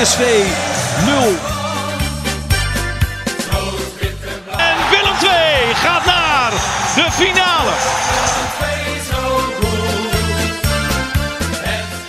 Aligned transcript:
PSV 0.00 0.20
0. 0.20 1.14
En 4.58 4.76
Willem 4.90 5.16
2 5.18 5.30
gaat 5.74 6.04
naar 6.04 6.50
de 6.94 7.06
finale. 7.10 7.72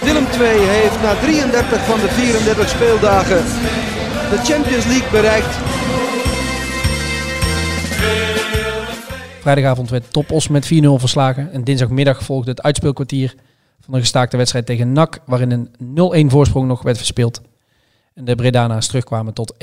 Willem 0.02 0.26
II 0.41 0.68
heeft 0.68 1.02
na 1.02 1.16
33 1.16 1.85
van 1.85 1.99
de 1.99 2.09
34 2.09 2.70
speeldagen 2.70 3.44
de 4.30 4.38
Champions 4.44 4.85
League 4.85 5.10
bereikt. 5.12 5.55
Vrijdagavond 9.40 9.90
werd 9.90 10.13
Top 10.13 10.32
Os 10.32 10.48
met 10.48 10.66
4-0 10.66 10.70
verslagen. 10.96 11.52
En 11.52 11.63
dinsdagmiddag 11.63 12.23
volgde 12.23 12.49
het 12.49 12.62
uitspeelkwartier 12.62 13.35
van 13.80 13.94
een 13.94 13.99
gestaakte 13.99 14.38
wedstrijd 14.38 14.66
tegen 14.66 14.94
NAC, 14.94 15.20
waarin 15.26 15.51
een 15.51 16.27
0-1 16.27 16.32
voorsprong 16.32 16.68
nog 16.68 16.82
werd 16.82 16.98
verspeeld. 16.98 17.41
En 18.13 18.26
de 18.26 18.35
Bredana's 18.35 18.87
terugkwamen 18.87 19.34
tot 19.34 19.54
1-1. 19.54 19.57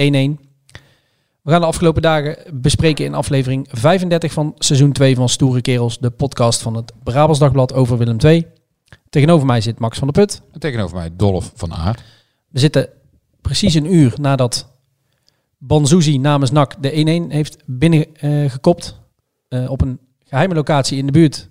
We 1.42 1.50
gaan 1.54 1.60
de 1.60 1.66
afgelopen 1.66 2.02
dagen 2.02 2.36
bespreken 2.60 3.04
in 3.04 3.14
aflevering 3.14 3.68
35 3.70 4.32
van 4.32 4.54
seizoen 4.58 4.92
2 4.92 5.14
van 5.16 5.28
Stoere 5.28 5.60
Kerels, 5.60 5.98
de 5.98 6.10
podcast 6.10 6.62
van 6.62 6.74
het 6.74 6.92
Brabants 7.02 7.38
Dagblad 7.38 7.72
over 7.72 7.98
Willem 7.98 8.16
II. 8.24 8.46
Tegenover 9.10 9.46
mij 9.46 9.60
zit 9.60 9.78
Max 9.78 9.98
van 9.98 10.08
der 10.08 10.22
Put. 10.24 10.42
En 10.52 10.60
tegenover 10.60 10.96
mij 10.96 11.10
Dolf 11.16 11.52
van 11.54 11.74
Aert. 11.74 12.02
We 12.48 12.58
zitten 12.58 12.88
precies 13.40 13.74
een 13.74 13.94
uur 13.94 14.14
nadat 14.20 14.68
Banzuzi 15.58 16.18
namens 16.18 16.50
NAC 16.50 16.82
de 16.82 17.26
1-1 17.28 17.32
heeft 17.32 17.56
binnengekopt. 17.66 19.00
eh, 19.48 19.70
op 19.70 19.80
een 19.80 19.98
geheime 20.24 20.54
locatie 20.54 20.98
in 20.98 21.06
de 21.06 21.12
buurt 21.12 21.48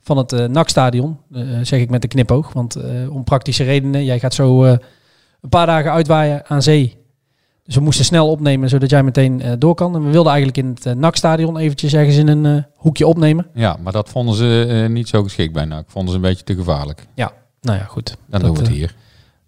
van 0.00 0.16
het 0.16 0.32
eh 0.32 0.48
NAC-stadion. 0.48 1.18
Eh, 1.32 1.42
zeg 1.62 1.80
ik 1.80 1.90
met 1.90 2.02
de 2.02 2.08
knipoog. 2.08 2.52
Want 2.52 2.76
om 3.08 3.24
praktische 3.24 3.64
redenen, 3.64 4.04
jij 4.04 4.18
gaat 4.18 4.34
zo 4.34 4.76
een 5.40 5.48
paar 5.48 5.66
dagen 5.66 5.92
uitwaaien 5.92 6.46
aan 6.46 6.62
zee. 6.62 6.98
Dus 7.62 7.74
we 7.74 7.80
moesten 7.84 8.04
snel 8.04 8.30
opnemen, 8.30 8.68
zodat 8.68 8.90
jij 8.90 9.02
meteen 9.02 9.42
eh, 9.42 9.52
door 9.58 9.74
kan. 9.74 9.94
En 9.94 10.04
we 10.04 10.10
wilden 10.10 10.32
eigenlijk 10.32 10.66
in 10.66 10.74
het 10.74 10.86
eh, 10.86 10.94
NAC-stadion 10.94 11.56
eventjes 11.56 11.92
ergens 11.94 12.16
in 12.16 12.28
een 12.28 12.46
eh, 12.46 12.62
hoekje 12.76 13.06
opnemen. 13.06 13.46
Ja, 13.54 13.76
maar 13.82 13.92
dat 13.92 14.08
vonden 14.08 14.34
ze 14.34 14.86
niet 14.90 15.08
zo 15.08 15.22
geschikt 15.22 15.52
bij 15.52 15.64
NAC. 15.64 15.84
Vonden 15.90 16.10
ze 16.10 16.16
een 16.16 16.22
beetje 16.22 16.44
te 16.44 16.54
gevaarlijk. 16.54 17.06
Ja, 17.14 17.32
nou 17.60 17.78
ja, 17.78 17.84
goed. 17.84 18.06
Dan 18.08 18.16
Dat, 18.28 18.40
doen 18.40 18.54
we 18.54 18.60
het 18.60 18.70
hier. 18.70 18.94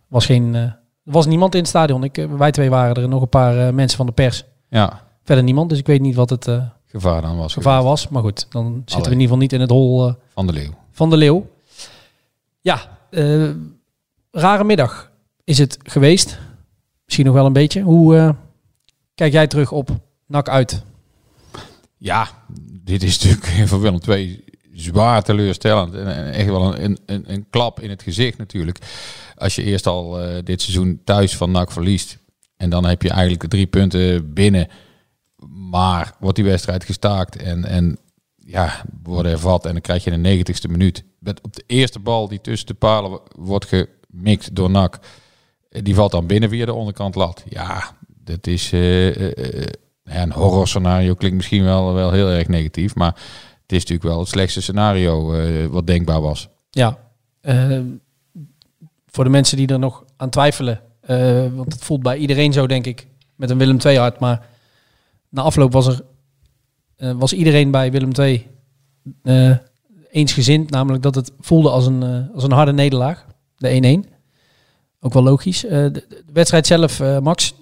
was 0.08 0.26
geen, 0.26 0.54
er 0.54 0.78
was 1.04 1.26
niemand 1.26 1.54
in 1.54 1.60
het 1.60 1.68
stadion. 1.68 2.04
Ik, 2.04 2.26
wij 2.36 2.50
twee 2.50 2.70
waren 2.70 3.02
er, 3.02 3.08
nog 3.08 3.22
een 3.22 3.28
paar 3.28 3.74
mensen 3.74 3.96
van 3.96 4.06
de 4.06 4.12
pers. 4.12 4.44
Ja, 4.68 5.00
Verder 5.24 5.44
niemand, 5.44 5.68
dus 5.70 5.78
ik 5.78 5.86
weet 5.86 6.00
niet 6.00 6.14
wat 6.14 6.30
het 6.30 6.48
gevaar 6.86 7.22
dan 7.22 7.36
was. 7.36 7.52
gevaar 7.52 7.82
was. 7.82 8.08
Maar 8.08 8.22
goed, 8.22 8.46
dan 8.50 8.82
zitten 8.84 8.96
we 8.98 9.16
in 9.16 9.20
ieder 9.20 9.22
geval 9.22 9.36
niet 9.38 9.52
in 9.52 9.60
het 9.60 9.70
hol 9.70 10.12
Van 10.34 10.46
de 10.46 10.52
Leeuw. 10.52 10.70
van 10.90 11.10
de 11.10 11.16
leeuw. 11.16 11.46
Ja, 12.60 12.80
rare 14.30 14.64
middag 14.64 15.10
is 15.44 15.58
het 15.58 15.78
geweest. 15.82 16.38
Misschien 17.04 17.26
nog 17.26 17.34
wel 17.34 17.46
een 17.46 17.52
beetje. 17.52 17.80
Hoe 17.80 18.16
eh, 18.16 18.30
kijk 19.14 19.32
jij 19.32 19.46
terug 19.46 19.72
op 19.72 19.90
NAC 20.26 20.48
uit? 20.48 20.82
Ja, 21.96 22.28
dit 22.80 23.02
is 23.02 23.18
natuurlijk 23.18 23.68
voor 23.68 23.80
Willem 23.80 24.00
II 24.08 24.44
zwaar 24.72 25.22
teleurstellend. 25.22 25.94
En 25.94 26.32
echt 26.32 26.48
wel 26.48 26.78
een, 26.78 26.98
een, 27.06 27.32
een 27.32 27.46
klap 27.50 27.80
in 27.80 27.90
het 27.90 28.02
gezicht 28.02 28.38
natuurlijk. 28.38 28.78
Als 29.36 29.54
je 29.54 29.62
eerst 29.62 29.86
al 29.86 30.20
eh, 30.20 30.42
dit 30.44 30.62
seizoen 30.62 31.00
thuis 31.04 31.36
van 31.36 31.50
NAC 31.50 31.72
verliest. 31.72 32.18
En 32.56 32.70
dan 32.70 32.84
heb 32.84 33.02
je 33.02 33.10
eigenlijk 33.10 33.50
drie 33.50 33.66
punten 33.66 34.32
binnen. 34.32 34.68
Maar 35.70 36.14
wordt 36.20 36.36
die 36.36 36.44
wedstrijd 36.44 36.84
gestaakt 36.84 37.36
en, 37.36 37.64
en 37.64 37.98
ja, 38.36 38.84
worden 39.02 39.32
hervat. 39.32 39.66
En 39.66 39.72
dan 39.72 39.80
krijg 39.80 40.04
je 40.04 40.10
in 40.10 40.22
de 40.22 40.28
negentigste 40.28 40.68
minuut. 40.68 41.04
Met 41.18 41.40
op 41.40 41.54
de 41.54 41.64
eerste 41.66 41.98
bal 41.98 42.28
die 42.28 42.40
tussen 42.40 42.66
de 42.66 42.74
palen 42.74 43.10
wo- 43.10 43.22
wordt 43.36 43.66
gemikt 43.66 44.54
door 44.54 44.70
NAC. 44.70 44.98
Die 45.82 45.94
valt 45.94 46.10
dan 46.10 46.26
binnen 46.26 46.48
via 46.48 46.64
de 46.64 46.74
onderkant 46.74 47.14
lat. 47.14 47.44
Ja, 47.48 47.96
dat 48.24 48.46
is 48.46 48.72
eh, 48.72 49.08
eh, 49.08 49.62
eh, 49.62 49.66
een 50.04 50.32
horror 50.32 50.68
scenario. 50.68 51.14
Klinkt 51.14 51.36
misschien 51.36 51.64
wel, 51.64 51.94
wel 51.94 52.12
heel 52.12 52.28
erg 52.28 52.48
negatief. 52.48 52.94
Maar 52.94 53.12
het 53.62 53.72
is 53.72 53.78
natuurlijk 53.78 54.08
wel 54.08 54.18
het 54.18 54.28
slechtste 54.28 54.62
scenario 54.62 55.34
wat 55.70 55.86
denkbaar 55.86 56.20
was. 56.20 56.48
Ja, 56.70 56.98
voor 59.06 59.24
de 59.24 59.30
mensen 59.30 59.56
die 59.56 59.66
er 59.66 59.78
nog 59.78 60.04
aan 60.16 60.30
twijfelen. 60.30 60.80
want 61.54 61.72
het 61.72 61.84
voelt 61.84 62.02
bij 62.02 62.16
iedereen 62.16 62.52
zo, 62.52 62.66
denk 62.66 62.86
ik, 62.86 63.06
met 63.36 63.50
een 63.50 63.58
Willem 63.58 63.78
II 63.84 63.98
hart. 63.98 64.18
Maar 64.18 64.46
na 65.28 65.42
afloop 65.42 65.72
was 65.72 65.86
er 65.86 66.04
was 67.16 67.32
iedereen 67.32 67.70
bij 67.70 67.90
Willem 67.90 68.12
II 68.12 68.46
eensgezind. 70.10 70.70
Namelijk 70.70 71.02
dat 71.02 71.14
het 71.14 71.32
voelde 71.40 71.70
als 71.70 71.86
een, 71.86 72.30
als 72.34 72.44
een 72.44 72.52
harde 72.52 72.72
nederlaag. 72.72 73.26
De 73.56 74.02
1-1. 74.06 74.11
Ook 75.04 75.12
wel 75.12 75.22
logisch. 75.22 75.64
Eh, 75.64 75.70
de, 75.70 75.90
de 76.08 76.22
wedstrijd 76.32 76.66
zelf, 76.66 77.00
eh, 77.00 77.18
Max. 77.18 77.54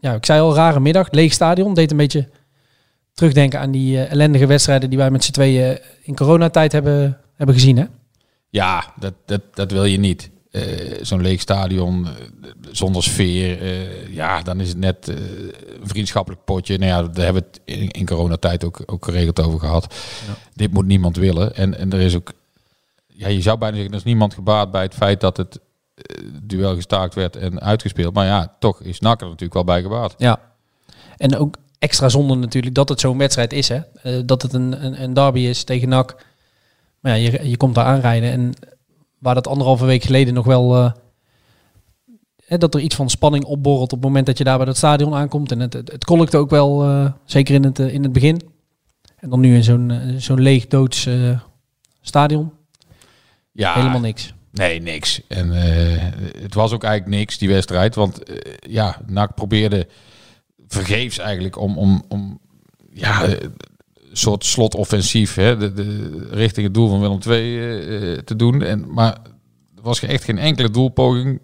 Ja, 0.00 0.14
ik 0.14 0.26
zei 0.26 0.40
al, 0.40 0.54
rare 0.54 0.80
middag. 0.80 1.10
Leeg 1.10 1.32
stadion. 1.32 1.74
Deed 1.74 1.90
een 1.90 1.96
beetje 1.96 2.28
terugdenken 3.14 3.60
aan 3.60 3.70
die 3.70 3.98
eh, 3.98 4.10
ellendige 4.10 4.46
wedstrijden 4.46 4.88
die 4.88 4.98
wij 4.98 5.10
met 5.10 5.24
z'n 5.24 5.32
tweeën 5.32 5.78
in 6.02 6.14
coronatijd 6.14 6.72
hebben, 6.72 7.18
hebben 7.34 7.54
gezien. 7.54 7.76
Hè? 7.76 7.84
Ja, 8.50 8.92
dat, 8.98 9.14
dat, 9.24 9.40
dat 9.54 9.70
wil 9.70 9.84
je 9.84 9.98
niet. 9.98 10.30
Zo'n 11.00 11.20
leeg 11.20 11.40
stadion, 11.40 12.06
zonder 12.70 13.02
sfeer. 13.02 13.58
ja, 14.12 14.42
dan 14.42 14.60
is 14.60 14.68
het 14.68 14.78
net 14.78 15.08
een 15.08 15.52
vriendschappelijk 15.82 16.44
potje. 16.44 16.78
Nou 16.78 16.90
ja, 16.90 17.02
daar 17.02 17.24
hebben 17.24 17.42
we 17.42 17.48
het 17.48 17.60
in, 17.64 17.90
in 17.90 18.06
coronatijd 18.06 18.64
ook, 18.64 18.82
ook 18.86 19.04
geregeld 19.04 19.40
over 19.40 19.58
gehad. 19.58 19.94
Dit 20.54 20.72
moet 20.72 20.86
niemand 20.86 21.16
willen. 21.16 21.54
En, 21.54 21.78
en 21.78 21.92
er 21.92 22.00
is 22.00 22.16
ook... 22.16 22.32
Ja, 23.06 23.28
je 23.28 23.40
zou 23.40 23.58
bijna 23.58 23.74
zeggen, 23.74 23.92
er 23.92 23.98
is 23.98 24.04
niemand 24.04 24.34
gebaat 24.34 24.70
bij 24.70 24.82
het 24.82 24.94
feit 24.94 25.20
dat 25.20 25.36
het 25.36 25.58
duel 26.42 26.74
gestaakt 26.74 27.14
werd 27.14 27.36
en 27.36 27.60
uitgespeeld. 27.60 28.14
Maar 28.14 28.26
ja, 28.26 28.56
toch 28.58 28.80
is 28.80 29.00
NAC 29.00 29.20
er 29.20 29.26
natuurlijk 29.26 29.54
wel 29.54 29.64
bij 29.64 29.82
gebaat. 29.82 30.14
Ja. 30.18 30.40
En 31.16 31.36
ook 31.36 31.56
extra 31.78 32.08
zonde 32.08 32.34
natuurlijk 32.34 32.74
dat 32.74 32.88
het 32.88 33.00
zo'n 33.00 33.18
wedstrijd 33.18 33.52
is. 33.52 33.68
Hè? 33.68 33.80
Eh, 34.02 34.20
dat 34.26 34.42
het 34.42 34.52
een, 34.52 34.84
een, 34.84 35.02
een 35.02 35.14
derby 35.14 35.40
is 35.40 35.64
tegen 35.64 35.88
NAC. 35.88 36.24
Maar 37.00 37.18
ja, 37.18 37.30
je, 37.30 37.48
je 37.48 37.56
komt 37.56 37.74
daar 37.74 37.84
aanrijden. 37.84 38.30
En 38.30 38.52
waar 39.18 39.34
dat 39.34 39.46
anderhalve 39.46 39.84
week 39.84 40.02
geleden 40.02 40.34
nog 40.34 40.44
wel... 40.46 40.74
eh, 40.76 40.92
hè, 42.44 42.58
dat 42.58 42.74
er 42.74 42.80
iets 42.80 42.94
van 42.96 43.10
spanning 43.10 43.44
opborrelt 43.44 43.92
op 43.92 43.98
het 43.98 44.06
moment 44.06 44.26
dat 44.26 44.38
je 44.38 44.44
daar 44.44 44.56
bij 44.56 44.66
dat 44.66 44.76
stadion 44.76 45.14
aankomt. 45.14 45.50
En 45.52 45.60
het, 45.60 45.72
het, 45.72 45.92
het 45.92 46.04
kolkte 46.04 46.36
ook 46.36 46.50
wel, 46.50 46.82
eh, 46.84 47.12
zeker 47.24 47.54
in 47.54 47.64
het, 47.64 47.78
eh, 47.78 47.94
in 47.94 48.02
het 48.02 48.12
begin. 48.12 48.40
En 49.16 49.30
dan 49.30 49.40
nu 49.40 49.54
in 49.54 49.64
zo'n 49.64 49.90
eh, 49.90 50.14
zo'n 50.16 50.40
leeg 50.40 50.66
doods 50.66 51.06
eh, 51.06 51.40
stadion. 52.00 52.52
Ja, 53.52 53.74
Helemaal 53.74 54.00
niks. 54.00 54.34
Nee, 54.54 54.82
niks. 54.82 55.20
En 55.28 55.52
eh, 55.52 56.02
het 56.42 56.54
was 56.54 56.72
ook 56.72 56.84
eigenlijk 56.84 57.16
niks, 57.16 57.38
die 57.38 57.48
wedstrijd. 57.48 57.94
Want 57.94 58.22
eh, 58.22 58.36
ja, 58.70 59.00
NAC 59.06 59.34
probeerde 59.34 59.86
vergeefs 60.68 61.18
eigenlijk 61.18 61.58
om, 61.58 61.78
om, 61.78 62.04
om 62.08 62.40
ja, 62.92 63.28
een 64.14 64.20
soort 64.20 64.44
slotoffensief 64.44 65.34
hè, 65.34 65.56
de, 65.56 65.72
de, 65.72 66.26
richting 66.30 66.66
het 66.66 66.74
doel 66.74 66.88
van 66.88 67.00
Willem 67.00 67.18
II 67.28 67.58
eh, 67.58 68.12
eh, 68.12 68.18
te 68.18 68.36
doen. 68.36 68.62
En, 68.62 68.92
maar 68.92 69.12
er 69.76 69.82
was 69.82 70.02
echt 70.02 70.24
geen 70.24 70.38
enkele 70.38 70.70
doelpoging. 70.70 71.40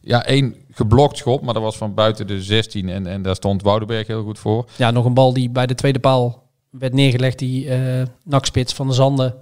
Ja, 0.00 0.24
één 0.24 0.54
geblokt 0.70 1.16
schot, 1.16 1.42
maar 1.42 1.54
dat 1.54 1.62
was 1.62 1.76
van 1.76 1.94
buiten 1.94 2.26
de 2.26 2.42
16 2.42 2.88
en, 2.88 3.06
en 3.06 3.22
daar 3.22 3.34
stond 3.34 3.62
Woudenberg 3.62 4.06
heel 4.06 4.22
goed 4.22 4.38
voor. 4.38 4.68
Ja, 4.76 4.90
nog 4.90 5.04
een 5.04 5.14
bal 5.14 5.32
die 5.32 5.50
bij 5.50 5.66
de 5.66 5.74
tweede 5.74 5.98
paal 5.98 6.50
werd 6.70 6.92
neergelegd. 6.92 7.38
Die 7.38 7.68
eh 7.68 8.06
nakspits 8.22 8.72
van 8.72 8.86
de 8.86 8.94
Zanden 8.94 9.34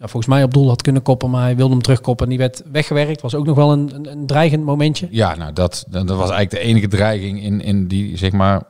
ja, 0.00 0.06
volgens 0.08 0.26
mij 0.26 0.42
op 0.42 0.54
doel 0.54 0.68
had 0.68 0.82
kunnen 0.82 1.02
koppen. 1.02 1.30
Maar 1.30 1.42
hij 1.42 1.56
wilde 1.56 1.72
hem 1.72 1.82
terugkoppen. 1.82 2.24
En 2.24 2.30
die 2.30 2.38
werd 2.40 2.62
weggewerkt. 2.72 3.20
Was 3.20 3.34
ook 3.34 3.46
nog 3.46 3.56
wel 3.56 3.72
een, 3.72 3.94
een, 3.94 4.10
een 4.10 4.26
dreigend 4.26 4.64
momentje. 4.64 5.08
Ja, 5.10 5.36
nou 5.36 5.52
dat, 5.52 5.84
dat 5.88 6.08
was 6.08 6.18
eigenlijk 6.30 6.50
de 6.50 6.58
enige 6.58 6.88
dreiging 6.88 7.42
in, 7.42 7.60
in 7.60 7.88
die 7.88 8.16
zeg 8.16 8.32
maar 8.32 8.62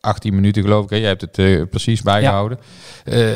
18 0.00 0.34
minuten 0.34 0.62
geloof 0.62 0.84
ik. 0.84 0.90
Hè? 0.90 0.96
Je 0.96 1.06
hebt 1.06 1.20
het 1.20 1.38
eh, 1.38 1.62
precies 1.70 2.02
bijgehouden. 2.02 2.58
Eh, 3.04 3.28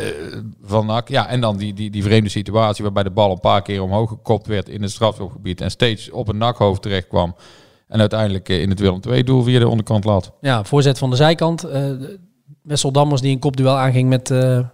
van 0.63 0.87
NAC. 0.87 1.09
Ja, 1.09 1.29
en 1.29 1.41
dan 1.41 1.57
die, 1.57 1.75
die, 1.75 1.91
die 1.91 2.03
vreemde 2.03 2.29
situatie 2.29 2.85
waarbij 2.85 3.03
de 3.03 3.11
bal 3.11 3.31
een 3.31 3.41
paar 3.41 3.63
keer 3.63 3.83
omhoog 3.83 4.09
gekopt 4.09 4.47
werd 4.47 4.69
in 4.69 4.83
het 4.83 4.91
strafschopgebied 4.91 5.61
en 5.61 5.71
steeds 5.71 6.11
op 6.11 6.29
een 6.29 6.39
nakhoofd 6.39 6.83
terecht 6.83 7.09
kwam. 7.09 7.35
En 7.89 8.01
uiteindelijk 8.01 8.49
eh, 8.49 8.61
in 8.61 8.71
het 8.71 8.81
Willem 8.81 9.01
II 9.09 9.23
doel 9.23 9.43
via 9.43 9.59
de 9.59 9.69
onderkant 9.69 10.05
lat. 10.05 10.33
Ja, 10.41 10.65
voorzet 10.65 10.99
van 10.99 11.11
de 11.11 11.17
zijkant. 11.17 11.65
eh 11.65 11.91
Wessel 12.63 12.93
Dammers 12.93 13.21
die 13.21 13.33
een 13.33 13.39
kopduel 13.39 13.77
aanging 13.77 14.09
met, 14.09 14.29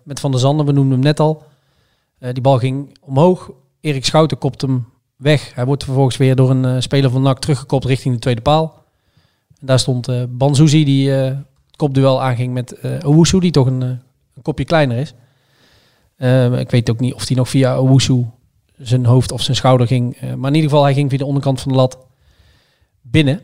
met 0.05 0.20
Van 0.20 0.31
der 0.31 0.41
Zanden. 0.41 0.67
We 0.67 0.73
noemden 0.73 0.93
hem 0.93 1.03
net 1.03 1.20
al. 1.20 1.43
Eh, 2.25 2.32
die 2.32 2.43
bal 2.43 2.59
ging 2.59 2.99
omhoog. 3.00 3.50
Erik 3.81 4.05
Schouten 4.05 4.38
kopt 4.38 4.61
hem 4.61 4.87
weg. 5.17 5.55
Hij 5.55 5.65
wordt 5.65 5.85
vervolgens 5.85 6.17
weer 6.17 6.37
door 6.37 6.50
een 6.50 6.65
eh, 6.65 6.76
speler 6.79 7.11
van 7.11 7.23
NAC 7.23 7.38
teruggekopt 7.38 7.85
richting 7.85 8.15
de 8.15 8.21
tweede 8.21 8.41
paal. 8.41 8.85
En 9.61 9.67
daar 9.67 9.79
stond 9.79 10.09
eh 10.09 10.23
Banzuzi 10.29 10.85
die 10.85 11.11
het 11.11 11.47
kopduel 11.76 12.23
aanging 12.23 12.53
met 12.53 12.73
eh 12.73 13.09
Owusu, 13.09 13.41
die 13.41 13.50
toch 13.50 13.67
een, 13.67 13.81
een 13.81 14.43
kopje 14.43 14.65
kleiner 14.65 14.97
is. 14.97 15.15
Ik 16.61 16.71
weet 16.71 16.91
ook 16.91 17.00
niet 17.00 17.15
of 17.15 17.26
hij 17.29 17.37
nog 17.37 17.49
via 17.49 17.79
Owusu 17.79 18.27
zijn 18.77 19.05
hoofd 19.05 19.32
of 19.32 19.43
zijn 19.43 19.56
schouder 19.56 19.87
ging. 19.87 20.20
Maar 20.20 20.50
in 20.50 20.55
ieder 20.55 20.70
geval, 20.70 20.82
hij 20.82 20.94
ging 20.94 21.11
via 21.11 21.19
de 21.19 21.25
onderkant 21.25 21.61
van 21.61 21.73
de 21.73 21.79
lat 21.79 21.99
binnen. 23.00 23.41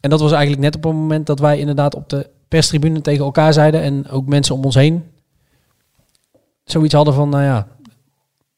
En 0.00 0.10
dat 0.10 0.20
was 0.20 0.32
eigenlijk 0.32 0.62
net 0.62 0.76
op 0.76 0.82
het 0.82 0.92
moment 0.92 1.26
dat 1.26 1.38
wij 1.38 1.58
inderdaad 1.58 1.94
op 1.94 2.08
de 2.08 2.30
perstribune 2.48 3.00
tegen 3.00 3.24
elkaar 3.24 3.52
zeiden. 3.52 3.82
En 3.82 4.08
ook 4.08 4.26
mensen 4.26 4.54
om 4.54 4.64
ons 4.64 4.74
heen 4.74 5.04
zoiets 6.64 6.94
hadden 6.94 7.14
van, 7.14 7.28
nou 7.28 7.42
ja, 7.42 7.66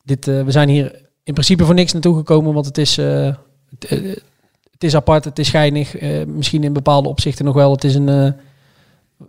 dit, 0.06 0.28
eh, 0.28 0.42
we 0.42 0.50
zijn 0.50 0.68
hier 0.68 1.04
in 1.26 1.32
principe 1.32 1.64
voor 1.64 1.74
niks 1.74 1.92
naartoe 1.92 2.16
gekomen. 2.16 2.54
Want 2.54 2.66
het 2.66 2.78
is, 2.78 2.98
eh, 2.98 3.34
het, 3.70 3.84
eh, 3.84 4.16
het 4.70 4.84
is 4.84 4.94
apart, 4.94 5.24
het 5.24 5.38
is 5.38 5.52
eh, 5.52 6.26
misschien 6.26 6.64
in 6.64 6.72
bepaalde 6.72 7.08
opzichten 7.08 7.44
nog 7.44 7.54
wel. 7.54 7.72
Het 7.72 7.84
is 7.84 7.94
een 7.94 8.34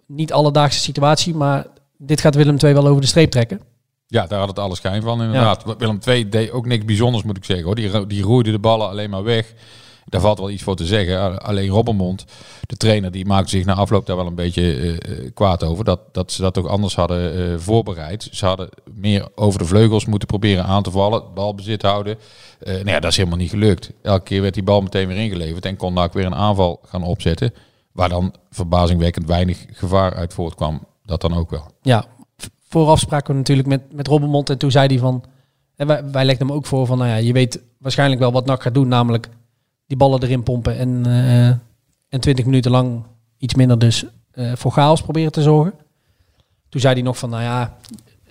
niet 0.05 0.33
alledaagse 0.33 0.79
situatie. 0.79 1.35
Maar 1.35 1.67
dit 1.97 2.21
gaat 2.21 2.35
Willem 2.35 2.57
II 2.63 2.73
wel 2.73 2.87
over 2.87 3.01
de 3.01 3.07
streep 3.07 3.31
trekken. 3.31 3.61
Ja, 4.07 4.27
daar 4.27 4.39
had 4.39 4.47
het 4.47 4.59
alle 4.59 4.75
schijn 4.75 5.01
van 5.01 5.21
inderdaad. 5.21 5.77
Willem 5.77 5.99
II 6.07 6.29
deed 6.29 6.51
ook 6.51 6.65
niks 6.65 6.85
bijzonders 6.85 7.23
moet 7.23 7.37
ik 7.37 7.45
zeggen. 7.45 7.65
Hoor. 7.65 7.75
Die, 7.75 8.07
die 8.07 8.23
roeide 8.23 8.51
de 8.51 8.59
ballen 8.59 8.89
alleen 8.89 9.09
maar 9.09 9.23
weg. 9.23 9.53
Daar 10.09 10.21
valt 10.21 10.39
wel 10.39 10.49
iets 10.49 10.63
voor 10.63 10.75
te 10.75 10.85
zeggen. 10.85 11.41
Alleen 11.41 11.69
Robbermond, 11.69 12.25
de 12.67 12.77
trainer, 12.77 13.11
die 13.11 13.25
maakte 13.25 13.49
zich 13.49 13.65
na 13.65 13.73
afloop 13.73 14.05
daar 14.05 14.15
wel 14.15 14.25
een 14.25 14.35
beetje 14.35 14.73
eh, 14.73 14.93
eh, 14.93 15.31
kwaad 15.33 15.63
over. 15.63 15.83
Dat, 15.83 15.99
dat 16.11 16.31
ze 16.31 16.41
dat 16.41 16.53
toch 16.53 16.67
anders 16.67 16.95
hadden 16.95 17.51
eh, 17.51 17.59
voorbereid. 17.59 18.27
Ze 18.31 18.45
hadden 18.45 18.69
meer 18.93 19.27
over 19.35 19.59
de 19.59 19.65
vleugels 19.65 20.05
moeten 20.05 20.27
proberen 20.27 20.65
aan 20.65 20.83
te 20.83 20.91
vallen. 20.91 21.23
Balbezit 21.33 21.81
houden. 21.81 22.17
Eh 22.59 22.73
nou 22.73 22.89
ja, 22.89 22.99
dat 22.99 23.11
is 23.11 23.17
helemaal 23.17 23.37
niet 23.37 23.49
gelukt. 23.49 23.91
Elke 24.01 24.23
keer 24.23 24.41
werd 24.41 24.53
die 24.53 24.63
bal 24.63 24.81
meteen 24.81 25.07
weer 25.07 25.17
ingeleverd. 25.17 25.65
En 25.65 25.77
kon 25.77 25.93
NAC 25.93 26.13
weer 26.13 26.25
een 26.25 26.35
aanval 26.35 26.79
gaan 26.85 27.03
opzetten. 27.03 27.53
Waar 27.91 28.09
dan 28.09 28.33
verbazingwekkend 28.49 29.27
weinig 29.27 29.65
gevaar 29.71 30.15
uit 30.15 30.33
voortkwam. 30.33 30.85
Dat 31.05 31.21
dan 31.21 31.33
ook 31.33 31.49
wel. 31.49 31.65
Ja, 31.81 32.05
vooraf 32.69 32.99
spraken 32.99 33.31
we 33.31 33.37
natuurlijk 33.39 33.67
met, 33.67 33.93
met 33.93 34.07
Robbenmond. 34.07 34.49
En 34.49 34.57
toen 34.57 34.71
zei 34.71 34.87
hij 34.87 34.99
van... 34.99 35.23
En 35.75 35.87
wij, 35.87 36.11
wij 36.11 36.25
legden 36.25 36.47
hem 36.47 36.55
ook 36.55 36.65
voor 36.65 36.85
van... 36.85 36.97
Nou 36.97 37.09
ja, 37.09 37.15
je 37.15 37.33
weet 37.33 37.61
waarschijnlijk 37.77 38.21
wel 38.21 38.31
wat 38.31 38.45
NAC 38.45 38.61
gaat 38.61 38.73
doen. 38.73 38.87
Namelijk 38.87 39.29
die 39.87 39.97
ballen 39.97 40.23
erin 40.23 40.43
pompen. 40.43 40.77
En, 40.77 41.05
eh 41.05 41.67
en 42.09 42.19
20 42.19 42.45
minuten 42.45 42.71
lang 42.71 43.03
iets 43.37 43.55
minder 43.55 43.79
dus 43.79 44.05
eh, 44.31 44.51
voor 44.55 44.71
chaos 44.71 45.01
proberen 45.01 45.31
te 45.31 45.41
zorgen. 45.41 45.73
Toen 46.69 46.81
zei 46.81 46.93
hij 46.93 47.03
nog 47.03 47.17
van... 47.17 47.29
Nou 47.29 47.43
ja, 47.43 47.77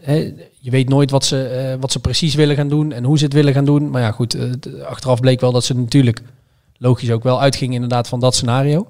hè, 0.00 0.34
je 0.60 0.70
weet 0.70 0.88
nooit 0.88 1.10
wat 1.10 1.24
ze, 1.24 1.46
eh, 1.48 1.80
wat 1.80 1.92
ze 1.92 2.00
precies 2.00 2.34
willen 2.34 2.56
gaan 2.56 2.68
doen. 2.68 2.92
En 2.92 3.04
hoe 3.04 3.18
ze 3.18 3.24
het 3.24 3.32
willen 3.32 3.52
gaan 3.52 3.64
doen. 3.64 3.90
Maar 3.90 4.02
ja, 4.02 4.10
goed. 4.10 4.36
achteraf 4.84 5.20
bleek 5.20 5.40
wel 5.40 5.52
dat 5.52 5.64
ze 5.64 5.74
natuurlijk... 5.74 6.22
Logisch 6.78 7.10
ook 7.10 7.22
wel 7.22 7.40
uitgingen 7.40 7.74
inderdaad 7.74 8.08
van 8.08 8.20
dat 8.20 8.34
scenario. 8.34 8.88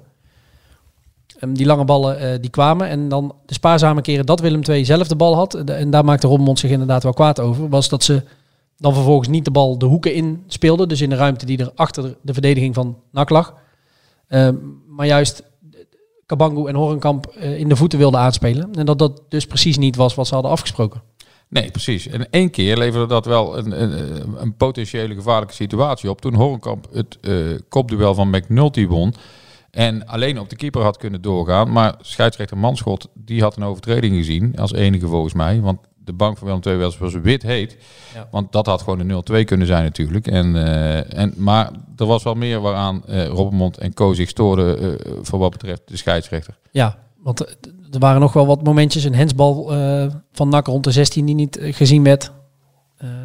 Ehm, 1.39 1.53
die 1.53 1.65
lange 1.65 1.85
ballen 1.85 2.41
die 2.41 2.49
kwamen. 2.49 2.87
En 2.87 3.09
dan 3.09 3.35
de 3.45 3.53
spaarzame 3.53 4.01
keren 4.01 4.25
dat 4.25 4.39
Willem 4.39 4.61
II 4.69 4.85
zelf 4.85 5.07
de 5.07 5.15
bal 5.15 5.35
had. 5.35 5.53
en 5.53 5.89
daar 5.89 6.05
maakte 6.05 6.27
Robbenmond 6.27 6.59
zich 6.59 6.71
inderdaad 6.71 7.03
wel 7.03 7.13
kwaad 7.13 7.39
over. 7.39 7.69
Was 7.69 7.89
dat 7.89 8.03
ze 8.03 8.21
dan 8.77 8.93
vervolgens 8.93 9.27
niet 9.27 9.45
de 9.45 9.51
bal 9.51 9.77
de 9.77 9.85
hoeken 9.85 10.13
in 10.13 10.43
speelden. 10.47 10.87
Dus 10.87 11.01
in 11.01 11.09
de 11.09 11.15
ruimte 11.15 11.45
die 11.45 11.57
er 11.57 11.71
achter 11.75 12.03
de- 12.03 12.17
de 12.21 12.33
verdediging 12.33 12.73
van 12.73 12.97
NAC 13.11 13.29
lag. 13.29 13.53
Ehm, 14.27 14.55
maar 14.87 15.05
juist 15.05 15.43
Kabangu 16.25 16.67
en 16.67 16.75
Horenkamp 16.75 17.25
eh, 17.25 17.59
in 17.59 17.69
de 17.69 17.75
voeten 17.75 17.99
wilden 17.99 18.19
aanspelen. 18.19 18.73
En 18.73 18.85
dat 18.85 18.99
dat 18.99 19.21
dus 19.29 19.45
precies 19.45 19.77
niet 19.77 19.95
was 19.95 20.15
wat 20.15 20.27
ze 20.27 20.33
hadden 20.33 20.51
afgesproken. 20.51 21.01
Nee, 21.49 21.71
precies. 21.71 22.07
En 22.07 22.29
één 22.29 22.49
keer 22.49 22.77
leverde 22.77 23.05
dat 23.07 23.25
wel 23.25 23.57
een, 23.57 23.81
een, 23.81 24.41
een 24.41 24.55
potentiële 24.55 25.13
gevaarlijke 25.13 25.53
situatie 25.53 26.09
op. 26.09 26.21
Toen 26.21 26.33
Horenkamp 26.33 26.87
het 26.91 27.17
eh, 27.21 27.33
kopduel 27.69 28.13
van 28.13 28.29
McNulty 28.29 28.87
won. 28.87 29.13
En 29.71 30.07
alleen 30.07 30.39
op 30.39 30.49
de 30.49 30.55
keeper 30.55 30.81
had 30.81 30.97
kunnen 30.97 31.21
doorgaan. 31.21 31.71
Maar 31.71 31.95
scheidsrechter 32.01 32.57
Manschot, 32.57 33.07
die 33.13 33.41
had 33.41 33.57
een 33.57 33.63
overtreding 33.63 34.15
gezien. 34.15 34.55
Als 34.57 34.73
enige 34.73 35.07
volgens 35.07 35.33
mij. 35.33 35.61
Want 35.61 35.79
de 36.07 36.13
bank 36.13 36.37
van 36.37 36.47
Willem 36.47 36.61
II 36.63 36.77
was, 36.77 36.97
was 36.97 37.13
wit 37.13 37.43
heet. 37.43 37.77
Ja. 38.13 38.27
Want 38.31 38.51
dat 38.51 38.65
had 38.65 38.81
gewoon 38.81 38.99
een 38.99 39.23
0-2 39.41 39.43
kunnen 39.45 39.67
zijn 39.67 39.83
natuurlijk. 39.83 40.27
En, 40.27 40.55
eh, 40.55 41.19
en, 41.19 41.33
maar 41.37 41.71
er 41.95 42.05
was 42.05 42.23
wel 42.23 42.33
meer 42.33 42.61
waaraan 42.61 43.05
eh 43.05 43.27
Robbenmond 43.27 43.77
en 43.77 43.93
Co 43.93 44.13
zich 44.13 44.29
stoorden 44.29 44.99
eh, 44.99 45.11
voor 45.21 45.39
wat 45.39 45.51
betreft 45.51 45.81
de 45.85 45.97
scheidsrechter. 45.97 46.57
Ja, 46.71 46.97
want 47.23 47.39
er 47.91 47.99
waren 47.99 48.21
nog 48.21 48.33
wel 48.33 48.47
wat 48.47 48.63
momentjes. 48.63 49.03
Een 49.03 49.15
hensbal 49.15 49.71
van 50.31 50.49
NAC 50.49 50.67
rond 50.67 50.83
de 50.83 50.91
16 50.91 51.25
die 51.25 51.35
niet 51.35 51.59
gezien 51.61 52.03
werd. 52.03 52.31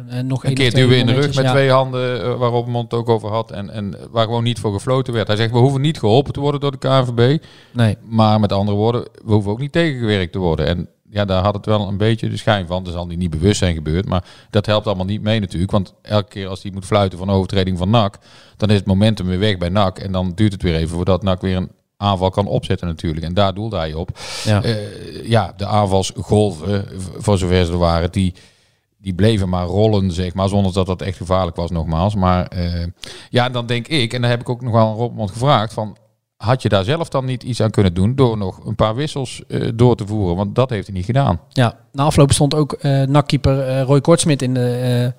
En 0.07 0.27
nog 0.27 0.45
Een 0.45 0.53
keer 0.53 0.73
duwen 0.73 0.97
in 0.97 1.05
de 1.05 1.13
rug 1.13 1.35
met 1.35 1.45
ja. 1.45 1.51
twee 1.51 1.69
handen, 1.69 2.37
waar 2.37 2.49
Robbenmond 2.49 2.91
het 2.91 2.99
ook 2.99 3.09
over 3.09 3.29
had. 3.29 3.51
En, 3.51 3.69
en 3.69 3.95
waar 4.11 4.25
gewoon 4.25 4.43
niet 4.43 4.59
voor 4.59 4.73
gefloten 4.73 5.13
werd. 5.13 5.27
Hij 5.27 5.35
zegt, 5.35 5.51
we 5.51 5.57
hoeven 5.57 5.81
niet 5.81 5.99
geholpen 5.99 6.33
te 6.33 6.39
worden 6.39 6.61
door 6.61 6.71
de 6.71 6.77
KNVB. 6.77 7.43
Nee, 7.71 7.97
Maar 8.01 8.39
met 8.39 8.51
andere 8.51 8.77
woorden, 8.77 9.07
we 9.25 9.33
hoeven 9.33 9.51
ook 9.51 9.59
niet 9.59 9.71
tegengewerkt 9.71 10.31
te 10.31 10.39
worden. 10.39 10.67
En 10.67 10.89
ja, 11.09 11.25
daar 11.25 11.43
had 11.43 11.53
het 11.53 11.65
wel 11.65 11.87
een 11.87 11.97
beetje 11.97 12.29
de 12.29 12.37
schijn 12.37 12.67
van. 12.67 12.83
Dat 12.83 12.93
zal 12.93 13.07
die 13.07 13.17
niet 13.17 13.29
bewust 13.29 13.57
zijn 13.57 13.75
gebeurd. 13.75 14.05
Maar 14.05 14.23
dat 14.49 14.65
helpt 14.65 14.87
allemaal 14.87 15.05
niet 15.05 15.21
mee 15.21 15.39
natuurlijk. 15.39 15.71
Want 15.71 15.93
elke 16.01 16.29
keer 16.29 16.47
als 16.47 16.63
hij 16.63 16.71
moet 16.71 16.85
fluiten 16.85 17.17
van 17.17 17.29
overtreding 17.29 17.77
van 17.77 17.89
NAC... 17.89 18.17
dan 18.57 18.69
is 18.69 18.75
het 18.75 18.85
momentum 18.85 19.25
weer 19.25 19.39
weg 19.39 19.57
bij 19.57 19.69
NAC. 19.69 19.99
En 19.99 20.11
dan 20.11 20.31
duurt 20.35 20.51
het 20.51 20.61
weer 20.61 20.75
even 20.75 20.95
voordat 20.95 21.23
NAC 21.23 21.41
weer 21.41 21.55
een 21.55 21.71
aanval 21.97 22.29
kan 22.29 22.47
opzetten 22.47 22.87
natuurlijk. 22.87 23.25
En 23.25 23.33
daar 23.33 23.53
doelde 23.53 23.77
hij 23.77 23.93
op. 23.93 24.09
ja. 24.43 24.63
Eh, 24.63 25.29
ja, 25.29 25.53
de 25.57 25.65
aanvalsgolven, 25.65 26.87
voor 27.17 27.37
zover 27.37 27.65
ze 27.65 27.71
er 27.71 27.77
waren, 27.77 28.11
die, 28.11 28.33
die 28.97 29.13
bleven 29.13 29.49
maar 29.49 29.65
rollen, 29.65 30.11
zeg 30.11 30.33
maar, 30.33 30.49
zonder 30.49 30.73
dat 30.73 30.85
dat 30.85 31.01
echt 31.01 31.17
gevaarlijk 31.17 31.55
was, 31.55 31.71
nogmaals. 31.71 32.15
Maar 32.15 32.47
eh, 32.47 32.85
ja, 33.29 33.49
dan 33.49 33.65
denk 33.65 33.87
ik, 33.87 34.13
en 34.13 34.21
daar 34.21 34.29
heb 34.29 34.41
ik 34.41 34.49
ook 34.49 34.61
nog 34.61 34.73
wel 34.73 34.87
aan 34.87 34.95
Robmond 34.95 35.31
gevraagd, 35.31 35.73
van 35.73 35.97
had 36.43 36.61
je 36.61 36.69
daar 36.69 36.83
zelf 36.83 37.09
dan 37.09 37.25
niet 37.25 37.43
iets 37.43 37.61
aan 37.61 37.71
kunnen 37.71 37.93
doen 37.93 38.15
door 38.15 38.37
nog 38.37 38.65
een 38.65 38.75
paar 38.75 38.95
wissels 38.95 39.43
eh, 39.47 39.69
door 39.75 39.95
te 39.95 40.07
voeren? 40.07 40.35
Want 40.35 40.55
dat 40.55 40.69
heeft 40.69 40.87
hij 40.87 40.95
niet 40.95 41.05
gedaan. 41.05 41.39
Ja, 41.49 41.79
na 41.91 42.03
afloop 42.03 42.31
stond 42.31 42.53
ook 42.53 42.73
eh 42.73 43.01
nakkeeper 43.01 43.67
eh, 43.67 43.81
Roy 43.81 44.01
Kortsmit 44.01 44.41
in 44.41 44.53
de 44.53 45.13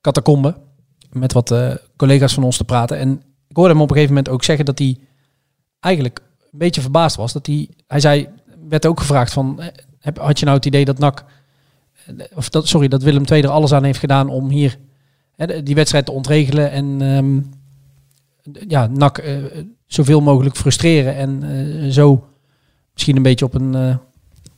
catacombe. 0.00 0.56
Met 1.10 1.32
wat 1.32 1.54
collega's 1.96 2.34
van 2.34 2.42
ons 2.42 2.56
te 2.56 2.64
praten. 2.64 2.98
En 2.98 3.22
ik 3.48 3.56
hoorde 3.56 3.72
hem 3.72 3.82
op 3.82 3.88
een 3.88 3.94
gegeven 3.94 4.14
moment 4.14 4.34
ook 4.34 4.44
zeggen 4.44 4.64
dat 4.64 4.78
hij 4.78 4.98
eigenlijk 5.80 6.20
een 6.52 6.58
beetje 6.58 6.80
verbaasd 6.80 7.16
was. 7.16 7.32
Dat 7.32 7.46
hij, 7.46 7.68
hij 7.86 8.00
zei, 8.00 8.28
werd 8.68 8.86
ook 8.86 9.00
gevraagd 9.00 9.32
van, 9.32 9.60
heb, 10.00 10.18
had 10.18 10.38
je 10.38 10.44
nou 10.44 10.56
het 10.56 10.66
idee 10.66 10.84
dat 10.84 10.98
NAC, 10.98 11.24
of 12.34 12.48
dat, 12.48 12.68
sorry, 12.68 12.88
dat 12.88 13.02
Willem 13.02 13.24
II 13.30 13.42
er 13.42 13.48
alles 13.48 13.72
aan 13.72 13.84
heeft 13.84 13.98
gedaan 13.98 14.28
om 14.28 14.48
hier 14.48 14.78
hè, 15.36 15.62
die 15.62 15.74
wedstrijd 15.74 16.04
te 16.04 16.12
ontregelen 16.12 16.70
en 16.70 17.00
ehm, 17.00 17.40
ja, 18.68 18.86
NAC 18.86 19.18
eh, 19.18 19.34
zoveel 19.86 20.20
mogelijk 20.20 20.56
frustreren 20.56 21.16
en 21.16 21.42
eh, 21.42 21.90
zo 21.90 22.24
misschien 22.92 23.16
een 23.16 23.22
beetje 23.22 23.44
op 23.44 23.54
een 23.54 23.98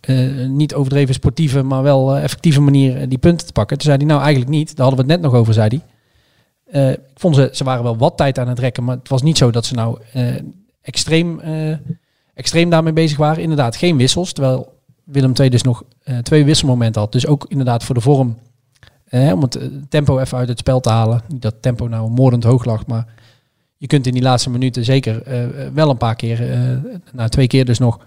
eh, 0.01 0.47
niet 0.47 0.75
overdreven 0.75 1.15
sportieve, 1.15 1.63
maar 1.63 1.83
wel 1.83 2.17
effectieve 2.17 2.61
manier 2.61 3.09
die 3.09 3.19
punten 3.19 3.47
te 3.47 3.53
pakken. 3.53 3.77
Toen 3.79 3.87
zei 3.87 3.97
hij 3.97 4.07
nou 4.07 4.21
eigenlijk 4.21 4.51
niet. 4.51 4.77
Daar 4.77 4.87
hadden 4.87 5.07
we 5.07 5.13
het 5.13 5.21
net 5.21 5.31
nog 5.31 5.41
over, 5.41 5.55
zei 5.55 5.69
hij. 5.69 5.83
Ik 6.93 7.01
vond 7.15 7.35
ze, 7.35 7.51
ze 7.53 7.65
waren 7.65 7.83
wel 7.83 7.97
wat 7.97 8.17
tijd 8.17 8.39
aan 8.39 8.49
het 8.49 8.59
rekken, 8.59 8.85
maar 8.85 8.97
het 8.97 9.09
was 9.09 9.23
niet 9.23 9.39
zo 9.39 9.51
dat 9.51 9.67
ze 9.67 9.75
nou 9.75 9.99
extreem, 10.83 11.41
extreem 12.35 12.71
daarmee 12.71 12.93
bezig 12.93 13.17
waren. 13.17 13.43
Inderdaad, 13.43 13.77
geen 13.77 13.97
wissels, 13.97 14.33
terwijl 14.33 14.73
Willem 15.05 15.33
II 15.41 15.49
dus 15.49 15.63
nog 15.63 15.85
twee 16.23 16.45
wisselmomenten 16.45 17.01
had. 17.01 17.13
Dus 17.13 17.27
ook 17.27 17.47
inderdaad 17.49 17.85
voor 17.85 17.95
de 17.95 18.01
vorm, 18.01 18.39
om 19.11 19.43
het 19.43 19.59
tempo 19.89 20.19
even 20.19 20.39
uit 20.39 20.49
het 20.49 20.59
spel 20.59 20.81
te 20.81 20.91
halen. 20.91 21.23
Niet 21.29 21.43
dat 21.43 21.63
tempo 21.63 21.87
nou 21.87 22.11
moordend 22.11 22.45
hoog 22.45 22.65
lag, 22.65 22.87
maar 22.87 23.07
je 23.79 23.87
kunt 23.87 24.07
in 24.07 24.13
die 24.13 24.23
laatste 24.23 24.51
minuten 24.51 24.85
zeker 24.85 25.23
eh, 25.23 25.45
eh, 25.45 25.73
wel 25.75 25.91
een 25.91 25.97
paar 25.97 26.17
keer, 26.17 26.51
eh 26.51 26.59
nou 27.13 27.29
twee 27.29 27.47
keer 27.47 27.65
dus 27.65 27.79
nog, 27.79 27.99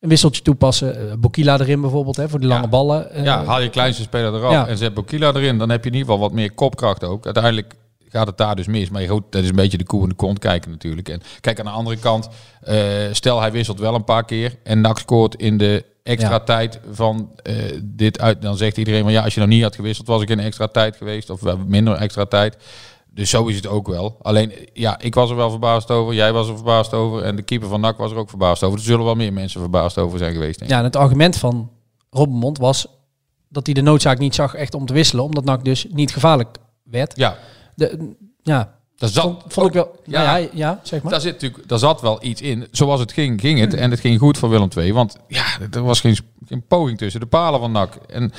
een 0.00 0.08
wisseltje 0.08 0.42
toepassen. 0.42 1.20
Bokila 1.20 1.58
erin 1.60 1.80
bijvoorbeeld, 1.80 2.16
hè, 2.16 2.28
voor 2.28 2.38
die 2.40 2.48
Ja. 2.48 2.54
lange 2.54 2.68
ballen. 2.68 3.08
Ja, 3.22 3.44
haal 3.44 3.60
je 3.60 3.70
kleinste 3.70 4.02
speler 4.02 4.34
eraf 4.34 4.52
ja. 4.52 4.66
en 4.68 4.76
zet 4.78 4.94
Bokila 4.94 5.32
erin, 5.32 5.58
dan 5.58 5.70
heb 5.70 5.84
je 5.84 5.90
in 5.90 5.96
ieder 5.96 6.10
geval 6.12 6.28
wat 6.28 6.36
meer 6.36 6.52
kopkracht 6.52 7.04
ook. 7.04 7.24
Uiteindelijk 7.24 7.74
gaat 8.08 8.26
het 8.26 8.36
daar 8.36 8.56
dus 8.56 8.66
mis. 8.66 8.90
Maar 8.90 9.02
goed, 9.02 9.22
dat 9.30 9.42
is 9.42 9.48
een 9.48 9.54
beetje 9.56 9.78
de 9.78 9.84
koe 9.84 10.02
in 10.02 10.08
de 10.08 10.14
kont 10.14 10.38
kijken 10.38 10.70
natuurlijk. 10.70 11.08
En 11.08 11.20
kijk 11.40 11.58
aan 11.58 11.64
de 11.64 11.70
andere 11.70 11.96
kant, 11.96 12.28
stel 13.12 13.40
hij 13.40 13.52
wisselt 13.52 13.78
wel 13.78 13.94
een 13.94 14.04
paar 14.04 14.24
keer 14.24 14.54
en 14.62 14.80
NAC 14.80 14.98
scoort 14.98 15.34
in 15.34 15.58
de 15.58 15.84
extra 16.02 16.30
Ja. 16.30 16.40
tijd 16.40 16.80
van 16.90 17.30
dit 17.82 18.20
uit. 18.20 18.42
Dan 18.42 18.56
zegt 18.56 18.76
iedereen, 18.76 19.04
maar 19.04 19.12
ja, 19.12 19.22
als 19.22 19.34
je 19.34 19.40
nou 19.40 19.52
niet 19.52 19.62
had 19.62 19.74
gewisseld, 19.74 20.06
was 20.06 20.22
ik 20.22 20.28
in 20.30 20.40
extra 20.40 20.66
tijd 20.66 20.96
geweest. 20.96 21.30
Of 21.30 21.56
minder 21.66 21.94
extra 21.94 22.24
tijd. 22.24 22.56
Dus 23.18 23.30
zo 23.30 23.46
is 23.46 23.56
het 23.56 23.66
ook 23.66 23.88
wel. 23.88 24.16
Alleen, 24.22 24.52
ja, 24.72 24.98
ik 25.00 25.14
was 25.14 25.30
er 25.30 25.36
wel 25.36 25.50
verbaasd 25.50 25.90
over. 25.90 26.14
Jij 26.14 26.32
was 26.32 26.48
er 26.48 26.54
verbaasd 26.54 26.94
over. 26.94 27.22
En 27.22 27.36
de 27.36 27.42
keeper 27.42 27.68
van 27.68 27.80
NAC 27.80 27.96
was 27.96 28.10
er 28.10 28.16
ook 28.16 28.28
verbaasd 28.28 28.62
over. 28.62 28.78
Er 28.78 28.84
zullen 28.84 29.04
wel 29.04 29.14
meer 29.14 29.32
mensen 29.32 29.60
verbaasd 29.60 29.98
over 29.98 30.18
zijn 30.18 30.32
geweest. 30.32 30.58
Denk 30.58 30.70
ik. 30.70 30.76
Ja, 30.76 30.78
en 30.78 30.84
het 30.84 30.96
argument 30.96 31.36
van 31.36 31.70
Robbenmond 32.10 32.58
was 32.58 32.86
dat 33.48 33.66
hij 33.66 33.74
de 33.74 33.80
noodzaak 33.80 34.18
niet 34.18 34.34
zag 34.34 34.54
echt 34.54 34.74
om 34.74 34.86
te 34.86 34.92
wisselen, 34.92 35.24
omdat 35.24 35.44
NAC 35.44 35.64
dus 35.64 35.86
niet 35.90 36.12
gevaarlijk 36.12 36.56
werd. 36.82 37.16
ja 37.16 37.38
De, 37.74 38.14
ja, 38.42 38.74
dat 38.96 39.10
zat, 39.10 39.24
vond, 39.24 39.42
vond 39.48 39.66
ik 39.66 39.72
wel. 39.72 40.00
Ja. 40.04 40.22
Ja, 40.22 40.36
ja, 40.36 40.48
ja, 40.52 40.80
zeg 40.82 41.02
maar. 41.02 41.12
Daar, 41.12 41.20
zit 41.20 41.32
natuurlijk, 41.32 41.68
daar 41.68 41.78
zat 41.78 42.00
wel 42.00 42.24
iets 42.24 42.40
in. 42.40 42.66
Zoals 42.70 43.00
het 43.00 43.12
ging, 43.12 43.40
ging 43.40 43.60
het. 43.60 43.74
En 43.74 43.90
het 43.90 44.00
ging 44.00 44.18
goed 44.18 44.38
voor 44.38 44.48
Willem 44.48 44.68
II. 44.76 44.92
Want 44.92 45.16
ja, 45.28 45.46
er 45.70 45.82
was 45.82 46.00
geen, 46.00 46.16
geen 46.46 46.66
poging 46.66 46.98
tussen 46.98 47.20
de 47.20 47.26
palen 47.26 47.60
van 47.60 47.72
NAC. 47.72 47.94
En 47.94 48.32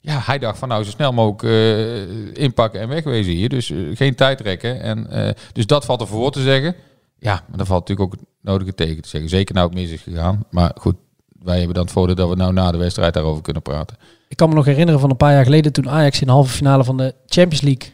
ja, 0.00 0.20
hij 0.24 0.38
dacht 0.38 0.58
van 0.58 0.68
nou 0.68 0.84
zo 0.84 0.90
snel 0.90 1.12
mogelijk 1.12 1.42
eh, 1.42 2.42
inpakken 2.42 2.80
en 2.80 2.88
wegwezen 2.88 3.32
hier. 3.32 3.48
Dus 3.48 3.70
eh, 3.70 3.78
geen 3.94 4.14
tijd 4.14 4.40
rekken. 4.40 4.80
En, 4.80 5.10
eh, 5.10 5.34
dus 5.52 5.66
dat 5.66 5.84
valt 5.84 6.00
er 6.00 6.06
voor 6.06 6.30
te 6.30 6.42
zeggen. 6.42 6.74
Ja, 7.18 7.42
maar 7.48 7.56
dan 7.56 7.66
valt 7.66 7.88
natuurlijk 7.88 8.14
ook 8.14 8.20
het 8.20 8.28
nodige 8.40 8.74
tegen 8.74 9.02
te 9.02 9.08
zeggen. 9.08 9.30
Zeker 9.30 9.54
nou 9.54 9.66
het 9.66 9.76
mis 9.76 9.90
is 9.90 10.00
gegaan. 10.00 10.44
Maar 10.50 10.72
goed, 10.80 10.96
wij 11.42 11.56
hebben 11.56 11.74
dan 11.74 11.84
het 11.84 11.92
voordeel 11.92 12.14
dat 12.14 12.28
we 12.28 12.34
nou 12.34 12.52
na 12.52 12.70
de 12.70 12.78
wedstrijd 12.78 13.14
daarover 13.14 13.42
kunnen 13.42 13.62
praten. 13.62 13.96
Ik 14.28 14.36
kan 14.36 14.48
me 14.48 14.54
nog 14.54 14.64
herinneren 14.64 15.00
van 15.00 15.10
een 15.10 15.16
paar 15.16 15.32
jaar 15.32 15.44
geleden 15.44 15.72
toen 15.72 15.90
Ajax 15.90 16.20
in 16.20 16.26
de 16.26 16.32
halve 16.32 16.52
finale 16.52 16.84
van 16.84 16.96
de 16.96 17.14
Champions 17.26 17.60
League 17.60 17.92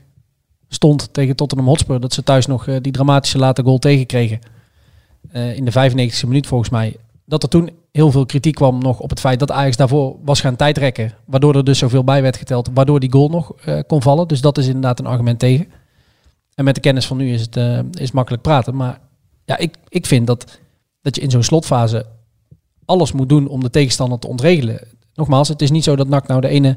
stond 0.68 1.08
tegen 1.12 1.37
Tottenham 1.37 1.68
Hotspur. 1.68 2.00
Dat 2.00 2.12
ze 2.12 2.23
thuis 2.23 2.46
nog 2.46 2.64
die 2.80 2.92
dramatische 2.92 3.38
late 3.38 3.62
goal 3.62 3.78
tegenkregen. 3.78 4.38
In 5.32 5.64
de 5.64 5.73
95e 5.73 6.26
minuut 6.26 6.46
volgens 6.46 6.70
mij. 6.70 6.96
Dat 7.25 7.43
er 7.43 7.49
toen 7.49 7.71
heel 7.93 8.11
veel 8.11 8.26
kritiek 8.26 8.54
kwam 8.54 8.78
nog 8.78 9.00
op 9.00 9.11
het 9.11 9.21
feit 9.21 9.38
dat 9.38 9.50
Ajax 9.50 9.76
daarvoor 9.76 10.16
was 10.25 10.40
gaan 10.40 10.57
tijdrekken. 10.57 11.12
Waardoor 11.25 11.54
er 11.54 11.64
dus 11.64 11.78
zoveel 11.78 12.04
bij 12.04 12.23
werd 12.23 12.37
geteld. 12.37 12.71
Waardoor 12.75 13.00
die 13.00 13.12
goal 13.12 13.28
nog 13.28 13.52
eh, 13.64 13.78
kon 13.87 14.02
vallen. 14.02 14.28
Dus 14.28 14.40
dat 14.40 14.59
is 14.59 14.66
inderdaad 14.66 14.99
een 14.99 15.07
argument 15.07 15.38
tegen. 15.38 15.66
En 16.54 16.64
met 16.64 16.75
de 16.75 16.81
kennis 16.81 17.07
van 17.07 17.16
nu 17.16 17.33
is 17.33 17.40
het 17.40 17.57
eh, 17.57 17.78
is 17.93 18.12
makkelijk 18.12 18.43
praten. 18.43 18.76
Maar 18.76 19.00
ja, 19.45 19.57
ik, 19.57 19.76
ik 19.88 20.07
vind 20.07 20.26
dat, 20.26 20.59
dat 21.02 21.16
je 21.16 21.23
in 21.23 21.31
zo'n 21.31 21.43
slotfase 21.43 22.07
alles 22.85 23.12
moet 23.12 23.28
doen 23.28 23.49
om 23.49 23.61
de 23.61 23.71
tegenstander 23.71 24.19
te 24.19 24.28
ontregelen. 24.28 24.81
Nogmaals, 25.14 25.49
het 25.49 25.62
is 25.62 25.71
niet 25.71 25.85
zo 25.85 25.97
dat 25.97 26.09
NAC 26.09 26.26
nou 26.26 26.40
de 26.40 26.49
ene 26.49 26.76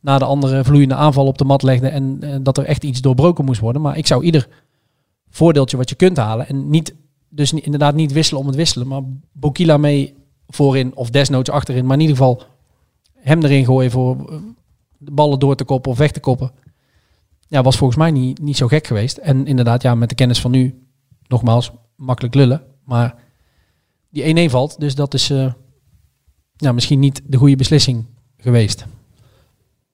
na 0.00 0.18
de 0.18 0.24
andere 0.24 0.64
vloeiende 0.64 0.94
aanval 0.94 1.26
op 1.26 1.38
de 1.38 1.44
mat 1.44 1.62
legde 1.62 1.88
en 1.88 2.18
eh, 2.20 2.36
dat 2.40 2.58
er 2.58 2.64
echt 2.64 2.84
iets 2.84 3.00
doorbroken 3.00 3.44
moest 3.44 3.60
worden. 3.60 3.82
Maar 3.82 3.96
ik 3.96 4.06
zou 4.06 4.24
ieder 4.24 4.48
voordeeltje 5.30 5.76
wat 5.76 5.88
je 5.88 5.94
kunt 5.94 6.16
halen 6.16 6.48
en 6.48 6.70
niet, 6.70 6.94
dus 7.36 7.52
inderdaad 7.52 7.94
niet 7.94 8.12
wisselen 8.12 8.40
om 8.40 8.46
het 8.46 8.56
wisselen, 8.56 8.86
maar 8.86 9.02
Bokila 9.32 9.76
mee 9.76 10.14
voorin 10.46 10.96
of 10.96 11.10
desnoods 11.10 11.50
achterin, 11.50 11.86
maar 11.86 11.94
in 11.94 12.00
ieder 12.00 12.16
geval 12.16 12.42
hem 13.14 13.42
erin 13.42 13.64
gooien 13.64 13.90
voor 13.90 14.30
eh, 14.30 14.36
de 14.98 15.10
ballen 15.10 15.38
door 15.38 15.56
te 15.56 15.64
koppen 15.64 15.90
of 15.90 15.98
weg 15.98 16.10
te 16.10 16.20
koppen. 16.20 16.50
Ja, 17.48 17.62
was 17.62 17.76
volgens 17.76 17.98
mij 17.98 18.10
niet, 18.10 18.40
niet 18.40 18.56
zo 18.56 18.66
gek 18.66 18.86
geweest. 18.86 19.16
En 19.16 19.46
inderdaad, 19.46 19.82
ja, 19.82 19.94
met 19.94 20.08
de 20.08 20.14
kennis 20.14 20.40
van 20.40 20.50
nu, 20.50 20.86
nogmaals, 21.26 21.70
makkelijk 21.96 22.34
lullen. 22.34 22.62
Maar 22.84 23.14
die 24.10 24.48
1-1 24.48 24.50
valt, 24.50 24.80
dus 24.80 24.94
dat 24.94 25.14
is 25.14 25.30
eh, 25.30 25.52
ja, 26.56 26.72
misschien 26.72 26.98
niet 26.98 27.22
de 27.24 27.36
goede 27.36 27.56
beslissing 27.56 28.04
geweest. 28.38 28.84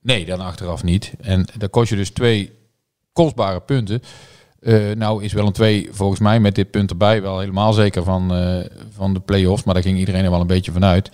Nee, 0.00 0.24
dan 0.24 0.40
achteraf 0.40 0.82
niet. 0.82 1.12
En 1.20 1.46
dan 1.58 1.70
kost 1.70 1.90
je 1.90 1.96
dus 1.96 2.10
twee 2.10 2.52
kostbare 3.12 3.60
punten. 3.60 4.02
Eh, 4.62 4.90
nou 4.96 5.24
is 5.24 5.32
wel 5.32 5.46
een 5.46 5.52
twee 5.52 5.88
volgens 5.90 6.20
mij 6.20 6.40
met 6.40 6.54
dit 6.54 6.70
punt 6.70 6.90
erbij 6.90 7.22
wel 7.22 7.38
helemaal 7.38 7.72
zeker 7.72 8.04
van, 8.04 8.34
eh, 8.34 8.64
van 8.90 9.14
de 9.14 9.20
play-offs. 9.20 9.64
Maar 9.64 9.74
daar 9.74 9.82
ging 9.82 9.98
iedereen 9.98 10.24
er 10.24 10.30
wel 10.30 10.40
een 10.40 10.46
beetje 10.46 10.72
vanuit. 10.72 11.10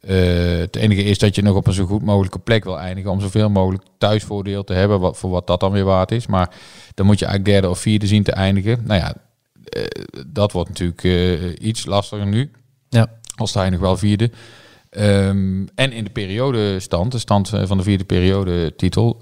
Eh 0.00 0.58
het 0.58 0.76
enige 0.76 1.02
is 1.02 1.18
dat 1.18 1.34
je 1.34 1.42
nog 1.42 1.56
op 1.56 1.66
een 1.66 1.72
zo 1.72 1.84
goed 1.84 2.02
mogelijke 2.02 2.38
plek 2.38 2.64
wil 2.64 2.78
eindigen. 2.78 3.10
Om 3.10 3.20
zoveel 3.20 3.50
mogelijk 3.50 3.82
thuisvoordeel 3.98 4.64
te 4.64 4.72
hebben. 4.72 5.00
Wat, 5.00 5.16
voor 5.16 5.30
wat 5.30 5.46
dat 5.46 5.60
dan 5.60 5.72
weer 5.72 5.84
waard 5.84 6.10
is. 6.10 6.26
Maar 6.26 6.50
dan 6.94 7.06
moet 7.06 7.18
je 7.18 7.24
eigenlijk 7.24 7.54
derde 7.54 7.70
of 7.70 7.78
vierde 7.78 8.06
zien 8.06 8.22
te 8.22 8.32
eindigen. 8.32 8.82
Nou 8.84 9.00
ja, 9.00 9.14
dat 10.26 10.52
wordt 10.52 10.68
natuurlijk 10.68 11.60
iets 11.60 11.86
lastiger 11.86 12.26
nu. 12.26 12.50
Ja. 12.88 13.10
Al 13.36 13.46
sta 13.46 13.64
je 13.64 13.70
nog 13.70 13.80
wel 13.80 13.96
vierde. 13.96 14.30
Ehm, 14.90 15.66
en 15.74 15.92
in 15.92 16.04
de 16.04 16.10
periodestand, 16.10 17.12
de 17.12 17.18
stand 17.18 17.48
van 17.48 17.76
de 17.76 17.82
vierde 17.82 18.04
periode 18.04 18.76
titel, 18.76 19.18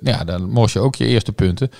ja, 0.00 0.24
dan 0.24 0.50
mors 0.50 0.72
je 0.72 0.80
ook 0.80 0.94
je 0.94 1.06
eerste 1.06 1.32
punten. 1.32 1.70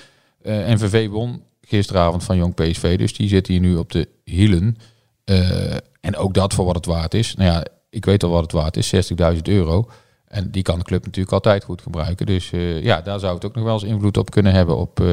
Eh 0.41 0.73
NVV 0.73 1.07
won 1.07 1.41
gisteravond 1.69 2.23
van 2.23 2.37
Jong 2.37 2.55
PSV, 2.55 2.97
dus 2.97 3.13
die 3.13 3.27
zit 3.27 3.47
hier 3.47 3.59
nu 3.59 3.75
op 3.75 3.91
de 3.91 4.07
hielen. 4.23 4.77
Eh, 5.23 5.73
en 6.01 6.15
ook 6.15 6.33
dat 6.33 6.53
voor 6.53 6.65
wat 6.65 6.75
het 6.75 6.85
waard 6.85 7.13
is. 7.13 7.35
Nou 7.35 7.51
ja, 7.51 7.65
ik 7.89 8.05
weet 8.05 8.23
al 8.23 8.29
wat 8.29 8.41
het 8.41 8.51
waard 8.51 8.77
is, 8.77 8.87
60.000 9.35 9.41
euro. 9.41 9.89
En 10.27 10.51
die 10.51 10.63
kan 10.63 10.79
de 10.79 10.85
club 10.85 11.05
natuurlijk 11.05 11.33
altijd 11.33 11.63
goed 11.63 11.81
gebruiken. 11.81 12.25
Dus 12.25 12.51
eh, 12.51 12.83
ja, 12.83 13.01
daar 13.01 13.19
zou 13.19 13.35
het 13.35 13.45
ook 13.45 13.55
nog 13.55 13.63
wel 13.63 13.73
eens 13.73 13.83
invloed 13.83 14.17
op 14.17 14.31
kunnen 14.31 14.53
hebben 14.53 14.77
op 14.77 15.03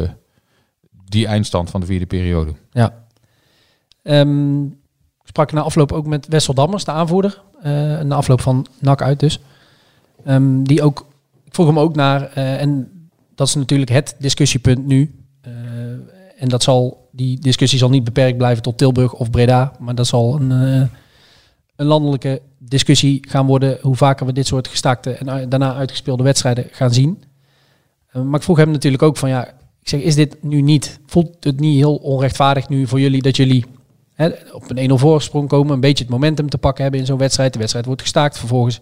die 0.90 1.26
eindstand 1.26 1.70
van 1.70 1.80
de 1.80 1.86
vierde 1.86 2.06
periode. 2.06 2.52
Ja. 2.70 3.04
Ehm, 4.02 4.64
ik 4.64 5.32
sprak 5.32 5.52
na 5.52 5.60
afloop 5.60 5.92
ook 5.92 6.06
met 6.06 6.26
Wessel 6.26 6.54
Dammers, 6.54 6.84
de 6.84 6.90
aanvoerder. 6.90 7.42
na 8.02 8.14
afloop 8.14 8.40
van 8.40 8.66
NAC 8.78 9.02
uit 9.02 9.20
dus. 9.20 9.40
Ehm, 10.24 10.62
die 10.62 10.82
ook, 10.82 11.06
ik 11.44 11.54
vroeg 11.54 11.66
hem 11.66 11.78
ook 11.78 11.94
naar, 11.94 12.32
en 12.32 12.95
dat 13.36 13.46
is 13.48 13.54
natuurlijk 13.54 13.90
het 13.90 14.16
discussiepunt 14.18 14.86
nu. 14.86 15.14
Eh, 15.40 15.52
en 16.36 16.48
dat 16.48 16.62
zal, 16.62 17.08
die 17.12 17.38
discussie 17.40 17.78
zal 17.78 17.90
niet 17.90 18.04
beperkt 18.04 18.36
blijven 18.36 18.62
tot 18.62 18.78
Tilburg 18.78 19.12
of 19.12 19.30
Breda. 19.30 19.72
Maar 19.78 19.94
dat 19.94 20.06
zal 20.06 20.40
een, 20.40 20.52
eh, 20.52 20.88
een 21.76 21.86
landelijke 21.86 22.42
discussie 22.58 23.24
gaan 23.28 23.46
worden. 23.46 23.78
Hoe 23.80 23.96
vaker 23.96 24.26
we 24.26 24.32
dit 24.32 24.46
soort 24.46 24.68
gestaakte 24.68 25.10
en 25.10 25.48
daarna 25.48 25.74
uitgespeelde 25.74 26.22
wedstrijden 26.22 26.66
gaan 26.70 26.92
zien. 26.92 27.22
Eh, 28.06 28.22
maar 28.22 28.38
ik 28.38 28.44
vroeg 28.44 28.56
hem 28.56 28.70
natuurlijk 28.70 29.02
ook 29.02 29.16
van 29.16 29.28
ja, 29.28 29.46
ik 29.80 29.88
zeg, 29.88 30.00
is 30.00 30.14
dit 30.14 30.42
nu 30.42 30.60
niet, 30.60 31.00
voelt 31.06 31.44
het 31.44 31.60
niet 31.60 31.76
heel 31.76 31.96
onrechtvaardig 31.96 32.68
nu 32.68 32.86
voor 32.86 33.00
jullie 33.00 33.22
dat 33.22 33.36
jullie 33.36 33.64
hè, 34.14 34.30
op 34.52 34.70
een 34.70 34.78
1-0 34.90 34.98
voorsprong 34.98 35.48
komen, 35.48 35.74
een 35.74 35.80
beetje 35.80 36.04
het 36.04 36.12
momentum 36.12 36.48
te 36.48 36.58
pakken 36.58 36.82
hebben 36.82 37.00
in 37.00 37.06
zo'n 37.06 37.18
wedstrijd. 37.18 37.52
De 37.52 37.58
wedstrijd 37.58 37.86
wordt 37.86 38.02
gestaakt, 38.02 38.38
vervolgens 38.38 38.80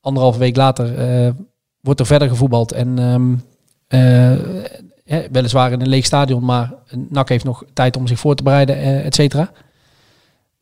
anderhalve 0.00 0.38
week 0.38 0.56
later 0.56 0.94
wordt 1.80 2.00
er 2.00 2.06
verder 2.06 2.28
gevoetbald 2.28 2.72
en 2.72 2.98
ehm, 2.98 3.34
eh, 5.06 5.18
weliswaar 5.30 5.72
in 5.72 5.80
een 5.80 5.88
leeg 5.88 6.04
stadion, 6.04 6.44
maar 6.44 6.74
NAC 7.08 7.28
heeft 7.28 7.44
nog 7.44 7.64
tijd 7.72 7.96
om 7.96 8.06
zich 8.06 8.18
voor 8.18 8.34
te 8.34 8.42
bereiden, 8.42 8.76
eh, 8.76 9.06
et 9.06 9.14
cetera. 9.14 9.50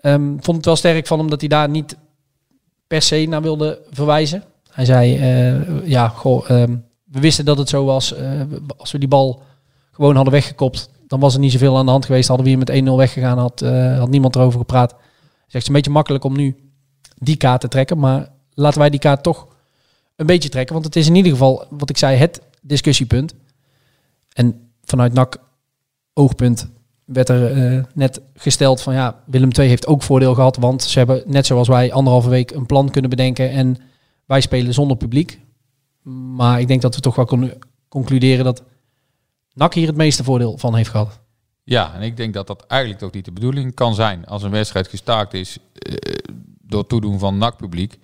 Ehm, 0.00 0.22
vond 0.40 0.56
het 0.56 0.64
wel 0.64 0.76
sterk 0.76 1.06
van 1.06 1.18
hem 1.18 1.30
dat 1.30 1.40
hij 1.40 1.48
daar 1.48 1.68
niet 1.68 1.96
per 2.86 3.02
se 3.02 3.26
naar 3.28 3.42
wilde 3.42 3.82
verwijzen. 3.90 4.44
Hij 4.70 4.84
zei, 4.84 5.16
eh, 5.16 5.86
ja, 5.88 6.14
ehm, 6.22 6.76
we 7.04 7.20
wisten 7.20 7.44
dat 7.44 7.58
het 7.58 7.68
zo 7.68 7.84
was. 7.84 8.14
Als 8.76 8.92
we 8.92 8.98
die 8.98 9.08
bal 9.08 9.42
gewoon 9.92 10.14
hadden 10.14 10.32
weggekopt, 10.32 10.90
dan 11.06 11.20
was 11.20 11.34
er 11.34 11.40
niet 11.40 11.52
zoveel 11.52 11.76
aan 11.76 11.84
de 11.84 11.90
hand 11.90 12.06
geweest. 12.06 12.28
Hadden 12.28 12.46
we 12.46 12.52
hier 12.52 12.60
met 12.60 12.70
1-0 12.70 12.96
weggegaan, 12.96 13.38
had, 13.38 13.60
had 13.98 14.10
niemand 14.10 14.36
erover 14.36 14.58
gepraat. 14.58 14.90
Zegt, 14.90 15.00
het 15.46 15.62
is 15.62 15.66
een 15.66 15.74
beetje 15.74 15.90
makkelijk 15.90 16.24
om 16.24 16.36
nu 16.36 16.56
die 17.18 17.36
kaart 17.36 17.60
te 17.60 17.68
trekken. 17.68 17.98
Maar 17.98 18.28
laten 18.54 18.78
wij 18.80 18.90
die 18.90 19.00
kaart 19.00 19.22
toch 19.22 19.46
een 20.16 20.26
beetje 20.26 20.48
trekken. 20.48 20.74
Want 20.74 20.86
het 20.86 20.96
is 20.96 21.06
in 21.06 21.14
ieder 21.14 21.32
geval, 21.32 21.66
wat 21.70 21.90
ik 21.90 21.98
zei, 21.98 22.16
het 22.16 22.40
discussiepunt. 22.66 23.34
En 24.32 24.70
vanuit 24.82 25.12
NAC 25.12 25.36
oogpunt 26.12 26.68
werd 27.04 27.28
er 27.28 27.52
eh, 27.52 27.84
net 27.94 28.20
gesteld 28.34 28.82
van 28.82 28.94
ja, 28.94 29.22
Willem 29.26 29.50
II 29.58 29.68
heeft 29.68 29.86
ook 29.86 30.02
voordeel 30.02 30.34
gehad. 30.34 30.56
Want 30.56 30.82
ze 30.82 30.98
hebben 30.98 31.22
net 31.26 31.46
zoals 31.46 31.68
wij 31.68 31.92
anderhalve 31.92 32.28
week 32.28 32.50
een 32.50 32.66
plan 32.66 32.90
kunnen 32.90 33.10
bedenken. 33.10 33.50
En 33.50 33.76
wij 34.26 34.40
spelen 34.40 34.74
zonder 34.74 34.96
publiek. 34.96 35.40
Maar 36.36 36.60
ik 36.60 36.68
denk 36.68 36.82
dat 36.82 36.94
we 36.94 37.00
toch 37.00 37.14
wel 37.16 37.24
kunnen 37.24 37.58
concluderen 37.88 38.44
dat 38.44 38.62
NAC 39.52 39.74
hier 39.74 39.86
het 39.86 39.96
meeste 39.96 40.24
voordeel 40.24 40.58
van 40.58 40.74
heeft 40.74 40.90
gehad. 40.90 41.20
Ja, 41.62 41.94
en 41.94 42.02
ik 42.02 42.16
denk 42.16 42.34
dat 42.34 42.46
dat 42.46 42.66
eigenlijk 42.66 43.00
toch 43.00 43.12
niet 43.12 43.24
de 43.24 43.32
bedoeling 43.32 43.74
kan 43.74 43.94
zijn. 43.94 44.26
Als 44.26 44.42
een 44.42 44.50
wedstrijd 44.50 44.88
gestaakt 44.88 45.34
is 45.34 45.58
eh, 45.72 45.94
door 46.62 46.86
toedoen 46.86 47.18
van 47.18 47.38
NAC-publiek, 47.38 47.98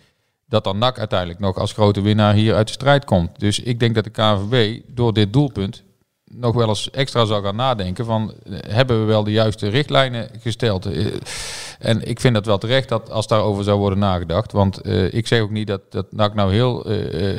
dat 0.51 0.65
dan 0.65 0.79
NAC 0.79 0.99
uiteindelijk 0.99 1.41
nog 1.41 1.57
als 1.57 1.73
grote 1.73 2.01
winnaar 2.01 2.35
hier 2.35 2.55
uit 2.55 2.67
de 2.67 2.73
strijd 2.73 3.05
komt. 3.05 3.41
Dus 3.41 3.61
ik 3.61 3.81
denk 3.81 3.95
dat 3.95 4.05
de 4.05 4.11
KNVB 4.11 4.81
door 4.87 5.13
dit 5.13 5.33
doelpunt 5.33 5.83
nog 6.25 6.55
wel 6.55 6.69
eens 6.69 6.91
extra 6.91 7.25
zou 7.25 7.45
gaan 7.45 7.57
nadenken 7.57 8.05
van, 8.05 8.35
eh, 8.45 8.59
hebben 8.67 9.01
we 9.01 9.05
wel 9.05 9.25
de 9.25 9.33
juiste 9.33 9.69
richtlijnen 9.69 10.31
gesteld? 10.41 10.87
Eh, 10.87 11.07
en 11.79 12.09
ik 12.09 12.21
vind 12.21 12.35
dat 12.35 12.47
wel 12.47 12.59
terecht 12.59 12.89
dat 12.89 13.11
als 13.11 13.27
daarover 13.27 13.65
zou 13.65 13.79
worden 13.79 13.99
nagedacht. 13.99 14.53
Want 14.53 14.81
eh, 14.81 15.13
ik 15.13 15.27
zeg 15.27 15.41
ook 15.41 15.51
niet 15.51 15.67
dat, 15.67 15.93
dat 15.93 16.13
NAC 16.13 16.35
nou 16.35 16.53
heel 16.53 16.85
eh, 16.85 17.37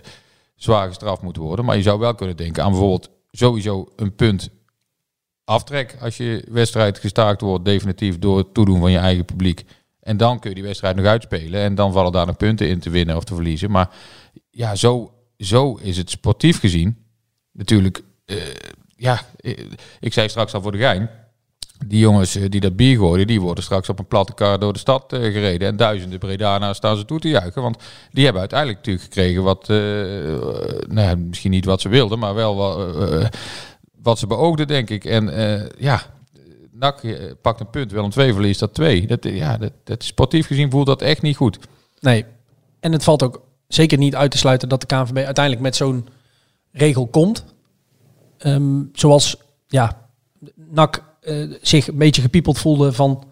zwaar 0.56 0.88
gestraft 0.88 1.22
moet 1.22 1.38
worden. 1.38 1.65
Maar 1.65 1.75
je 1.75 1.82
zou 1.82 2.00
wel 2.00 2.15
kunnen 2.15 2.38
denken 2.38 2.63
aan 2.63 2.70
bijvoorbeeld 2.72 3.10
sowieso 3.32 3.88
een 3.96 4.15
punt 4.15 4.50
aftrek 5.44 5.98
als 6.01 6.18
je 6.18 6.46
wedstrijd 6.50 7.00
gestaakt 7.00 7.41
wordt 7.41 7.65
definitief 7.65 8.20
door 8.20 8.38
het 8.38 8.53
toedoen 8.53 8.80
van 8.80 8.91
je 8.91 8.98
eigen 8.98 9.25
publiek. 9.25 9.63
En 10.01 10.17
dan 10.17 10.39
kun 10.39 10.50
je 10.50 10.55
die 10.55 10.65
wedstrijd 10.65 10.96
nog 10.96 11.05
uitspelen 11.05 11.62
en 11.62 11.75
dan 11.75 11.93
vallen 11.93 12.12
daar 12.12 12.25
nog 12.25 12.38
punten 12.38 12.70
in 12.70 12.79
te 12.79 12.89
winnen 12.89 13.15
of 13.15 13.24
te 13.24 13.36
verliezen. 13.36 13.72
Maar 13.72 13.89
ja, 14.50 14.75
zo, 14.75 15.13
zo 15.38 15.75
is 15.81 15.98
het 15.98 16.10
sportief 16.10 16.60
gezien 16.60 16.98
natuurlijk. 17.51 18.03
eh, 18.25 18.38
ja, 18.96 19.22
eh, 19.38 19.58
ik 20.00 20.13
zei 20.13 20.29
straks 20.29 20.53
al 20.53 20.62
voor 20.62 20.72
de 20.72 20.77
gein. 20.77 21.10
Die 21.86 22.00
jongens 22.00 22.36
eh, 22.36 22.50
die 22.50 22.60
dat 22.60 22.75
bier 22.75 22.98
gooien, 22.98 23.27
die 23.27 23.41
worden 23.41 23.63
straks 23.63 23.89
op 23.89 24.00
een 24.00 24.08
platte 24.08 24.34
kar 24.34 24.60
door 24.60 24.74
de 24.74 24.79
stad 24.79 25.03
gereden. 25.08 25.67
En 25.67 25.75
duizenden 25.75 26.20
Bredana's 26.20 26.77
staan 26.77 26.98
ze 26.98 27.05
toe 27.05 27.20
te 27.20 27.29
juichen. 27.29 27.62
Want 27.62 27.77
die 28.12 28.24
hebben 28.24 28.41
uiteindelijk 28.41 28.79
natuurlijk 28.79 29.05
gekregen 29.13 29.43
wat, 29.43 29.67
nou 29.67 31.08
ja, 31.08 31.15
misschien 31.15 31.51
niet 31.51 31.65
wat 31.65 31.81
ze 31.81 31.89
wilden, 31.89 32.20
maar 32.20 32.36
wel 32.36 32.55
wat, 32.55 33.29
wat 34.01 34.20
ze 34.20 34.27
beoogden, 34.27 34.67
denk 34.67 34.89
ik. 34.89 35.05
En 35.05 35.25
ja, 35.77 36.01
NAC 36.82 37.04
eh, 37.04 37.32
pakt 37.42 37.60
een 37.60 37.70
punt, 37.70 37.92
wel 37.92 38.04
een 38.04 38.10
twee 38.10 38.34
verliest 38.34 38.60
dat 38.60 38.74
twee. 38.74 39.08
Dat, 39.08 39.26
eh, 39.26 39.38
ja, 39.38 39.58
dat, 39.58 39.72
dat, 39.84 40.04
sportief 40.04 40.48
gezien 40.48 40.72
voelt 40.72 40.86
dat 40.86 41.02
echt 41.02 41.22
niet 41.22 41.36
goed. 41.36 41.60
Nee. 42.00 42.26
En 42.80 42.92
het 42.92 43.04
valt 43.04 43.24
ook 43.24 43.42
zeker 43.68 43.98
niet 43.98 44.16
uit 44.16 44.32
te 44.32 44.38
sluiten 44.38 44.70
dat 44.70 44.82
de 44.82 44.88
KNVB 44.88 45.18
uiteindelijk 45.18 45.64
met 45.64 45.76
zo'n 45.76 46.08
regel 46.72 47.08
komt. 47.08 47.44
Ehm, 48.38 48.84
zoals 48.94 49.38
ja, 49.68 50.10
NAC 50.56 51.04
eh, 51.22 51.52
zich 51.62 51.88
een 51.88 51.98
beetje 51.98 52.22
gepiepeld 52.22 52.60
voelde 52.60 52.94
van... 52.94 53.24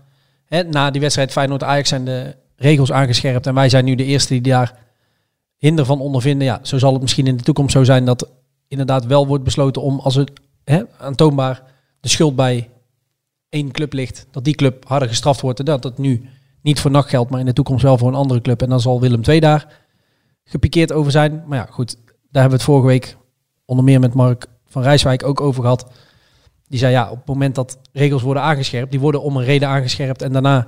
Hè, 0.45 0.63
na 0.63 0.91
die 0.91 1.01
wedstrijd 1.01 1.31
Feyenoord-Ajax 1.31 1.89
zijn 1.89 2.05
de 2.05 2.35
regels 2.55 2.91
aangescherpt. 2.91 3.47
En 3.47 3.53
wij 3.53 3.69
zijn 3.69 3.85
nu 3.85 3.95
de 3.95 4.05
eerste 4.05 4.33
die 4.33 4.41
daar 4.41 4.77
hinder 5.57 5.85
van 5.85 5.99
ondervinden. 5.99 6.47
Ja, 6.47 6.59
zo 6.63 6.77
zal 6.77 6.93
het 6.93 7.01
misschien 7.01 7.27
in 7.27 7.37
de 7.37 7.43
toekomst 7.43 7.71
zo 7.71 7.83
zijn 7.83 8.05
dat 8.05 8.29
inderdaad 8.67 9.05
wel 9.05 9.27
wordt 9.27 9.43
besloten 9.43 9.81
om 9.81 9.99
als 9.99 10.15
het 10.15 10.31
hè, 10.63 10.81
aantoonbaar 10.97 11.63
de 11.99 12.09
schuld 12.09 12.35
bij 12.35 12.69
één 13.49 13.71
club 13.71 13.93
ligt, 13.93 14.27
dat 14.31 14.43
die 14.43 14.55
club 14.55 14.87
harder 14.87 15.07
gestraft 15.07 15.41
wordt 15.41 15.59
en 15.59 15.65
dat 15.65 15.83
het 15.83 15.97
nu 15.97 16.29
niet 16.61 16.79
voor 16.79 16.91
NAC 16.91 17.09
geldt, 17.09 17.31
maar 17.31 17.39
in 17.39 17.45
de 17.45 17.53
toekomst 17.53 17.83
wel 17.83 17.97
voor 17.97 18.07
een 18.07 18.13
andere 18.15 18.41
club. 18.41 18.61
En 18.61 18.69
dan 18.69 18.79
zal 18.79 19.01
Willem 19.01 19.21
II 19.23 19.39
daar 19.39 19.81
gepikeerd 20.43 20.91
over 20.91 21.11
zijn. 21.11 21.43
Maar 21.47 21.57
ja, 21.57 21.67
goed, 21.69 21.95
daar 22.05 22.41
hebben 22.41 22.49
we 22.49 22.55
het 22.55 22.63
vorige 22.63 22.87
week 22.87 23.17
onder 23.65 23.85
meer 23.85 23.99
met 23.99 24.13
Mark 24.13 24.45
van 24.67 24.81
Rijswijk 24.81 25.23
ook 25.23 25.41
over 25.41 25.61
gehad. 25.61 25.91
Die 26.67 26.79
zei 26.79 26.91
ja, 26.91 27.09
op 27.09 27.17
het 27.17 27.27
moment 27.27 27.55
dat 27.55 27.79
regels 27.91 28.21
worden 28.21 28.43
aangescherpt, 28.43 28.91
die 28.91 28.99
worden 28.99 29.21
om 29.21 29.37
een 29.37 29.43
reden 29.43 29.67
aangescherpt 29.67 30.21
en 30.21 30.31
daarna 30.31 30.67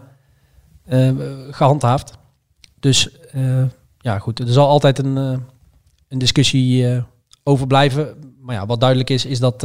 eh, 0.86 1.12
gehandhaafd. 1.50 2.18
Dus 2.80 3.20
eh, 3.20 3.64
ja, 3.98 4.20
goed, 4.20 4.40
er 4.40 4.48
zal 4.48 4.68
altijd 4.68 5.00
een, 5.00 5.18
eh, 5.18 5.38
een 6.08 6.18
discussie 6.18 7.04
over 7.44 7.68
blijven. 7.68 8.16
Maar 8.40 8.56
ja, 8.56 8.66
wat 8.66 8.80
duidelijk 8.80 9.10
is, 9.10 9.26
is 9.26 9.40
dat, 9.40 9.64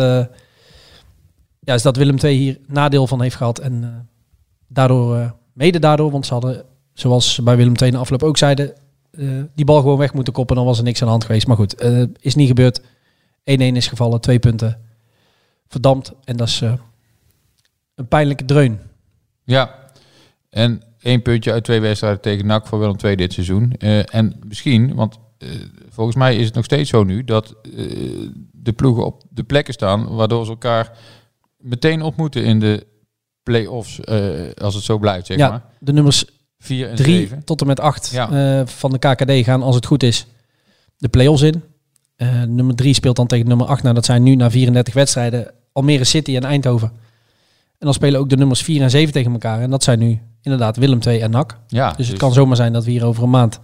ja, 1.67 1.75
is 1.75 1.83
dat 1.83 1.97
Willem 1.97 2.17
II 2.23 2.37
hier 2.37 2.59
nadeel 2.67 3.07
van 3.07 3.23
heeft 3.23 3.37
gehad. 3.37 3.59
En 3.59 3.85
eh, 3.85 3.91
daardoor, 4.67 5.17
eh, 5.17 5.31
mede 5.53 5.79
daardoor, 5.79 6.11
want 6.11 6.27
ze 6.27 6.33
hadden, 6.33 6.65
zoals 6.93 7.35
ze 7.35 7.43
bij 7.43 7.57
Willem 7.57 7.75
II 7.77 7.87
in 7.91 7.93
de 7.93 8.01
afloop 8.01 8.23
ook 8.23 8.37
zeiden, 8.37 8.75
eh, 9.11 9.29
die 9.55 9.65
bal 9.65 9.81
gewoon 9.81 9.99
weg 9.99 10.13
moeten 10.15 10.33
koppen. 10.33 10.57
Dan 10.57 10.65
was 10.65 10.79
er 10.79 10.85
niks 10.85 11.01
aan 11.01 11.07
de 11.07 11.13
hand 11.13 11.25
geweest. 11.25 11.47
Maar 11.47 11.57
goed, 11.57 11.83
is 12.21 12.35
niet 12.35 12.49
gebeurd. 12.49 12.81
1-1 13.45 13.77
is 13.77 13.87
gevallen, 13.87 14.21
twee 14.21 14.39
punten 14.39 14.81
verdampt. 15.69 16.13
En 16.25 16.37
dat 16.37 16.49
is 16.49 16.61
een 17.95 18.09
pijnlijke 18.09 18.45
dreun. 18.45 18.81
Ja, 19.45 19.75
en 20.51 20.83
één 21.01 21.23
puntje 21.23 21.53
uit 21.53 21.65
twee 21.65 21.81
wedstrijden 21.81 22.21
tegen 22.21 22.47
NAC 22.47 22.67
voor 22.67 22.79
Willem 22.79 22.97
II 23.05 23.17
dit 23.17 23.33
seizoen. 23.33 23.73
En 23.73 24.41
misschien, 24.47 24.95
want 24.95 25.19
volgens 25.89 26.17
mij 26.17 26.37
is 26.37 26.45
het 26.45 26.55
nog 26.55 26.65
steeds 26.65 26.91
zo 26.91 27.05
nu, 27.05 27.25
dat 27.25 27.55
de 28.53 28.73
ploegen 28.73 29.05
op 29.05 29.23
de 29.31 29.45
plekken 29.45 29.75
staan 29.75 30.15
waardoor 30.15 30.45
ze 30.45 30.51
elkaar 30.51 30.99
meteen 31.67 32.03
ontmoeten 32.03 32.45
in 32.45 32.61
de 32.61 32.87
play-offs, 33.43 34.01
eh, 34.01 34.31
als 34.63 34.75
het 34.75 34.85
zo 34.85 34.99
blijft, 34.99 35.27
zeg 35.27 35.37
ja, 35.37 35.49
maar. 35.49 35.63
de 35.81 35.93
nummers 35.93 36.25
Vier 36.59 36.89
en 36.89 36.97
3 36.97 37.17
zeven. 37.19 37.45
tot 37.45 37.61
en 37.61 37.67
met 37.67 37.81
8 37.81 38.11
Ja. 38.11 38.67
van 38.67 38.91
de 38.91 38.99
KKD 38.99 39.31
gaan, 39.45 39.63
als 39.63 39.75
het 39.75 39.87
goed 39.87 40.03
is, 40.03 40.27
de 40.99 41.09
play-offs 41.09 41.43
in. 41.43 41.63
Eh, 42.17 42.43
nummer 42.43 42.75
3 42.75 42.95
speelt 42.95 43.17
dan 43.17 43.27
tegen 43.27 43.49
nummer 43.49 43.67
8. 43.67 43.83
Nou, 43.83 43.95
dat 43.95 44.05
zijn 44.05 44.23
nu 44.23 44.35
na 44.35 44.51
34 44.51 44.95
wedstrijden 44.95 45.51
Almere 45.73 46.05
City 46.05 46.37
en 46.37 46.43
Eindhoven. 46.45 46.89
En 47.79 47.87
dan 47.87 47.95
spelen 47.95 48.21
ook 48.21 48.29
de 48.29 48.37
nummers 48.37 48.63
4 48.63 48.83
en 48.83 48.91
7 48.91 49.13
tegen 49.13 49.33
elkaar. 49.33 49.61
En 49.61 49.71
dat 49.71 49.83
zijn 49.83 49.99
nu 49.99 50.21
inderdaad 50.43 50.77
Willem 50.77 50.99
II 51.07 51.21
en 51.21 51.31
NAC. 51.31 51.59
Ja, 51.67 51.93
Dus 51.93 52.09
het 52.09 52.19
kan 52.19 52.33
zomaar 52.33 52.57
zijn 52.57 52.73
dat 52.73 52.85
we 52.85 52.91
hier 52.91 53.05
over 53.05 53.23
een 53.23 53.31
maand 53.31 53.61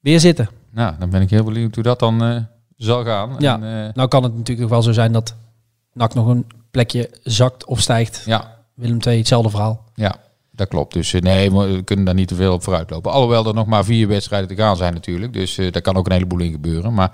weer 0.00 0.20
zitten. 0.20 0.48
Nou, 0.70 0.94
dan 0.98 1.10
ben 1.10 1.20
ik 1.22 1.30
heel 1.30 1.44
benieuwd 1.44 1.74
hoe 1.74 1.84
dat 1.84 1.98
dan 1.98 2.22
eh, 2.24 2.36
zal 2.76 3.04
gaan. 3.04 3.34
Ja. 3.38 3.54
En, 3.60 3.86
eh, 3.88 3.94
Nou 3.94 4.08
kan 4.08 4.22
het 4.22 4.36
natuurlijk 4.36 4.68
wel 4.68 4.82
zo 4.82 4.92
zijn 4.92 5.12
dat 5.12 5.34
NAC 5.96 6.14
nog 6.14 6.26
een 6.26 6.46
plekje 6.70 7.10
zakt 7.22 7.64
of 7.64 7.80
stijgt. 7.80 8.22
ja, 8.26 8.56
Willem 8.74 8.98
II 9.06 9.18
hetzelfde 9.18 9.50
verhaal. 9.50 9.84
Ja, 9.94 10.16
dat 10.56 10.68
klopt. 10.68 10.92
Dus 10.92 11.12
eh, 11.12 11.20
nee, 11.20 11.52
we 11.52 11.82
kunnen 11.84 12.04
daar 12.04 12.14
niet 12.14 12.28
te 12.28 12.34
veel 12.34 12.52
op 12.52 12.62
vooruit 12.62 12.90
lopen. 12.90 13.12
Alhoewel 13.12 13.46
er 13.46 13.54
nog 13.54 13.66
maar 13.66 13.84
vier 13.84 14.08
wedstrijden 14.08 14.48
te 14.48 14.54
gaan 14.54 14.76
zijn 14.76 14.94
natuurlijk. 14.94 15.32
Dus 15.32 15.58
eh, 15.58 15.72
daar 15.72 15.82
kan 15.82 15.96
ook 15.96 16.06
een 16.06 16.12
heleboel 16.12 16.38
in 16.40 16.52
gebeuren. 16.52 16.94
Maar 16.94 17.12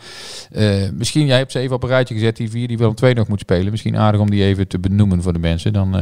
eh, 0.51 0.91
misschien, 0.91 1.27
jij 1.27 1.37
hebt 1.37 1.53
ze 1.53 1.59
even 1.59 1.77
op 1.77 1.83
een 1.83 1.89
rijtje 1.89 2.15
gezet, 2.15 2.37
die 2.37 2.51
vier 2.51 2.69
die 2.69 2.79
Willem 2.79 2.95
twee 2.95 3.15
nog 3.15 3.29
moet 3.29 3.41
spelen. 3.41 3.71
Misschien 3.71 3.97
aardig 3.97 4.21
om 4.21 4.31
die 4.31 4.45
even 4.45 4.69
te 4.69 4.79
benoemen 4.79 5.23
voor 5.23 5.33
de 5.33 5.39
mensen. 5.39 5.73
Dan 5.73 5.93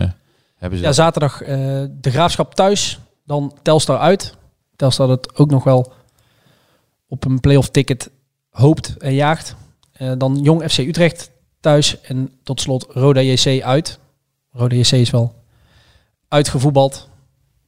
hebben 0.56 0.78
ze 0.78 0.84
Ja, 0.84 0.92
zaterdag 0.92 1.38
de 1.38 2.10
Graafschap 2.10 2.54
thuis, 2.54 2.98
dan 3.24 3.54
Telstar 3.62 3.98
uit. 3.98 4.34
Telstar 4.76 5.06
dat 5.06 5.38
ook 5.38 5.50
nog 5.50 5.64
wel 5.64 5.92
op 7.08 7.24
een 7.24 7.40
playoff 7.40 7.68
ticket 7.68 8.10
hoopt 8.50 8.96
en 8.98 9.14
jaagt. 9.14 9.56
Dan 10.18 10.38
Jong 10.42 10.70
FC 10.70 10.78
Utrecht 10.78 11.30
thuis 11.60 12.00
en 12.00 12.30
tot 12.42 12.60
slot 12.60 12.86
Roda 12.88 13.20
JC 13.20 13.62
uit. 13.62 13.98
Roda 14.52 14.76
JC 14.76 14.92
is 14.92 15.10
wel 15.10 15.34
uitgevoetbald, 16.28 17.08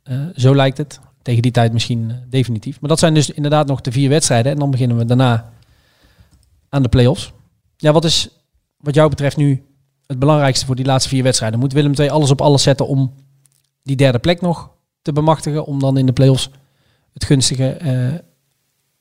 Eh, 0.02 0.26
zo 0.36 0.54
lijkt 0.54 0.78
het. 0.78 1.00
Tegen 1.22 1.42
die 1.42 1.50
tijd 1.50 1.72
misschien 1.72 2.10
eh, 2.10 2.16
definitief. 2.28 2.80
Maar 2.80 2.88
dat 2.88 2.98
zijn 2.98 3.14
dus 3.14 3.30
inderdaad 3.30 3.66
nog 3.66 3.80
de 3.80 3.92
vier 3.92 4.08
wedstrijden. 4.08 4.52
En 4.52 4.58
dan 4.58 4.70
beginnen 4.70 4.96
we 4.96 5.04
daarna 5.04 5.52
aan 6.68 6.82
de 6.82 6.88
play-offs. 6.88 7.32
Ja, 7.76 7.92
wat 7.92 8.04
is 8.04 8.28
wat 8.76 8.94
jou 8.94 9.08
betreft 9.08 9.36
nu 9.36 9.64
het 10.06 10.18
belangrijkste 10.18 10.66
voor 10.66 10.76
die 10.76 10.84
laatste 10.84 11.08
vier 11.08 11.22
wedstrijden? 11.22 11.58
Moet 11.58 11.72
Willem 11.72 11.92
II 11.94 12.08
alles 12.08 12.30
op 12.30 12.40
alles 12.40 12.62
zetten 12.62 12.86
om 12.86 13.14
die 13.82 13.96
derde 13.96 14.18
plek 14.18 14.40
nog 14.40 14.70
te 15.02 15.12
bemachtigen? 15.12 15.64
Om 15.64 15.78
dan 15.78 15.96
in 15.98 16.06
de 16.06 16.12
play-offs 16.12 16.50
het 17.12 17.24
gunstige, 17.24 17.68
eh, 17.68 18.14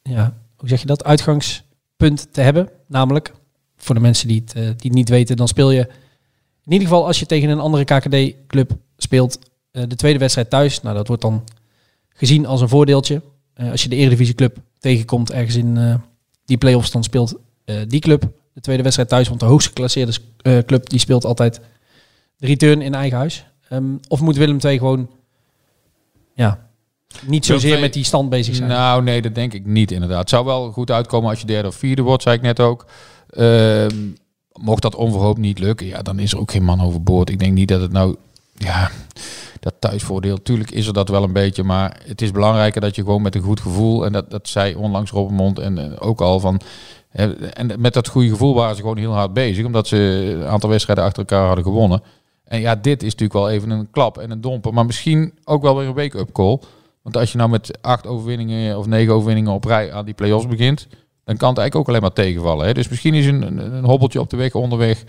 ja, 0.01 0.33
hoe 0.55 0.69
zeg 0.69 0.79
je 0.79 0.85
dat, 0.85 1.03
uitgangspunt 1.03 2.33
te 2.33 2.41
hebben. 2.41 2.69
Namelijk, 2.87 3.33
voor 3.81 3.95
de 3.95 4.01
mensen 4.01 4.27
die 4.27 4.41
het, 4.45 4.53
eh, 4.53 4.63
die 4.63 4.71
het 4.71 4.93
niet 4.93 5.09
weten, 5.09 5.37
dan 5.37 5.47
speel 5.47 5.71
je 5.71 5.87
in 6.65 6.71
ieder 6.71 6.87
geval 6.87 7.05
als 7.05 7.19
je 7.19 7.25
tegen 7.25 7.49
een 7.49 7.59
andere 7.59 7.83
KKD-club 7.83 8.71
speelt, 8.97 9.39
eh, 9.71 9.83
de 9.87 9.95
tweede 9.95 10.19
wedstrijd 10.19 10.49
thuis. 10.49 10.81
Nou, 10.81 10.95
dat 10.95 11.07
wordt 11.07 11.21
dan 11.21 11.43
gezien 12.09 12.45
als 12.45 12.61
een 12.61 12.69
voordeeltje. 12.69 13.21
Eh, 13.53 13.71
als 13.71 13.83
je 13.83 13.89
de 13.89 13.95
Eredivisieclub 13.95 14.57
tegenkomt 14.79 15.31
ergens 15.31 15.55
in 15.55 16.01
die 16.45 16.57
play-offs, 16.57 16.91
dan 16.91 17.03
speelt 17.03 17.35
die 17.87 17.99
club 17.99 18.31
de 18.53 18.61
tweede 18.61 18.83
wedstrijd 18.83 19.09
thuis. 19.09 19.27
Want 19.27 19.39
de 19.39 19.45
hoogst 19.45 19.67
geclasseerde 19.67 20.13
club 20.65 20.89
die 20.89 20.99
speelt 20.99 21.25
altijd 21.25 21.61
de 22.37 22.47
return 22.47 22.81
in 22.81 22.93
eigen 22.93 23.17
huis. 23.17 23.45
Ehm, 23.69 23.95
of 24.07 24.21
moet 24.21 24.35
Willem 24.35 24.57
II 24.63 24.77
gewoon 24.77 25.09
ja, 26.33 26.69
niet 27.25 27.45
zozeer 27.45 27.79
met 27.79 27.93
die 27.93 28.03
stand 28.03 28.29
bezig 28.29 28.55
zijn? 28.55 28.69
Nou, 28.69 29.03
nee, 29.03 29.21
dat 29.21 29.35
denk 29.35 29.53
ik 29.53 29.65
niet 29.65 29.91
inderdaad. 29.91 30.19
Het 30.19 30.29
zou 30.29 30.45
wel 30.45 30.71
goed 30.71 30.91
uitkomen 30.91 31.29
als 31.29 31.39
je 31.39 31.45
derde 31.45 31.67
of 31.67 31.75
vierde 31.75 32.01
wordt, 32.01 32.23
zei 32.23 32.35
ik 32.35 32.41
net 32.41 32.59
ook. 32.59 32.85
Ehm, 33.31 33.95
mocht 34.53 34.81
dat 34.81 34.95
onverhoopt 34.95 35.39
niet 35.39 35.59
lukken, 35.59 35.87
ja, 35.87 36.01
dan 36.01 36.19
is 36.19 36.31
er 36.31 36.39
ook 36.39 36.51
geen 36.51 36.63
man 36.63 36.81
overboord. 36.81 37.29
Ik 37.29 37.39
denk 37.39 37.53
niet 37.53 37.67
dat 37.67 37.81
het 37.81 37.91
nou, 37.91 38.15
ja, 38.53 38.91
dat 39.59 39.73
thuisvoordeel, 39.79 40.41
tuurlijk 40.41 40.71
is 40.71 40.87
er 40.87 40.93
dat 40.93 41.09
wel 41.09 41.23
een 41.23 41.33
beetje, 41.33 41.63
maar 41.63 42.01
het 42.05 42.21
is 42.21 42.31
belangrijker 42.31 42.81
dat 42.81 42.95
je 42.95 43.01
gewoon 43.01 43.21
met 43.21 43.35
een 43.35 43.41
goed 43.41 43.59
gevoel, 43.59 44.05
en 44.05 44.11
dat, 44.11 44.31
dat 44.31 44.47
zei 44.47 44.75
onlangs 44.75 45.11
Robbenmond 45.11 45.59
en 45.59 45.77
eh, 45.77 46.07
ook 46.07 46.21
al 46.21 46.39
van, 46.39 46.61
en 47.11 47.73
met 47.77 47.93
dat 47.93 48.07
goede 48.07 48.29
gevoel 48.29 48.53
waren 48.55 48.75
ze 48.75 48.81
gewoon 48.81 48.97
heel 48.97 49.13
hard 49.13 49.33
bezig, 49.33 49.65
omdat 49.65 49.87
ze 49.87 49.97
een 50.39 50.47
aantal 50.47 50.69
wedstrijden 50.69 51.03
achter 51.03 51.19
elkaar 51.19 51.45
hadden 51.45 51.63
gewonnen. 51.63 52.01
En 52.43 52.59
ja, 52.59 52.75
dit 52.75 53.03
is 53.03 53.11
natuurlijk 53.11 53.39
wel 53.39 53.49
even 53.49 53.69
een 53.69 53.91
klap 53.91 54.17
en 54.17 54.31
een 54.31 54.41
domper, 54.41 54.73
maar 54.73 54.85
misschien 54.85 55.33
ook 55.43 55.61
wel 55.61 55.77
weer 55.77 55.87
een 55.87 55.93
wake-up 55.93 56.31
call. 56.31 56.59
Want 57.01 57.17
als 57.17 57.31
je 57.31 57.37
nou 57.37 57.49
met 57.49 57.77
acht 57.81 58.07
overwinningen 58.07 58.77
of 58.77 58.85
negen 58.85 59.13
overwinningen 59.13 59.51
op 59.51 59.63
rij 59.63 59.93
aan 59.93 60.05
die 60.05 60.13
play-offs 60.13 60.47
begint, 60.47 60.87
dan 61.31 61.39
kan 61.39 61.49
het 61.49 61.57
eigenlijk 61.57 61.75
ook 61.75 61.87
alleen 61.87 62.01
maar 62.01 62.25
tegenvallen. 62.25 62.65
Hè? 62.65 62.73
Dus 62.73 62.89
misschien 62.89 63.13
is 63.13 63.25
een, 63.25 63.41
een, 63.41 63.73
een 63.73 63.83
hobbeltje 63.85 64.19
op 64.19 64.29
de 64.29 64.37
weg 64.37 64.55
onderweg 64.55 65.03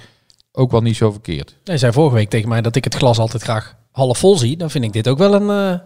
ook 0.53 0.71
wel 0.71 0.81
niet 0.81 0.97
zo 0.97 1.11
verkeerd. 1.11 1.57
Hij 1.65 1.79
zei 1.79 1.93
vorige 1.93 2.15
week 2.15 2.31
tegen 2.31 2.49
mij 2.49 2.61
dat 2.61 2.77
ik 2.77 2.85
het 2.85 2.95
glas 2.95 3.19
altijd 3.19 3.43
graag 3.43 3.77
half 3.91 4.19
vol 4.19 4.39
zie. 4.39 4.57
Dan 4.57 4.71
vind 4.71 4.85
ik 4.85 4.93
dit 4.93 5.09
ook 5.09 5.19
wel 5.19 5.35
een 5.35 5.73
eh 5.75 5.81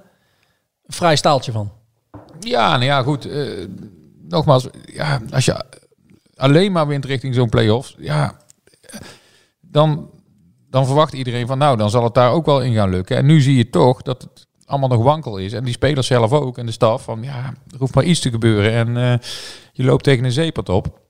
vrij 0.87 1.16
staaltje 1.16 1.53
van. 1.53 1.72
Ja, 2.40 2.70
nou 2.70 2.85
ja, 2.85 3.03
goed. 3.03 3.25
eh, 3.27 3.66
nogmaals, 4.29 4.66
ja, 4.85 5.20
als 5.31 5.44
je 5.44 5.64
alleen 6.35 6.72
maar 6.72 6.87
wint 6.87 7.05
richting 7.05 7.35
zo'n 7.35 7.49
play-offs, 7.49 7.94
ja, 7.99 8.37
dan, 9.61 10.11
dan 10.70 10.87
verwacht 10.87 11.12
iedereen 11.12 11.46
van, 11.46 11.59
nou, 11.59 11.77
dan 11.77 11.90
zal 11.90 12.05
het 12.05 12.14
daar 12.14 12.31
ook 12.31 12.46
wel 12.46 12.62
in 12.62 12.75
gaan 12.75 12.90
lukken. 12.90 13.16
En 13.16 13.27
nu 13.27 13.40
zie 13.40 13.57
je 13.57 13.70
toch 13.70 14.03
dat 14.03 14.22
het 14.22 14.46
allemaal 14.66 14.88
nog 14.88 15.02
wankel 15.02 15.37
is. 15.37 15.52
En 15.52 15.64
die 15.64 15.72
spelers 15.72 16.07
zelf 16.07 16.33
ook 16.33 16.59
en 16.59 16.66
de 16.66 16.72
staf 16.72 17.02
van, 17.02 17.22
ja, 17.22 17.55
er 17.70 17.79
hoeft 17.79 17.94
maar 17.94 18.05
iets 18.05 18.20
te 18.20 18.31
gebeuren. 18.31 18.72
En 18.72 18.96
eh, 18.96 19.29
je 19.72 19.85
loopt 19.85 20.05
tegen 20.05 20.24
een 20.24 20.33
zeepert 20.33 20.68
op. 20.68 21.00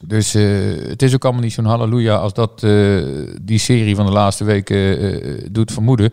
Dus 0.00 0.34
eh, 0.34 0.44
het 0.88 1.02
is 1.02 1.14
ook 1.14 1.24
allemaal 1.24 1.42
niet 1.42 1.52
zo'n 1.52 1.64
halleluja 1.64 2.16
als 2.16 2.32
dat 2.32 2.62
eh, 2.62 3.02
die 3.42 3.58
serie 3.58 3.96
van 3.96 4.06
de 4.06 4.12
laatste 4.12 4.44
weken 4.44 5.52
doet 5.52 5.72
vermoeden. 5.72 6.10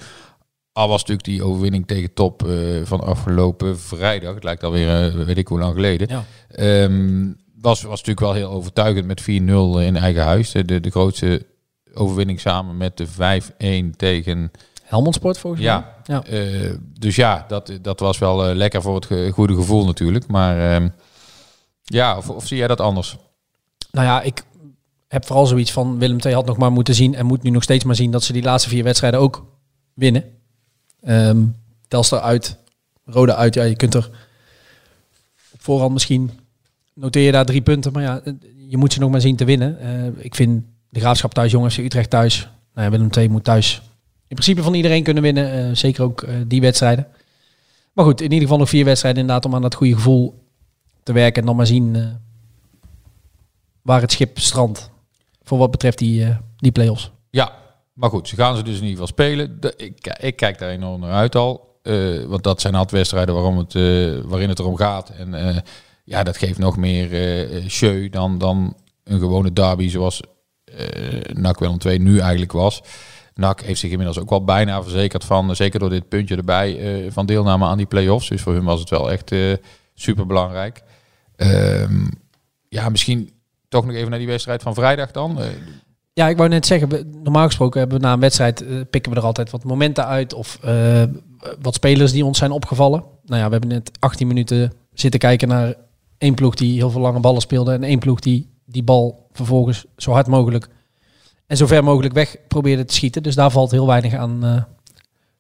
Al 0.74 0.88
was 0.88 1.00
natuurlijk 1.00 1.28
die 1.28 1.44
overwinning 1.44 1.88
tegen 1.88 2.14
top 2.14 2.48
van 2.84 3.02
afgelopen 3.02 3.80
vrijdag. 3.80 4.34
Het 4.34 4.44
lijkt 4.44 4.64
alweer, 4.64 5.26
weet 5.26 5.38
ik 5.38 5.48
hoe 5.48 5.60
lang 5.60 5.74
geleden. 5.74 6.08
Ja. 6.10 6.26
Ehm, 6.48 7.32
was, 7.62 7.82
was 7.82 8.04
natuurlijk 8.04 8.20
wel 8.20 8.34
heel 8.34 8.50
overtuigend 8.50 9.08
met 9.08 9.22
4-0 9.22 9.26
in 9.26 9.96
eigen 9.96 10.24
huis. 10.24 10.52
De, 10.52 10.80
de 10.80 10.90
grootste 10.90 11.46
overwinning 11.94 12.40
samen 12.40 12.78
met 12.78 12.98
de 12.98 13.08
5-1 13.94 13.96
tegen... 13.96 14.52
Helmond 14.92 15.16
Sport 15.16 15.38
volgens 15.38 15.62
mij. 15.62 15.72
Ja, 15.72 15.96
Ja. 16.04 16.24
eh, 16.24 16.74
dus 17.00 17.16
ja, 17.16 17.46
dat, 17.48 17.72
dat 17.82 18.00
was 18.00 18.18
wel 18.18 18.46
eh, 18.48 18.56
lekker 18.56 18.82
voor 18.82 18.96
het 18.96 19.06
ge- 19.06 19.30
goede 19.34 19.56
gevoel 19.56 19.86
natuurlijk. 19.86 20.28
Maar 20.28 20.74
ehm, 20.74 20.90
ja, 21.84 22.18
of, 22.18 22.30
of 22.30 22.48
zie 22.48 22.58
jij 22.58 22.68
dat 22.68 22.80
anders? 22.82 23.18
Nou 23.92 24.06
ja, 24.06 24.22
ik 24.22 24.44
heb 25.08 25.26
vooral 25.26 25.46
zoiets 25.46 25.72
van 25.72 26.00
Willem 26.00 26.18
II 26.26 26.34
had 26.34 26.46
nog 26.46 26.58
maar 26.58 26.72
moeten 26.72 26.96
zien 26.96 27.16
en 27.16 27.26
moet 27.26 27.44
nu 27.44 27.50
nog 27.50 27.64
steeds 27.64 27.84
maar 27.84 27.96
zien 27.96 28.12
dat 28.12 28.24
ze 28.24 28.34
die 28.34 28.44
laatste 28.44 28.70
vier 28.70 28.84
wedstrijden 28.84 29.20
ook 29.20 29.46
winnen. 29.94 30.24
Ehm 31.02 31.44
Telstar 31.88 32.20
uit, 32.20 32.58
Rode 33.06 33.36
uit. 33.36 33.54
Ja, 33.54 33.64
je 33.64 33.76
kunt 33.76 33.94
er 33.94 34.10
op 35.54 35.62
voorhand 35.62 35.94
misschien 35.94 36.32
noteer 36.94 37.24
je 37.26 37.32
daar 37.32 37.46
drie 37.46 37.62
punten, 37.62 37.92
maar 37.94 38.04
ja, 38.04 38.22
je 38.68 38.78
moet 38.78 38.94
ze 38.94 39.00
nog 39.00 39.12
maar 39.12 39.22
zien 39.22 39.36
te 39.36 39.46
winnen. 39.46 39.80
Eh, 39.80 40.24
ik 40.26 40.36
vind 40.36 40.64
de 40.90 41.00
Graafschap 41.00 41.34
thuis, 41.34 41.52
jongens, 41.52 41.78
Utrecht 41.78 42.10
thuis. 42.10 42.50
Nou 42.74 42.86
ja, 42.86 42.92
Willem 42.98 43.10
II 43.18 43.30
moet 43.30 43.44
thuis 43.44 43.82
in 44.32 44.38
principe 44.38 44.64
van 44.64 44.74
iedereen 44.74 45.04
kunnen 45.04 45.24
winnen, 45.24 45.54
eh, 45.54 45.76
zeker 45.76 46.04
ook 46.04 46.22
eh, 46.22 46.36
die 46.48 46.62
wedstrijden. 46.62 47.08
Maar 47.94 48.06
goed, 48.06 48.20
in 48.20 48.32
ieder 48.32 48.42
geval 48.42 48.58
nog 48.58 48.70
vier 48.70 48.86
wedstrijden 48.86 49.22
inderdaad 49.22 49.46
om 49.46 49.56
aan 49.56 49.62
dat 49.62 49.76
goede 49.76 49.94
gevoel 49.94 50.44
te 51.04 51.14
werken 51.14 51.42
en 51.42 51.48
dan 51.48 51.56
maar 51.56 51.66
zien 51.66 51.96
eh, 51.96 52.06
waar 53.82 54.02
het 54.02 54.12
schip 54.12 54.40
strandt. 54.40 54.90
Voor 55.44 55.58
wat 55.58 55.72
betreft 55.72 55.98
die, 55.98 56.38
die 56.58 56.72
play-offs. 56.72 57.12
Ja, 57.30 57.52
maar 57.94 58.10
goed, 58.10 58.28
ze 58.28 58.36
gaan 58.36 58.56
ze 58.56 58.64
dus 58.64 58.76
in 58.76 58.86
ieder 58.86 58.92
geval 58.92 59.08
spelen. 59.08 59.60
Ik, 59.78 60.08
ik 60.20 60.36
kijk 60.36 60.60
daar 60.60 60.70
enorm 60.70 61.02
naar 61.02 61.12
uit 61.12 61.36
al. 61.36 61.80
Want 62.28 62.44
dat 62.44 62.62
zijn 62.62 62.74
altijd 62.74 62.92
wedstrijden 62.92 63.36
waarom 63.36 63.58
het, 63.58 63.74
waarin 64.26 64.50
het 64.50 64.60
erom 64.60 64.76
gaat. 64.76 65.10
En 65.10 65.64
ja, 66.04 66.24
dat 66.24 66.38
geeft 66.38 66.58
nog 66.58 66.78
meer 66.78 67.14
eh 67.14 67.68
show 67.68 68.12
dan, 68.12 68.38
dan 68.38 68.76
een 69.04 69.20
gewone 69.20 69.54
derby 69.54 69.90
zoals 69.90 70.22
eh 70.64 71.34
NAC 71.34 71.60
Willem 71.60 71.78
2 71.78 72.00
nu 72.00 72.20
eigenlijk 72.20 72.52
was. 72.52 72.82
NAC 73.34 73.62
heeft 73.62 73.80
zich 73.80 73.92
inmiddels 73.92 74.20
ook 74.20 74.30
wel 74.30 74.44
bijna 74.44 74.84
verzekerd 74.84 75.24
van, 75.24 75.56
zeker 75.56 75.80
door 75.80 75.90
dit 75.90 76.10
puntje 76.10 76.36
erbij, 76.36 76.80
eh, 76.80 77.12
van 77.12 77.26
deelname 77.26 77.66
aan 77.66 77.78
die 77.78 77.86
play-offs. 77.86 78.30
Dus 78.30 78.42
voor 78.42 78.54
hun 78.54 78.64
was 78.64 78.80
het 78.80 78.90
wel 78.90 79.12
echt 79.12 79.36
super 79.94 80.26
belangrijk. 80.26 80.82
ja, 82.70 82.90
misschien 82.90 83.32
toch 83.72 83.86
nog 83.86 83.96
even 83.96 84.10
naar 84.10 84.20
die 84.20 84.28
wedstrijd 84.28 84.62
van 84.62 84.74
vrijdag 84.74 85.12
dan. 85.12 85.40
Eh, 85.40 85.48
Ja, 86.14 86.28
ik 86.28 86.38
wou 86.38 86.50
net 86.50 86.66
zeggen, 86.66 87.12
normaal 87.24 87.46
gesproken 87.46 87.80
hebben 87.80 88.00
we 88.00 88.06
na 88.06 88.14
een 88.14 88.20
wedstrijd, 88.20 88.62
eh, 88.62 88.76
pikken 88.90 89.12
we 89.12 89.18
er 89.18 89.26
altijd 89.26 89.50
wat 89.50 89.64
momenten 89.64 90.06
uit 90.06 90.34
of 90.34 90.58
eh, 90.62 91.04
wat 91.62 91.74
spelers 91.74 92.12
die 92.12 92.26
ons 92.26 92.38
zijn 92.38 92.52
opgevallen. 92.52 93.04
Nou 93.26 93.42
ja, 93.42 93.46
we 93.46 93.52
hebben 93.52 93.70
net 93.70 93.92
18 94.00 94.28
minuten 94.28 94.74
zitten 94.94 95.20
kijken 95.20 95.48
naar 95.48 95.74
één 96.18 96.36
ploeg 96.36 96.56
die 96.56 96.78
heel 96.78 96.90
veel 96.90 97.02
lange 97.02 97.20
ballen 97.20 97.42
speelde 97.42 97.74
en 97.74 97.84
één 97.84 98.00
ploeg 98.00 98.20
die 98.20 98.50
die 98.66 98.84
bal 98.84 99.28
vervolgens 99.32 99.86
zo 99.98 100.12
hard 100.12 100.28
mogelijk 100.28 100.68
en 101.52 101.58
zo 101.58 101.66
ver 101.66 101.84
mogelijk 101.84 102.14
weg 102.14 102.36
probeerde 102.48 102.86
te 102.86 102.94
schieten. 102.94 103.24
Dus 103.24 103.36
daar 103.36 103.52
valt 103.52 103.72
heel 103.72 103.88
weinig 103.88 104.14
aan 104.14 104.44
eh, 104.46 104.64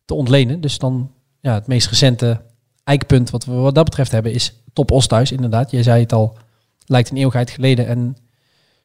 te 0.05 0.13
ontlenen. 0.13 0.61
Dus 0.61 0.77
dan 0.77 1.11
ja, 1.41 1.53
het 1.53 1.67
meest 1.67 1.87
recente 1.89 2.41
eikpunt 2.83 3.29
wat 3.29 3.45
we 3.45 3.51
wat 3.51 3.75
dat 3.75 3.85
betreft 3.85 4.11
hebben 4.11 4.33
is 4.33 4.53
Top 4.73 4.91
Os 4.91 5.07
thuis, 5.07 5.31
inderdaad. 5.31 5.71
Jij 5.71 5.83
zei 5.83 6.01
het 6.01 6.13
al, 6.13 6.37
lijkt 6.85 7.09
een 7.11 7.17
eeuwigheid 7.17 7.49
geleden 7.49 7.87
en 7.87 8.17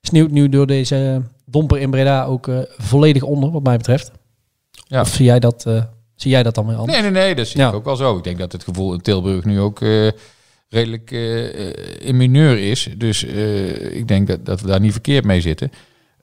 sneeuwt 0.00 0.30
nu 0.30 0.48
door 0.48 0.66
deze 0.66 1.22
domper 1.44 1.78
in 1.78 1.90
Breda 1.90 2.24
ook 2.24 2.48
eh, 2.48 2.58
volledig 2.76 3.22
onder, 3.22 3.50
wat 3.50 3.62
mij 3.62 3.76
betreft. 3.76 4.10
Ja. 4.70 5.00
Of 5.00 5.08
zie 5.14 5.24
jij 5.24 5.40
dat, 5.40 5.66
eh, 5.66 5.82
zie 6.14 6.30
jij 6.30 6.42
dat 6.42 6.54
dan 6.54 6.66
weer 6.66 6.76
anders? 6.76 7.00
Nee, 7.00 7.10
nee, 7.10 7.22
nee, 7.22 7.34
dat 7.34 7.46
zie 7.46 7.60
Ja. 7.60 7.68
ik 7.68 7.74
ook 7.74 7.84
wel 7.84 7.96
zo. 7.96 8.16
Ik 8.16 8.24
denk 8.24 8.38
dat 8.38 8.52
het 8.52 8.64
gevoel 8.64 8.92
in 8.92 9.00
Tilburg 9.00 9.44
nu 9.44 9.60
ook 9.60 9.80
redelijk 10.68 11.10
in 12.00 12.16
mineur 12.16 12.58
is. 12.58 12.88
Dus 12.96 13.24
ik 13.90 14.08
denk 14.08 14.26
dat, 14.26 14.46
dat 14.46 14.60
we 14.60 14.66
daar 14.66 14.80
niet 14.80 14.92
verkeerd 14.92 15.24
mee 15.24 15.40
zitten. 15.40 15.70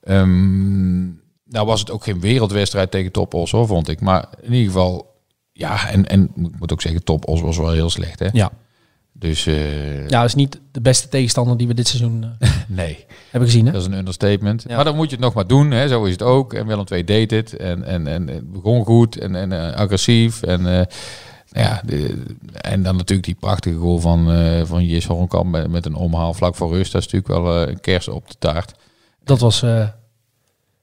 Ehm, 0.04 1.02
nou 1.44 1.66
was 1.66 1.80
het 1.80 1.90
ook 1.90 2.04
geen 2.04 2.20
wereldwedstrijd 2.20 2.90
tegen 2.90 3.12
Top 3.12 3.34
Os, 3.34 3.50
hoor, 3.50 3.66
vond 3.66 3.88
ik. 3.88 4.00
Maar 4.00 4.28
in 4.40 4.52
ieder 4.52 4.72
geval, 4.72 5.14
ja, 5.52 5.88
en, 5.88 6.06
en 6.06 6.30
moet 6.34 6.58
moet 6.58 6.72
ook 6.72 6.82
zeggen, 6.82 7.04
Top 7.04 7.28
Os 7.28 7.40
was 7.40 7.56
wel 7.56 7.70
heel 7.72 7.90
slecht, 7.90 8.18
hè? 8.18 8.28
Ja. 8.32 8.50
Dus 9.12 9.46
eh, 9.46 10.08
Ja, 10.08 10.18
dat 10.20 10.28
is 10.28 10.34
niet 10.34 10.60
de 10.72 10.80
beste 10.80 11.08
tegenstander 11.08 11.56
die 11.56 11.66
we 11.66 11.74
dit 11.74 11.88
seizoen 11.88 12.24
eh, 12.38 12.50
nee, 12.68 13.04
hebben 13.30 13.48
gezien. 13.48 13.66
Hè? 13.66 13.72
dat 13.72 13.80
is 13.80 13.86
een 13.86 13.92
understatement. 13.98 14.64
Ja. 14.68 14.74
Maar 14.76 14.84
dan 14.84 14.96
moet 14.96 15.10
je 15.10 15.16
het 15.16 15.24
nog 15.24 15.34
maar 15.34 15.46
doen, 15.46 15.70
hè? 15.70 15.88
zo 15.88 16.04
is 16.04 16.12
het 16.12 16.22
ook. 16.22 16.52
En 16.54 16.66
Willem 16.66 16.84
II 16.92 17.04
deed 17.04 17.30
het 17.30 17.56
en, 17.56 17.84
en, 17.84 18.06
en 18.06 18.28
het 18.28 18.52
begon 18.52 18.84
goed 18.84 19.18
en, 19.18 19.34
en 19.34 19.52
eh, 19.52 19.76
agressief. 19.76 20.42
En, 20.42 20.62
nou 20.62 20.86
ja, 21.50 21.82
de- 21.86 22.22
en 22.52 22.82
dan 22.82 22.96
natuurlijk 22.96 23.26
die 23.26 23.36
prachtige 23.40 23.76
goal 23.76 23.98
van, 23.98 24.30
eh 24.32 24.62
van 24.64 24.84
Jis 24.84 25.06
Hornkamp 25.06 25.50
met, 25.50 25.68
met 25.70 25.86
een 25.86 25.94
omhaal 25.94 26.34
vlak 26.34 26.54
voor 26.54 26.72
rust. 26.72 26.92
Dat 26.92 27.00
is 27.04 27.12
natuurlijk 27.12 27.42
wel 27.44 27.68
een 27.68 27.80
kers 27.80 28.08
op 28.08 28.28
de 28.28 28.34
taart. 28.38 28.74
Dat 29.24 29.40
was 29.40 29.62
eh, 29.62 29.88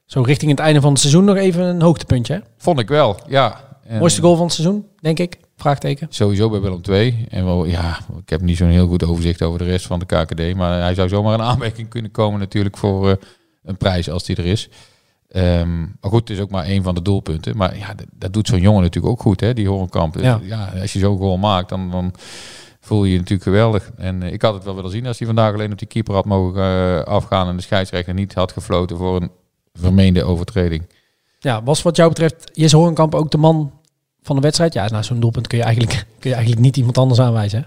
zo 0.04 0.22
richting 0.22 0.50
het 0.50 0.60
einde 0.60 0.80
van 0.80 0.90
het 0.90 1.00
seizoen 1.00 1.24
nog 1.24 1.36
even 1.36 1.64
een 1.64 1.82
hoogtepuntje. 1.82 2.34
Hè? 2.34 2.40
Vond 2.56 2.78
ik 2.78 2.88
wel, 2.88 3.18
ja. 3.26 3.70
En 3.84 3.98
Mooiste 3.98 4.20
goal 4.20 4.36
van 4.36 4.44
het 4.44 4.54
seizoen, 4.54 4.86
denk 5.00 5.18
ik. 5.18 5.38
Vraagteken. 5.56 6.06
Sowieso 6.10 6.50
bij 6.50 6.60
Willem 6.60 6.80
II. 6.88 7.26
En 7.28 7.44
wel, 7.44 7.64
ja, 7.64 7.98
ik 8.20 8.28
heb 8.28 8.40
niet 8.40 8.56
zo'n 8.56 8.68
heel 8.68 8.86
goed 8.86 9.04
overzicht 9.04 9.42
over 9.42 9.58
de 9.58 9.64
rest 9.64 9.86
van 9.86 9.98
de 9.98 10.06
KKD. 10.06 10.54
Maar 10.54 10.80
hij 10.80 10.94
zou 10.94 11.08
zomaar 11.08 11.34
een 11.34 11.46
aanmerking 11.52 11.88
kunnen 11.88 12.10
komen 12.10 12.40
natuurlijk 12.40 12.76
voor 12.76 13.10
eh, 13.10 13.16
een 13.62 13.76
prijs 13.76 14.10
als 14.10 14.24
die 14.24 14.36
er 14.36 14.46
is. 14.46 14.68
Ehm, 15.28 15.80
maar 15.80 16.10
goed, 16.10 16.28
het 16.28 16.30
is 16.30 16.40
ook 16.40 16.50
maar 16.50 16.64
één 16.64 16.82
van 16.82 16.94
de 16.94 17.02
doelpunten. 17.02 17.56
Maar 17.56 17.78
ja, 17.78 17.94
dat, 17.94 18.06
dat 18.12 18.32
doet 18.32 18.48
zo'n 18.48 18.60
jongen 18.60 18.82
natuurlijk 18.82 19.12
ook 19.12 19.20
goed, 19.20 19.40
hè, 19.40 19.54
die 19.54 19.68
Horenkamp. 19.68 20.20
Ja. 20.20 20.40
ja. 20.42 20.72
als 20.80 20.92
je 20.92 20.98
zo'n 20.98 21.18
goal 21.18 21.36
maakt, 21.36 21.68
dan, 21.68 21.90
dan 21.90 22.14
voel 22.84 23.04
je 23.04 23.12
je 23.12 23.18
natuurlijk 23.18 23.42
geweldig. 23.42 23.90
En 23.96 24.22
eh, 24.22 24.32
ik 24.32 24.42
had 24.42 24.54
het 24.54 24.64
wel 24.64 24.74
willen 24.74 24.90
zien 24.90 25.06
als 25.06 25.18
hij 25.18 25.26
vandaag 25.26 25.52
alleen 25.52 25.72
op 25.72 25.78
die 25.78 25.88
keeper 25.88 26.14
had 26.14 26.24
mogen 26.24 26.62
eh, 26.62 27.02
afgaan... 27.02 27.48
en 27.48 27.56
de 27.56 27.62
scheidsrechter 27.62 28.14
niet 28.14 28.34
had 28.34 28.52
gefloten 28.52 28.96
voor 28.96 29.22
een 29.22 29.30
vermeende 29.72 30.24
overtreding. 30.24 30.86
Ja, 31.38 31.62
was 31.62 31.82
wat 31.82 31.96
jou 31.96 32.08
betreft 32.08 32.50
Jesse 32.52 32.76
Horenkamp 32.76 33.14
ook 33.14 33.30
de 33.30 33.38
man 33.38 33.72
van 34.22 34.36
de 34.36 34.42
wedstrijd? 34.42 34.72
Ja, 34.72 34.88
na 34.88 35.02
zo'n 35.02 35.20
doelpunt 35.20 35.46
kun 35.46 35.58
je 35.58 35.64
eigenlijk, 35.64 36.06
kun 36.18 36.30
je 36.30 36.36
eigenlijk 36.36 36.64
niet 36.64 36.76
iemand 36.76 36.98
anders 36.98 37.20
aanwijzen. 37.20 37.60
Hè? 37.60 37.66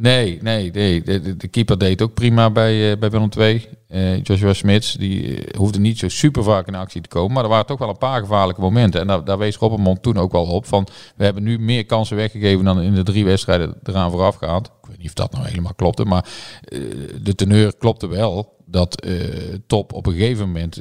Nee, 0.00 0.38
nee, 0.42 0.70
nee. 0.70 1.02
De, 1.02 1.36
de, 1.36 1.48
keeper 1.48 1.78
deed 1.78 2.02
ook 2.02 2.14
prima 2.14 2.50
bij, 2.50 2.90
eh, 2.90 2.98
bij 2.98 3.10
Willem 3.10 3.28
II. 3.38 3.66
Eh, 3.88 4.22
Joshua 4.22 4.52
Smits, 4.52 4.92
die 4.92 5.44
eh, 5.44 5.58
hoefde 5.58 5.80
niet 5.80 5.98
zo 5.98 6.08
super 6.08 6.42
vaak 6.42 6.66
in 6.66 6.74
actie 6.74 7.00
te 7.00 7.08
komen. 7.08 7.32
Maar 7.32 7.42
er 7.42 7.48
waren 7.48 7.66
toch 7.66 7.78
wel 7.78 7.88
een 7.88 7.98
paar 7.98 8.20
gevaarlijke 8.20 8.60
momenten. 8.60 9.00
En 9.00 9.06
daar, 9.06 9.24
daar 9.24 9.38
wees 9.38 9.56
Robbermond 9.56 10.02
toen 10.02 10.16
ook 10.16 10.32
wel 10.32 10.44
op. 10.44 10.66
Van, 10.66 10.86
we 11.16 11.24
hebben 11.24 11.42
nu 11.42 11.58
meer 11.58 11.86
kansen 11.86 12.16
weggegeven 12.16 12.64
dan 12.64 12.80
in 12.80 12.94
de 12.94 13.02
drie 13.02 13.24
wedstrijden 13.24 13.74
eraan 13.82 14.10
voorafgaand. 14.10 14.66
Ik 14.66 14.88
weet 14.88 14.98
niet 14.98 15.06
of 15.06 15.14
dat 15.14 15.32
nou 15.32 15.46
helemaal 15.46 15.74
klopte. 15.74 16.04
Maar 16.04 16.28
de 17.22 17.34
teneur 17.34 17.76
klopte 17.76 18.08
wel. 18.08 18.58
Dat 18.66 19.06
Top 19.66 19.92
op 19.92 20.06
een 20.06 20.12
gegeven 20.12 20.46
moment 20.46 20.78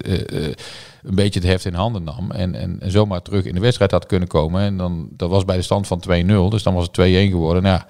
een 1.03 1.15
beetje 1.15 1.39
het 1.39 1.49
heft 1.49 1.65
in 1.65 1.73
handen 1.73 2.03
nam. 2.03 2.31
En, 2.31 2.55
en, 2.55 2.79
en 2.79 2.91
zomaar 2.91 3.21
terug 3.21 3.45
in 3.45 3.53
de 3.53 3.59
wedstrijd 3.59 3.91
had 3.91 4.05
kunnen 4.05 4.27
komen. 4.27 4.61
En 4.61 4.77
dan, 4.77 5.09
dat 5.11 5.29
was 5.29 5.45
bij 5.45 5.55
de 5.55 5.61
stand 5.61 5.87
van 5.87 6.03
2-0. 6.09 6.25
Dus 6.49 6.63
dan 6.63 6.73
was 6.73 6.87
het 6.91 6.99
2-1 6.99 7.01
geworden. 7.03 7.63
Nou 7.63 7.75
ja, 7.75 7.87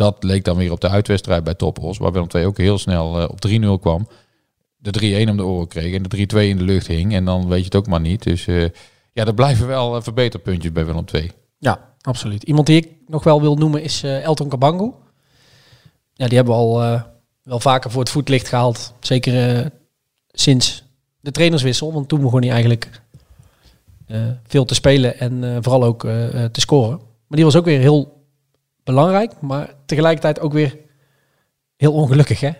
dat 0.00 0.24
leek 0.24 0.44
dan 0.44 0.56
weer 0.56 0.72
op 0.72 0.80
de 0.80 0.88
uitwedstrijd 0.88 1.44
bij 1.44 1.54
Topos, 1.54 1.98
waar 1.98 2.12
Willem 2.12 2.28
II 2.34 2.46
ook 2.46 2.58
heel 2.58 2.78
snel 2.78 3.20
eh, 3.20 3.28
op 3.28 3.48
3-0 3.78 3.80
kwam. 3.80 4.08
De 4.76 5.24
3-1 5.26 5.30
om 5.30 5.36
de 5.36 5.44
oren 5.44 5.68
kreeg 5.68 5.94
en 5.94 6.02
de 6.02 6.26
3-2 6.34 6.38
in 6.38 6.56
de 6.56 6.64
lucht 6.64 6.86
hing. 6.86 7.14
En 7.14 7.24
dan 7.24 7.48
weet 7.48 7.58
je 7.58 7.64
het 7.64 7.74
ook 7.74 7.86
maar 7.86 8.00
niet. 8.00 8.22
Dus 8.22 8.46
eh, 8.46 8.62
ja, 9.12 9.24
er 9.24 9.34
blijven 9.34 9.66
wel 9.66 9.96
eh, 9.96 10.02
verbeterpuntjes 10.02 10.72
bij 10.72 10.86
Willem 10.86 11.04
II. 11.12 11.30
Ja, 11.58 11.94
absoluut. 12.00 12.42
Iemand 12.42 12.66
die 12.66 12.76
ik 12.76 12.88
nog 13.06 13.24
wel 13.24 13.40
wil 13.40 13.56
noemen 13.56 13.82
is 13.82 14.02
Elton 14.02 14.48
Kabangu. 14.48 14.92
Ja, 16.12 16.26
die 16.26 16.36
hebben 16.36 16.54
we 16.54 16.60
al 16.60 17.02
wel 17.42 17.60
vaker 17.60 17.90
voor 17.90 18.00
het 18.00 18.10
voetlicht 18.10 18.48
gehaald. 18.48 18.94
Zeker 19.00 19.70
sinds 20.32 20.84
de 21.20 21.30
trainerswissel. 21.30 21.92
Want 21.92 22.08
toen 22.08 22.20
begon 22.20 22.40
hij 22.40 22.50
eigenlijk 22.50 23.00
veel 24.46 24.64
te 24.64 24.74
spelen 24.74 25.18
en 25.18 25.62
vooral 25.62 25.84
ook 25.84 26.00
te 26.52 26.60
scoren. 26.60 26.96
Maar 26.96 27.36
die 27.38 27.44
was 27.44 27.56
ook 27.56 27.64
weer 27.64 27.80
heel 27.80 28.19
belangrijk, 28.84 29.40
maar 29.40 29.74
tegelijkertijd 29.86 30.40
ook 30.40 30.52
weer 30.52 30.78
heel 31.76 31.92
ongelukkig, 31.92 32.40
hè? 32.40 32.50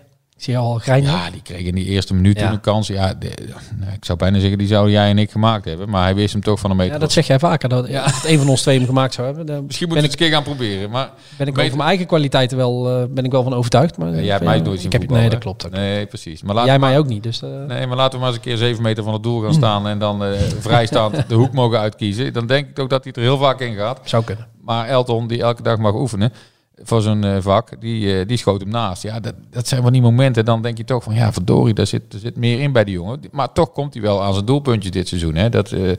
Zie 0.41 0.53
je 0.53 0.59
al 0.59 0.73
grijnen. 0.77 1.11
Ja, 1.11 1.29
die 1.31 1.41
kreeg 1.41 1.61
in 1.61 1.75
die 1.75 1.85
eerste 1.85 2.13
minuut 2.13 2.39
Ja. 2.39 2.51
een 2.51 2.59
kans. 2.59 2.87
Ja, 2.87 3.13
de- 3.13 3.33
nou, 3.79 3.91
ik 3.93 4.05
zou 4.05 4.17
bijna 4.17 4.39
zeggen, 4.39 4.57
die 4.57 4.67
zou 4.67 4.91
jij 4.91 5.09
en 5.09 5.17
ik 5.17 5.31
gemaakt 5.31 5.65
hebben. 5.65 5.89
Maar 5.89 6.03
hij 6.03 6.15
wist 6.15 6.33
hem 6.33 6.41
toch 6.41 6.59
van 6.59 6.69
een 6.71 6.75
meter. 6.77 6.93
Ja, 6.93 6.99
dat 6.99 7.11
zeg 7.11 7.27
jij 7.27 7.39
vaker. 7.39 7.69
Dat, 7.69 7.87
Ja. 7.87 8.03
dat 8.05 8.23
een 8.25 8.37
van 8.37 8.49
ons 8.49 8.61
twee 8.61 8.77
hem 8.77 8.85
gemaakt 8.87 9.13
zou 9.13 9.27
hebben. 9.35 9.65
Misschien 9.65 9.87
we 9.89 9.95
ik, 9.95 10.01
het 10.01 10.11
eens 10.11 10.19
een 10.21 10.25
keer 10.27 10.35
gaan 10.35 10.43
proberen. 10.43 10.89
Maar 10.89 11.09
ben 11.37 11.47
ik 11.47 11.57
over 11.57 11.75
mijn 11.77 11.87
eigen 11.89 12.05
kwaliteiten 12.05 12.57
wel, 12.57 12.89
eh, 12.89 13.03
ben 13.09 13.23
ik 13.25 13.31
wel 13.31 13.43
van 13.43 13.53
overtuigd. 13.53 13.97
Maar, 13.97 14.13
jij 14.15 14.31
hebt 14.31 14.43
mij 14.43 14.59
nooit 14.59 14.79
zien 14.81 14.91
ik 14.91 14.99
heb, 15.01 15.09
Nee, 15.09 15.29
dat 15.29 15.39
klopt 15.39 15.65
ook. 15.65 15.71
Nee, 15.71 16.05
precies. 16.05 16.41
Maar 16.41 16.55
Jij 16.55 16.63
we 16.73 16.79
mij 16.79 16.89
maar- 16.89 16.97
ook 16.99 17.07
niet. 17.07 17.23
Dus, 17.23 17.41
eh, 17.41 17.49
Nee, 17.67 17.87
maar 17.87 17.97
laten 17.97 18.11
we 18.13 18.17
maar 18.19 18.27
eens 18.27 18.35
een 18.37 18.43
keer 18.43 18.57
zeven 18.57 18.83
meter 18.83 19.03
van 19.03 19.13
het 19.13 19.23
doel 19.23 19.41
gaan 19.41 19.53
staan 19.53 19.87
en 19.87 19.99
dan 19.99 20.23
eh, 20.23 20.31
vrijstaand 20.59 21.23
de 21.29 21.35
hoek 21.35 21.53
mogen 21.53 21.79
uitkiezen. 21.79 22.33
Dan 22.33 22.47
denk 22.47 22.69
ik 22.69 22.79
ook 22.79 22.89
dat 22.89 23.03
hij 23.03 23.13
er 23.13 23.21
heel 23.21 23.37
vaak 23.37 23.59
in 23.59 23.75
gaat. 23.75 23.99
Zou 24.03 24.23
kunnen. 24.23 24.47
Maar 24.61 24.87
Elton, 24.87 25.27
die 25.27 25.41
elke 25.41 25.61
dag 25.63 25.77
mag 25.77 25.93
oefenen 25.93 26.33
voor 26.83 27.01
zijn 27.01 27.23
eh, 27.23 27.37
vak, 27.39 27.81
die, 27.81 28.19
eh, 28.19 28.27
die 28.27 28.37
schoot 28.37 28.61
hem 28.61 28.69
naast. 28.69 29.03
Ja, 29.03 29.19
dat, 29.19 29.33
dat 29.49 29.67
zijn 29.67 29.81
van 29.81 29.91
die 29.91 30.01
momenten, 30.01 30.45
dan 30.45 30.61
denk 30.61 30.77
je 30.77 30.83
toch 30.83 31.03
van, 31.03 31.13
ja, 31.13 31.33
verdorie, 31.33 31.73
daar 31.73 31.87
zit, 31.87 32.13
er 32.13 32.19
zit 32.19 32.35
meer 32.37 32.59
in 32.59 32.71
bij 32.71 32.83
die 32.83 32.93
jongen. 32.93 33.19
Maar 33.31 33.53
toch 33.53 33.71
komt 33.71 33.93
hij 33.93 34.03
wel 34.03 34.23
aan 34.23 34.33
zijn 34.33 34.45
doelpuntjes 34.45 34.91
dit 34.91 35.07
seizoen. 35.07 35.35
Hè. 35.35 35.49
Dat, 35.49 35.71
eh, 35.71 35.91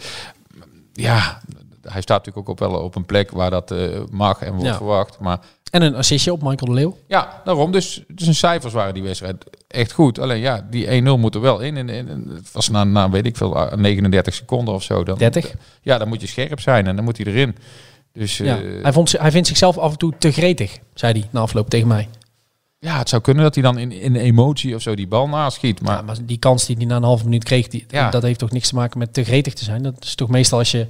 ja, 0.92 1.40
hij 1.82 2.00
staat 2.00 2.18
natuurlijk 2.26 2.38
ook 2.38 2.48
op, 2.48 2.58
wel 2.70 2.80
op 2.80 2.94
een 2.94 3.06
plek 3.06 3.30
waar 3.30 3.50
dat 3.50 3.74
mag 4.10 4.40
en 4.42 4.50
wordt 4.52 4.66
Ja. 4.66 4.76
verwacht. 4.76 5.18
Maar 5.20 5.38
En 5.70 5.82
een 5.82 5.94
assistje 5.94 6.32
op 6.32 6.42
Michael 6.42 6.72
de 6.72 6.72
Leeuw. 6.72 6.96
ja, 7.06 7.40
daarom. 7.44 7.72
Dus, 7.72 8.02
dus 8.08 8.22
zijn 8.24 8.34
cijfers 8.34 8.72
waren 8.72 8.94
die 8.94 9.02
wedstrijd 9.02 9.44
echt 9.68 9.92
goed. 9.92 10.18
Alleen 10.18 10.40
ja, 10.40 10.66
die 10.70 10.86
1-0 11.02 11.18
moet 11.18 11.34
er 11.34 11.40
wel 11.40 11.60
in. 11.60 11.76
En, 11.76 11.88
en, 11.88 12.08
en 12.08 12.24
het 12.34 12.52
was 12.52 12.68
na, 12.68 12.84
na, 12.84 13.10
weet 13.10 13.26
ik 13.26 13.36
veel, 13.36 13.68
39 13.76 14.34
seconden 14.34 14.74
of 14.74 14.82
zo. 14.82 15.04
Dan, 15.04 15.18
30. 15.18 15.54
Ja, 15.82 15.98
dan 15.98 16.08
moet 16.08 16.20
je 16.20 16.26
scherp 16.26 16.60
zijn 16.60 16.86
en 16.86 16.96
dan 16.96 17.04
moet 17.04 17.16
hij 17.16 17.26
erin. 17.26 17.56
Dus 18.12 18.36
Ja. 18.36 18.60
eh, 18.62 18.82
Hij, 18.82 18.92
vond, 18.92 19.12
hij 19.12 19.30
vindt 19.30 19.48
zichzelf 19.48 19.78
af 19.78 19.92
en 19.92 19.98
toe 19.98 20.12
te 20.18 20.32
gretig, 20.32 20.78
zei 20.94 21.12
hij 21.12 21.28
na 21.30 21.40
afloop 21.40 21.70
tegen 21.70 21.88
mij. 21.88 22.08
ja, 22.78 22.98
het 22.98 23.08
zou 23.08 23.22
kunnen 23.22 23.42
dat 23.42 23.54
hij 23.54 23.62
dan 23.64 23.78
in, 23.78 23.92
in 23.92 24.16
emotie 24.16 24.74
of 24.74 24.82
zo 24.82 24.94
die 24.94 25.06
bal 25.06 25.28
naschiet. 25.28 25.80
Maar 25.82 25.96
Ja, 25.96 26.02
maar 26.02 26.16
die 26.22 26.38
kans 26.38 26.66
die 26.66 26.76
hij 26.76 26.84
na 26.86 26.96
een 26.96 27.02
halve 27.02 27.24
minuut 27.24 27.44
kreeg, 27.44 27.68
die, 27.68 27.84
Ja. 27.88 28.10
dat 28.10 28.22
heeft 28.22 28.38
toch 28.38 28.50
niks 28.50 28.68
te 28.68 28.74
maken 28.74 28.98
met 28.98 29.12
te 29.12 29.24
gretig 29.24 29.54
te 29.54 29.64
zijn. 29.64 29.82
Dat 29.82 29.94
is 30.04 30.14
toch 30.14 30.28
meestal 30.28 30.58
als 30.58 30.70
je 30.70 30.86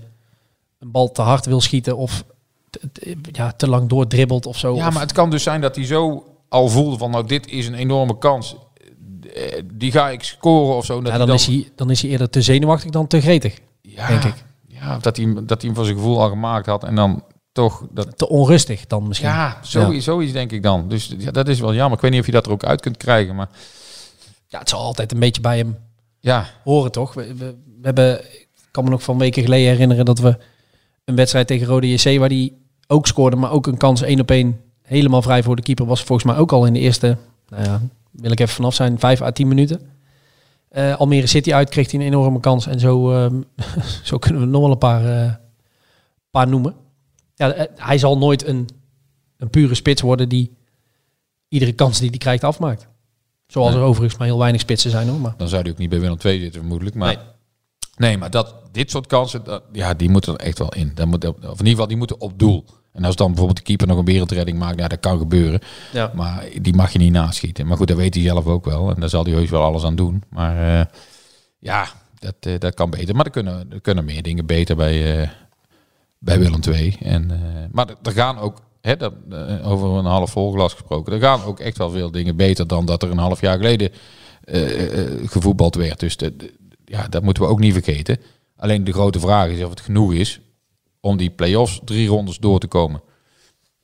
een 0.78 0.90
bal 0.90 1.12
te 1.12 1.22
hard 1.22 1.46
wil 1.46 1.60
schieten 1.60 1.96
of 1.96 2.24
te, 2.70 2.80
te- 2.92 3.16
ja, 3.32 3.52
te 3.52 3.68
lang 3.68 3.88
doordribbelt 3.88 4.46
of 4.46 4.58
zo. 4.58 4.74
Ja, 4.76 4.86
Of- 4.86 4.92
maar 4.92 5.02
het 5.02 5.12
kan 5.12 5.30
dus 5.30 5.42
zijn 5.42 5.60
dat 5.60 5.76
hij 5.76 5.84
zo 5.84 6.24
al 6.48 6.68
voelde 6.68 6.98
van, 6.98 7.10
nou, 7.10 7.26
dit 7.26 7.46
is 7.48 7.66
een 7.66 7.74
enorme 7.74 8.18
kans. 8.18 8.56
Eh, 9.34 9.62
Die 9.74 9.92
ga 9.92 10.10
ik 10.10 10.22
scoren 10.22 10.76
of 10.76 10.84
zo. 10.84 10.94
Dat 10.94 11.02
ja, 11.04 11.08
hij 11.08 11.18
dan, 11.18 11.26
dan, 11.26 11.36
is 11.36 11.46
hij, 11.46 11.70
dan 11.76 11.90
is 11.90 12.02
hij 12.02 12.10
eerder 12.10 12.30
te 12.30 12.42
zenuwachtig 12.42 12.90
dan 12.90 13.06
te 13.06 13.20
gretig. 13.20 13.58
ja, 13.82 14.06
denk 14.08 14.24
ik. 14.24 14.34
Ja, 14.82 14.98
dat 14.98 15.16
hij, 15.16 15.32
dat 15.34 15.60
hij 15.60 15.70
hem 15.70 15.74
van 15.74 15.84
zijn 15.84 15.96
gevoel 15.96 16.20
al 16.20 16.28
gemaakt 16.28 16.66
had. 16.66 16.84
En 16.84 16.94
dan, 16.94 17.24
toch 17.52 17.86
dat 17.90 18.18
Te 18.18 18.28
onrustig 18.28 18.86
dan 18.86 19.08
misschien. 19.08 19.28
ja, 19.28 19.58
zoiets, 19.62 20.04
zoiets 20.04 20.32
denk 20.32 20.52
ik 20.52 20.62
dan. 20.62 20.88
Dus 20.88 21.14
ja, 21.18 21.30
dat 21.30 21.48
is 21.48 21.60
wel 21.60 21.74
jammer. 21.74 21.96
Ik 21.96 22.02
weet 22.02 22.10
niet 22.10 22.20
of 22.20 22.26
je 22.26 22.32
dat 22.32 22.46
er 22.46 22.52
ook 22.52 22.64
uit 22.64 22.80
kunt 22.80 22.96
krijgen, 22.96 23.34
maar 23.34 23.48
Ja, 24.46 24.58
het 24.58 24.68
zal 24.68 24.80
altijd 24.80 25.12
een 25.12 25.18
beetje 25.18 25.40
bij 25.40 25.58
hem 25.58 25.76
ja, 26.20 26.46
horen, 26.64 26.92
toch? 26.92 27.14
We, 27.14 27.34
we, 27.34 27.56
we 27.64 27.82
hebben, 27.82 28.24
ik 28.24 28.48
kan 28.70 28.84
me 28.84 28.90
nog 28.90 29.02
van 29.02 29.18
weken 29.18 29.42
geleden 29.42 29.70
herinneren 29.70 30.04
dat 30.04 30.18
we 30.18 30.38
een 31.04 31.16
wedstrijd 31.16 31.46
tegen 31.46 31.66
Rode 31.66 31.92
JC, 31.92 32.18
waar 32.18 32.28
die 32.28 32.60
ook 32.86 33.06
scoorde, 33.06 33.36
maar 33.36 33.50
ook 33.50 33.66
een 33.66 33.76
kans 33.76 34.02
één 34.02 34.20
op 34.20 34.30
één 34.30 34.60
helemaal 34.82 35.22
vrij 35.22 35.42
voor 35.42 35.56
de 35.56 35.62
keeper, 35.62 35.86
was 35.86 36.02
volgens 36.02 36.32
mij 36.32 36.40
ook 36.40 36.52
al 36.52 36.66
in 36.66 36.72
de 36.72 36.80
eerste, 36.80 37.16
nou 37.48 37.64
ja, 37.64 37.80
wil 38.10 38.30
ik 38.30 38.40
even 38.40 38.54
vanaf 38.54 38.74
zijn, 38.74 38.98
vijf 38.98 39.22
à 39.22 39.32
tien 39.32 39.48
minuten. 39.48 39.80
Eh, 40.72 40.96
Almere 40.96 41.26
City 41.26 41.52
uit 41.52 41.68
kreeg 41.70 41.90
hij 41.90 42.00
een 42.00 42.06
enorme 42.06 42.40
kans 42.40 42.66
en 42.66 42.80
zo, 42.80 43.12
ehm, 43.12 43.40
zo 44.04 44.18
kunnen 44.18 44.40
we 44.40 44.46
nog 44.48 44.60
wel 44.60 44.70
een 44.70 44.78
paar, 44.78 45.24
eh, 45.24 45.34
paar 46.30 46.48
noemen. 46.48 46.74
Ja, 47.34 47.52
eh, 47.52 47.66
hij 47.76 47.98
zal 47.98 48.18
nooit 48.18 48.46
een, 48.46 48.68
een 49.36 49.50
pure 49.50 49.74
spits 49.74 50.00
worden 50.02 50.28
die 50.28 50.52
iedere 51.48 51.72
kans 51.72 51.98
die 51.98 52.08
hij 52.08 52.18
krijgt 52.18 52.44
afmaakt. 52.44 52.88
Zoals 53.46 53.70
Nee. 53.70 53.78
er 53.78 53.84
overigens 53.86 54.18
maar 54.18 54.28
heel 54.28 54.38
weinig 54.38 54.60
spitsen 54.60 54.90
zijn 54.90 55.08
hoor. 55.08 55.18
Maar 55.20 55.34
dan 55.36 55.48
zou 55.48 55.62
hij 55.62 55.70
ook 55.70 55.78
niet 55.78 55.90
bij 55.90 56.00
Willem 56.00 56.18
II 56.24 56.40
zitten 56.40 56.60
vermoedelijk. 56.60 56.96
Maar 56.96 57.14
Nee. 57.16 57.24
nee, 57.96 58.18
maar 58.18 58.30
dat, 58.30 58.54
dit 58.70 58.90
soort 58.90 59.06
kansen, 59.06 59.44
dat, 59.44 59.62
ja, 59.72 59.94
die 59.94 60.10
moeten 60.10 60.34
er 60.34 60.40
echt 60.40 60.58
wel 60.58 60.72
in. 60.74 60.92
Dat 60.94 61.06
moet, 61.06 61.24
of 61.24 61.36
in 61.40 61.48
ieder 61.48 61.66
geval, 61.66 61.86
die 61.86 61.96
moeten 61.96 62.20
op 62.20 62.38
doel. 62.38 62.64
En 62.92 63.04
als 63.04 63.16
dan 63.16 63.26
bijvoorbeeld 63.26 63.58
de 63.58 63.64
keeper 63.64 63.86
nog 63.86 63.98
een 63.98 64.04
wereldredding 64.04 64.58
maakt, 64.58 64.78
ja, 64.78 64.88
dat 64.88 65.00
kan 65.00 65.18
gebeuren. 65.18 65.60
ja. 65.92 66.10
Maar 66.14 66.44
die 66.62 66.74
mag 66.74 66.92
je 66.92 66.98
niet 66.98 67.12
naschieten. 67.12 67.66
Maar 67.66 67.76
goed, 67.76 67.88
dat 67.88 67.96
weet 67.96 68.14
hij 68.14 68.22
zelf 68.22 68.46
ook 68.46 68.64
wel. 68.64 68.90
En 68.94 69.00
daar 69.00 69.08
zal 69.08 69.24
hij 69.24 69.32
heus 69.32 69.50
wel 69.50 69.62
alles 69.62 69.84
aan 69.84 69.96
doen. 69.96 70.22
Maar 70.30 70.78
eh, 70.80 70.86
ja, 71.58 71.86
dat, 72.18 72.34
eh, 72.40 72.52
dat 72.58 72.74
kan 72.74 72.90
beter. 72.90 73.14
Maar 73.14 73.24
er 73.24 73.30
kunnen, 73.30 73.66
er 73.72 73.80
kunnen 73.80 74.04
meer 74.04 74.22
dingen 74.22 74.46
beter 74.46 74.76
bij, 74.76 75.20
eh, 75.22 75.28
bij 76.18 76.38
Willem 76.38 76.60
II. 76.68 76.96
En, 77.00 77.30
maar 77.72 77.88
er- 78.02 78.12
gaan 78.12 78.38
ook, 78.38 78.60
hè, 78.80 78.96
dat, 78.96 79.12
over 79.62 79.88
een 79.88 80.04
half 80.04 80.30
vol 80.30 80.52
glas 80.52 80.72
gesproken, 80.72 81.12
er 81.12 81.20
gaan 81.20 81.44
ook 81.44 81.60
echt 81.60 81.78
wel 81.78 81.90
veel 81.90 82.10
dingen 82.10 82.36
beter 82.36 82.66
dan 82.66 82.84
dat 82.86 83.02
er 83.02 83.10
een 83.10 83.18
half 83.18 83.40
jaar 83.40 83.56
geleden 83.56 83.90
gevoetbald 85.26 85.74
werd. 85.74 86.00
Dus 86.00 86.16
de, 86.16 86.36
de- 86.36 86.52
ja, 86.84 87.08
dat 87.08 87.22
moeten 87.22 87.42
we 87.42 87.48
ook 87.48 87.60
niet 87.60 87.72
vergeten. 87.72 88.18
Alleen 88.56 88.84
de 88.84 88.92
grote 88.92 89.20
vraag 89.20 89.48
is 89.48 89.62
of 89.64 89.70
het 89.70 89.80
genoeg 89.80 90.12
is 90.12 90.40
om 91.02 91.16
die 91.16 91.30
play-offs 91.30 91.80
drie 91.84 92.08
rondes 92.08 92.38
door 92.38 92.58
te 92.58 92.66
komen. 92.66 93.02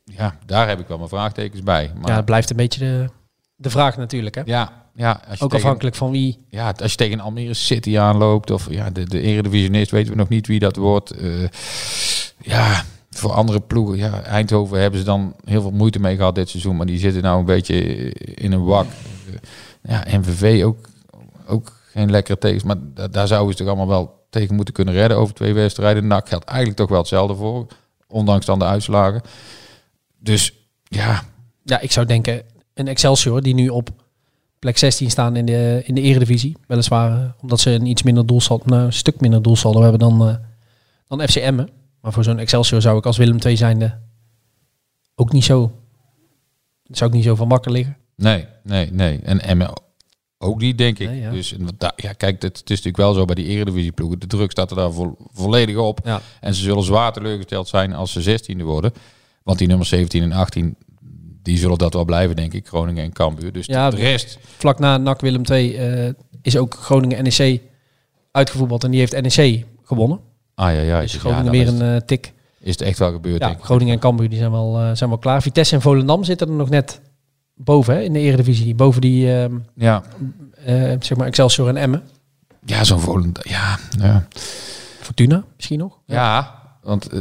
Ja, 0.04 0.38
daar 0.46 0.68
heb 0.68 0.80
ik 0.80 0.88
wel 0.88 0.96
mijn 0.96 1.08
vraagtekens 1.08 1.62
bij. 1.62 1.92
Maar 2.00 2.10
ja, 2.10 2.16
het 2.16 2.24
blijft 2.24 2.50
een 2.50 2.56
beetje 2.56 2.80
de, 2.80 3.08
de 3.56 3.70
vraag 3.70 3.96
natuurlijk. 3.96 4.34
Hè? 4.34 4.42
ja, 4.44 4.86
ja, 4.94 5.20
als 5.28 5.38
je 5.38 5.44
Ook 5.44 5.50
tegen, 5.50 5.64
afhankelijk 5.64 5.96
van 5.96 6.10
wie. 6.10 6.44
ja, 6.48 6.74
als 6.82 6.90
je 6.90 6.96
tegen 6.96 7.20
Almere 7.20 7.54
City 7.54 7.98
aanloopt 7.98 8.50
of 8.50 8.70
ja, 8.70 8.90
de, 8.90 9.04
de 9.04 9.20
eredivisionist 9.20 9.90
weten 9.90 10.12
we 10.12 10.18
nog 10.18 10.28
niet 10.28 10.46
wie 10.46 10.58
dat 10.58 10.76
wordt. 10.76 11.10
Eh, 11.10 11.48
ja, 12.40 12.84
voor 13.10 13.32
andere 13.32 13.60
ploegen, 13.60 13.96
ja, 13.96 14.22
Eindhoven 14.22 14.80
hebben 14.80 14.98
ze 14.98 15.06
dan 15.06 15.34
heel 15.44 15.60
veel 15.60 15.70
moeite 15.70 16.00
mee 16.00 16.16
gehad 16.16 16.34
dit 16.34 16.48
seizoen, 16.48 16.76
maar 16.76 16.86
die 16.86 16.98
zitten 16.98 17.22
nou 17.22 17.38
een 17.38 17.44
beetje 17.44 17.76
in 18.34 18.52
een 18.52 18.64
wak. 18.64 18.86
Eh, 19.26 19.34
ja, 19.82 20.18
MVV 20.18 20.64
ook, 20.64 20.88
ook 21.46 21.77
geen 21.92 22.10
lekkere 22.10 22.38
tegen, 22.38 22.66
maar 22.66 22.76
da- 22.94 23.08
daar 23.08 23.26
zouden 23.26 23.52
ze 23.52 23.58
toch 23.58 23.66
allemaal 23.68 23.88
wel 23.88 24.26
tegen 24.30 24.54
moeten 24.54 24.74
kunnen 24.74 24.94
redden 24.94 25.18
over 25.18 25.34
twee 25.34 25.52
wedstrijden. 25.54 26.06
NAC 26.06 26.28
geldt 26.28 26.44
eigenlijk 26.44 26.78
toch 26.78 26.88
wel 26.88 26.98
hetzelfde 26.98 27.34
voor, 27.34 27.66
ondanks 28.08 28.46
dan 28.46 28.58
de 28.58 28.64
uitslagen. 28.64 29.20
Dus 30.18 30.52
ja, 30.84 31.22
Ja, 31.62 31.80
ik 31.80 31.92
zou 31.92 32.06
denken 32.06 32.42
een 32.74 32.88
Excelsior 32.88 33.42
die 33.42 33.54
nu 33.54 33.68
op 33.68 33.90
plek 34.58 34.78
16 34.78 35.10
staan 35.10 35.36
in 35.36 35.44
de, 35.46 35.82
in 35.84 35.94
de 35.94 36.00
eredivisie. 36.00 36.56
Weliswaar 36.66 37.12
eh, 37.22 37.28
omdat 37.42 37.60
ze 37.60 37.70
een 37.70 37.86
iets 37.86 38.02
minder 38.02 38.26
doelsaldo, 38.26 38.64
nou, 38.66 38.84
een 38.84 38.92
stuk 38.92 39.20
minder 39.20 39.42
doelsaldo 39.42 39.80
hebben 39.82 39.98
dan, 40.00 40.28
eh 40.28 40.34
dan 41.06 41.28
FC 41.28 41.36
Emmen. 41.36 41.68
Maar 42.00 42.12
voor 42.12 42.24
zo'n 42.24 42.38
Excelsior 42.38 42.80
zou 42.80 42.98
ik 42.98 43.06
als 43.06 43.16
Willem 43.16 43.38
II 43.44 43.56
zijnde 43.56 43.98
ook 45.14 45.32
niet 45.32 45.44
zo, 45.44 45.72
zou 46.84 47.10
ik 47.10 47.16
niet 47.16 47.24
zo 47.24 47.34
van 47.34 47.48
wakker 47.48 47.72
liggen. 47.72 47.96
Nee, 48.16 48.46
nee, 48.62 48.92
nee. 48.92 49.20
En 49.22 49.40
Emmen 49.40 49.70
ook 50.38 50.60
niet, 50.60 50.78
denk 50.78 50.98
ik. 50.98 51.08
Nee, 51.08 51.20
ja. 51.20 51.30
Dus 51.30 51.54
ja, 51.96 52.12
kijk, 52.12 52.42
het, 52.42 52.54
is 52.56 52.62
natuurlijk 52.68 52.96
wel 52.96 53.12
zo 53.12 53.24
bij 53.24 53.34
die 53.34 53.46
eredivisieploegen. 53.46 54.18
De 54.18 54.26
druk 54.26 54.50
staat 54.50 54.70
er 54.70 54.76
daar 54.76 54.92
vo- 54.92 55.16
volledig 55.32 55.76
op. 55.76 56.00
Ja. 56.04 56.20
En 56.40 56.54
ze 56.54 56.62
zullen 56.62 56.82
zwaar 56.84 57.12
teleurgesteld 57.12 57.68
zijn 57.68 57.92
als 57.92 58.12
ze 58.12 58.38
16e 58.56 58.62
worden. 58.62 58.92
Want 59.42 59.58
die 59.58 59.68
nummer 59.68 59.86
17 59.86 60.22
en 60.22 60.32
18, 60.32 60.76
die 61.42 61.58
zullen 61.58 61.78
dat 61.78 61.92
wel 61.94 62.04
blijven, 62.04 62.36
denk 62.36 62.52
ik. 62.52 62.66
Groningen 62.66 63.04
en 63.04 63.12
Cambuur. 63.12 63.52
Dus 63.52 63.66
Ja, 63.66 63.90
de 63.90 63.96
rest... 63.96 64.38
Vlak 64.56 64.78
na 64.78 64.96
NAC 64.96 65.20
Willem 65.20 65.42
II 65.50 65.76
eh, 65.76 66.12
is 66.42 66.56
ook 66.56 66.74
Groningen 66.74 67.22
NEC 67.24 67.60
uitgevoetbald 68.32 68.84
en 68.84 68.90
die 68.90 69.00
heeft 69.00 69.36
NEC 69.36 69.64
gewonnen. 69.84 70.20
Ah 70.54 70.72
ja, 70.74 70.80
ja. 70.80 71.00
Dus 71.00 71.12
ja, 71.12 71.18
Groningen 71.18 71.44
dan 71.44 71.52
weer 71.52 71.62
is, 71.66 71.72
een 71.72 71.94
eh, 71.94 72.00
tik. 72.06 72.32
is 72.60 72.70
het 72.72 72.80
echt 72.82 72.98
wel 72.98 73.12
gebeurd, 73.12 73.40
Ja, 73.40 73.46
denk 73.46 73.58
ik. 73.58 73.64
Groningen 73.64 73.94
en 73.94 74.00
Cambuur 74.00 74.28
die 74.28 74.38
zijn 74.38 74.50
wel, 74.50 74.78
eh, 74.78 74.90
zijn 74.94 75.08
wel 75.10 75.18
klaar. 75.18 75.42
Vitesse 75.42 75.74
en 75.74 75.80
Volendam 75.80 76.24
zitten 76.24 76.48
er 76.48 76.54
nog 76.54 76.68
net 76.68 77.00
boven 77.58 77.94
hè, 77.94 78.00
in 78.00 78.12
de 78.12 78.18
eredivisie. 78.18 78.74
Boven 78.74 79.00
die 79.00 79.32
ehm, 79.34 79.54
Ja, 79.74 80.02
eh, 80.64 80.92
zeg 81.00 81.16
maar 81.16 81.26
Excelsior 81.26 81.68
en 81.68 81.76
Emmen. 81.76 82.02
ja 82.64 82.84
zo'n 82.84 83.00
Volendam. 83.00 83.42
Ja, 83.46 83.78
ja. 83.98 84.26
Fortuna 85.00 85.44
misschien 85.56 85.78
nog. 85.78 85.98
Ja, 86.06 86.54
want 86.82 87.08
eh, 87.08 87.20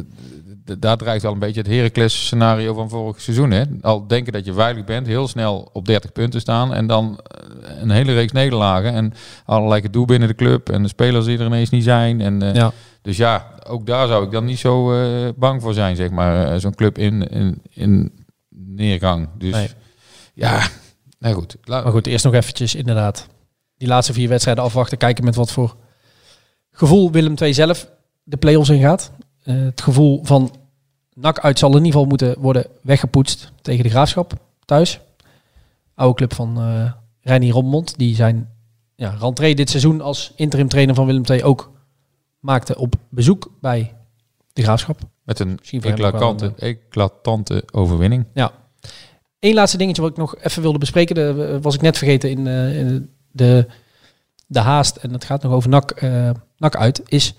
daar 0.80 0.98
dreigt 0.98 1.24
wel 1.24 1.32
een 1.32 1.40
beetje 1.40 1.62
het 1.62 1.70
Heracles 1.70 2.26
scenario 2.26 2.74
van 2.74 2.90
vorig 2.90 3.22
seizoen. 3.22 3.52
Hè? 3.52 3.64
Al 3.82 4.08
denken 4.08 4.34
dat 4.34 4.46
je 4.46 4.54
veilig 4.54 4.84
bent, 4.86 5.08
heel 5.08 5.28
snel 5.28 5.70
op 5.74 5.86
30 5.86 6.12
punten 6.12 6.40
staan 6.42 6.74
en 6.74 6.88
dan 6.88 7.20
eh, 7.24 7.82
een 7.82 7.90
hele 7.90 8.14
reeks 8.14 8.32
nederlagen 8.32 8.94
en 8.94 9.14
allerlei 9.46 9.82
gedoe 9.82 10.06
binnen 10.06 10.28
de 10.28 10.36
club 10.36 10.70
en 10.70 10.82
de 10.82 10.88
spelers 10.90 11.26
die 11.26 11.38
er 11.38 11.46
ineens 11.46 11.70
niet 11.70 11.84
zijn. 11.84 12.22
En, 12.22 12.40
Ja. 12.54 12.72
Dus 13.02 13.18
ja, 13.18 13.46
ook 13.68 13.86
daar 13.86 14.08
zou 14.08 14.26
ik 14.26 14.32
dan 14.32 14.46
niet 14.46 14.60
zo 14.60 14.94
bang 15.36 15.62
voor 15.62 15.74
zijn, 15.74 15.96
zeg 15.96 16.10
maar. 16.10 16.60
Zo'n 16.60 16.76
club 16.76 16.98
in, 16.98 17.30
in, 17.30 17.62
in 17.74 18.12
neergang. 18.50 19.30
Dus 19.38 19.52
Nee. 19.52 19.70
Ja, 20.38 20.68
nou 21.20 21.36
goed. 21.36 21.56
La- 21.64 21.82
Maar 21.84 21.92
goed, 21.92 22.08
eerst 22.08 22.26
nog 22.26 22.34
eventjes 22.34 22.76
inderdaad 22.76 23.28
die 23.78 23.88
laatste 23.88 24.14
vier 24.14 24.30
wedstrijden 24.30 24.64
afwachten. 24.64 24.98
Kijken 24.98 25.24
met 25.24 25.36
wat 25.36 25.52
voor 25.52 25.76
gevoel 26.72 27.12
Willem 27.12 27.34
II 27.42 27.54
zelf 27.54 27.90
de 28.24 28.38
play-offs 28.38 28.70
ingaat. 28.70 29.12
Eh 29.44 29.56
het 29.56 29.82
gevoel 29.82 30.20
van 30.24 30.56
NAC 31.14 31.40
uit 31.40 31.60
zal 31.60 31.70
in 31.70 31.76
ieder 31.76 31.92
geval 31.92 32.06
moeten 32.08 32.40
worden 32.40 32.66
weggepoetst 32.82 33.52
tegen 33.62 33.84
de 33.84 33.90
Graafschap 33.90 34.34
thuis. 34.66 35.00
Oude 35.96 36.16
club 36.16 36.34
van 36.34 36.58
eh 36.58 36.92
Reinier 37.22 37.54
Rommond. 37.54 37.98
Die 37.98 38.16
zijn 38.16 38.50
ja, 38.96 39.16
rentree 39.20 39.56
dit 39.56 39.70
seizoen 39.70 40.02
als 40.02 40.32
interim 40.36 40.68
trainer 40.68 40.96
van 40.96 41.06
Willem 41.06 41.24
II 41.30 41.44
ook 41.44 41.72
maakte 42.40 42.78
op 42.78 42.96
bezoek 43.10 43.52
bij 43.62 43.94
de 44.54 44.62
Graafschap. 44.64 45.00
Met 45.24 45.40
een 45.40 45.56
Misschien 45.60 45.82
voor 45.82 45.92
hem 45.92 46.06
ook 46.06 46.12
wel 46.12 46.22
eclatante, 46.22 46.66
eclatante 46.66 47.64
overwinning. 47.72 48.26
Ja. 48.34 48.52
Eén 49.40 49.54
laatste 49.54 49.78
dingetje 49.78 50.02
wat 50.02 50.12
ik 50.12 50.18
nog 50.18 50.38
even 50.38 50.62
wilde 50.62 50.78
bespreken. 50.78 51.16
Dat 51.16 51.62
was 51.62 51.76
ik 51.76 51.82
net 51.82 51.98
vergeten 51.98 52.30
in, 52.30 52.48
eh, 52.48 52.80
in 52.80 53.10
de, 53.32 53.68
de 54.48 54.60
haast. 54.60 54.96
En 54.96 55.12
dat 55.12 55.24
gaat 55.24 55.44
nog 55.44 55.52
over 55.52 55.70
NAC, 55.70 55.92
eh, 55.92 56.30
NAC 56.58 56.76
uit. 56.76 57.02
Is 57.06 57.34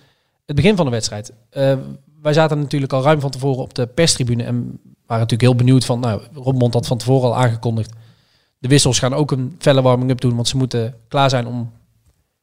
het 0.47 0.57
begin 0.57 0.77
van 0.77 0.85
de 0.85 0.91
wedstrijd. 0.91 1.33
Eh, 1.51 1.77
wij 2.23 2.33
zaten 2.33 2.59
natuurlijk 2.59 2.93
al 2.93 3.03
ruim 3.03 3.21
van 3.21 3.31
tevoren 3.31 3.63
op 3.63 3.75
de 3.75 3.87
perstribune. 3.87 4.43
En 4.43 4.81
waren 5.07 5.23
natuurlijk 5.23 5.41
heel 5.41 5.55
benieuwd 5.55 5.85
van... 5.85 6.01
Nou, 6.01 6.23
Robmond 6.35 6.75
had 6.75 6.87
van 6.87 6.99
tevoren 6.99 7.29
al 7.29 7.37
aangekondigd. 7.37 7.93
De 8.59 8.69
wissels 8.69 8.99
gaan 8.99 9.15
ook 9.15 9.31
een 9.31 9.55
felle 9.59 9.83
warming-up 9.83 10.21
doen. 10.21 10.35
Want 10.35 10.49
ze 10.49 10.57
moeten 10.57 10.95
klaar 11.09 11.31
zijn 11.31 11.47
om 11.47 11.73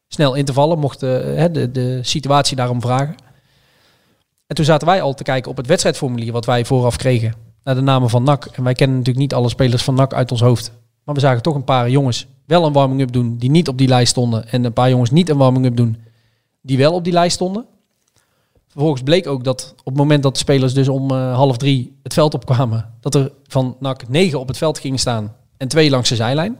snel 0.07 0.33
in 0.33 0.45
te 0.45 0.53
vallen. 0.53 0.79
Mocht 0.79 1.03
eh, 1.03 1.09
hè, 1.11 1.51
de, 1.51 1.71
de 1.71 1.99
situatie 2.03 2.55
daarom 2.55 2.81
vragen. 2.81 3.15
En 4.47 4.55
toen 4.55 4.65
zaten 4.65 4.87
wij 4.87 5.01
al 5.01 5.13
te 5.13 5.23
kijken 5.23 5.51
op 5.51 5.57
het 5.57 5.67
wedstrijdformulier 5.67 6.31
wat 6.31 6.45
wij 6.45 6.65
vooraf 6.65 6.95
kregen 6.95 7.33
naar 7.65 7.75
de 7.75 7.81
namen 7.81 8.09
van 8.09 8.23
NAC. 8.23 8.45
En 8.45 8.63
wij 8.63 8.73
kennen 8.73 8.97
natuurlijk 8.97 9.25
niet 9.25 9.33
alle 9.33 9.49
spelers 9.49 9.83
van 9.83 9.95
NAC 9.95 10.13
uit 10.13 10.31
ons 10.31 10.41
hoofd. 10.41 10.71
Maar 11.03 11.15
we 11.15 11.21
zagen 11.21 11.41
toch 11.41 11.55
een 11.55 11.63
paar 11.63 11.89
jongens 11.89 12.27
wel 12.45 12.65
een 12.65 12.73
warming-up 12.73 13.11
doen 13.11 13.37
die 13.37 13.49
niet 13.49 13.67
op 13.67 13.77
die 13.77 13.87
lijst 13.87 14.11
stonden. 14.11 14.47
En 14.49 14.63
een 14.63 14.73
paar 14.73 14.89
jongens 14.89 15.11
niet 15.11 15.29
een 15.29 15.37
warming-up 15.37 15.75
doen 15.75 15.97
die 16.61 16.77
wel 16.77 16.93
op 16.93 17.03
die 17.03 17.13
lijst 17.13 17.35
stonden. 17.35 17.65
Vervolgens 18.67 19.03
bleek 19.03 19.27
ook 19.27 19.43
dat 19.43 19.73
op 19.77 19.85
het 19.85 19.95
moment 19.95 20.23
dat 20.23 20.33
de 20.33 20.39
spelers 20.39 20.73
dus 20.73 20.87
om 20.87 21.11
eh, 21.11 21.35
half 21.35 21.57
drie 21.57 21.99
het 22.03 22.13
veld 22.13 22.33
opkwamen, 22.33 22.93
dat 22.99 23.15
er 23.15 23.31
van 23.47 23.77
NAC 23.79 24.07
negen 24.07 24.39
op 24.39 24.47
het 24.47 24.57
veld 24.57 24.79
gingen 24.79 24.99
staan 24.99 25.35
en 25.57 25.67
twee 25.67 25.89
langs 25.89 26.09
de 26.09 26.15
zijlijn. 26.15 26.59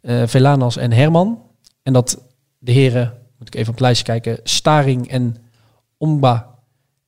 Eh 0.00 0.22
Velanas 0.26 0.76
en 0.76 0.92
Herman. 0.92 1.42
En 1.82 1.92
dat 1.92 2.22
de 2.58 2.72
heren, 2.72 3.14
moet 3.38 3.48
ik 3.48 3.54
even 3.54 3.68
op 3.68 3.74
het 3.74 3.84
lijstje 3.84 4.04
kijken, 4.04 4.40
Staring 4.42 5.08
en 5.08 5.36
Omba 5.98 6.54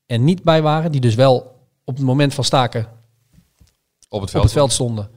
er 0.07 0.19
niet 0.19 0.43
bij 0.43 0.63
waren. 0.63 0.93
Die 0.93 1.01
dus 1.01 1.15
wel 1.15 1.37
op 1.85 1.97
het 1.97 2.05
moment 2.05 2.35
van 2.35 2.45
staken 2.45 2.87
Op 4.09 4.21
het 4.21 4.31
veld. 4.53 4.73
stonden. 4.73 5.09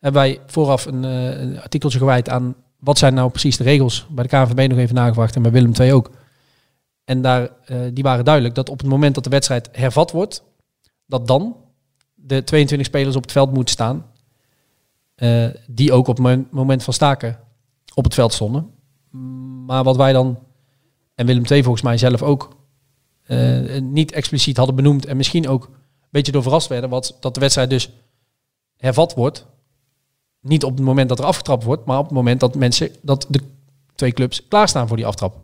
Hebben 0.00 0.20
wij 0.22 0.40
vooraf 0.46 0.86
een, 0.86 1.04
eh, 1.04 1.40
een 1.40 1.60
artikeltje 1.60 1.98
gewijd 1.98 2.28
aan 2.28 2.54
wat 2.78 2.98
zijn 2.98 3.14
nou 3.14 3.30
precies 3.30 3.56
de 3.56 3.64
regels. 3.64 4.06
Bij 4.10 4.26
de 4.26 4.30
KNVB 4.30 4.68
nog 4.68 4.78
even 4.78 4.94
nagevraagd 4.94 5.36
en 5.36 5.42
bij 5.42 5.50
Willem 5.52 5.72
II 5.80 5.92
ook. 5.92 6.10
En 7.04 7.22
daar, 7.22 7.50
eh, 7.64 7.78
die 7.92 8.02
waren 8.04 8.24
duidelijk 8.24 8.54
dat 8.54 8.68
op 8.68 8.78
het 8.78 8.88
moment 8.88 9.14
dat 9.14 9.24
de 9.24 9.30
wedstrijd 9.30 9.68
hervat 9.72 10.10
wordt, 10.10 10.42
dat 11.06 11.26
dan 11.26 11.56
de 12.14 12.44
22 12.44 12.86
spelers 12.86 13.16
op 13.16 13.22
het 13.22 13.32
veld 13.32 13.52
moeten 13.52 13.74
staan. 13.74 14.08
eh, 15.14 15.46
die 15.66 15.92
ook 15.92 16.08
op 16.08 16.16
het 16.16 16.26
mo- 16.26 16.44
moment 16.50 16.82
van 16.82 16.92
staken 16.94 17.38
op 17.94 18.04
het 18.04 18.14
veld 18.14 18.32
stonden. 18.32 18.70
Maar 19.66 19.84
wat 19.84 19.96
wij 19.96 20.12
dan, 20.12 20.38
en 21.14 21.26
Willem 21.26 21.44
II 21.50 21.62
volgens 21.62 21.82
mij 21.84 21.98
zelf 21.98 22.22
ook, 22.22 22.56
niet 23.80 24.12
expliciet 24.12 24.56
hadden 24.56 24.74
benoemd 24.76 25.06
en 25.06 25.16
misschien 25.16 25.48
ook 25.48 25.70
beetje 26.10 26.32
door 26.32 26.42
verrast 26.42 26.68
werden. 26.68 26.90
Wat, 26.90 27.16
dat 27.20 27.34
de 27.34 27.40
wedstrijd 27.40 27.70
dus 27.70 27.90
hervat 28.80 29.14
wordt. 29.14 29.46
Niet 30.40 30.64
op 30.64 30.76
het 30.76 30.84
moment 30.84 31.08
dat 31.08 31.18
er 31.18 31.24
afgetrapt 31.24 31.64
wordt, 31.64 31.84
maar 31.84 31.98
op 31.98 32.04
het 32.04 32.14
moment 32.14 32.40
dat 32.40 32.54
mensen, 32.54 32.90
dat 33.02 33.26
de 33.28 33.40
twee 33.94 34.12
clubs 34.12 34.48
klaarstaan 34.48 34.88
voor 34.88 34.96
die 34.96 35.06
aftrap. 35.06 35.36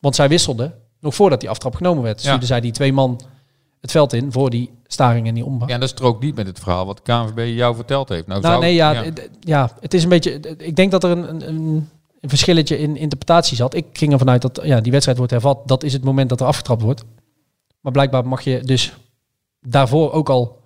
Want 0.00 0.14
zij 0.14 0.28
wisselden 0.28 0.74
nog 1.00 1.14
voordat 1.14 1.40
die 1.40 1.50
aftrap 1.50 1.74
genomen 1.74 2.02
werd. 2.02 2.16
Ja. 2.16 2.22
Stuurden 2.26 2.46
zij 2.48 2.60
die 2.60 2.72
twee 2.72 2.92
man 2.92 3.20
het 3.80 3.90
veld 3.90 4.12
in 4.12 4.32
voor 4.32 4.50
die 4.50 4.70
staring 4.86 5.26
en 5.26 5.34
die 5.34 5.44
ombouw. 5.44 5.68
Ja, 5.68 5.74
en 5.74 5.80
dat 5.80 5.88
strookt 5.88 6.22
niet 6.22 6.34
met 6.34 6.46
het 6.46 6.58
verhaal 6.58 6.86
wat 6.86 7.02
KNVB 7.02 7.56
jou 7.56 7.74
verteld 7.74 8.08
heeft. 8.08 8.26
Nou, 8.26 8.40
Nou, 8.40 8.52
zou- 8.52 8.64
nee, 8.64 8.74
ja, 8.74 9.04
ja, 9.40 9.70
het 9.80 9.94
is 9.94 10.02
een 10.02 10.08
beetje. 10.08 10.40
Ik 10.58 10.76
denk 10.76 10.90
dat 10.90 11.04
er 11.04 11.10
een, 11.10 11.28
een, 11.28 11.48
een, 11.48 11.88
een 12.20 12.28
verschilletje 12.28 12.78
in 12.78 12.96
interpretatie 12.96 13.56
zat. 13.56 13.74
Ik 13.74 13.86
ging 13.92 14.12
ervan 14.12 14.30
uit 14.30 14.42
dat 14.42 14.60
ja, 14.62 14.80
die 14.80 14.90
wedstrijd 14.92 15.18
wordt 15.18 15.32
hervat. 15.32 15.68
Dat 15.68 15.82
is 15.82 15.92
het 15.92 16.04
moment 16.04 16.28
dat 16.28 16.40
er 16.40 16.46
afgetrapt 16.46 16.82
wordt. 16.82 17.04
Maar 17.80 17.92
blijkbaar 17.92 18.26
mag 18.26 18.40
je 18.40 18.60
dus 18.64 18.92
daarvoor 19.60 20.12
ook 20.12 20.28
al 20.28 20.57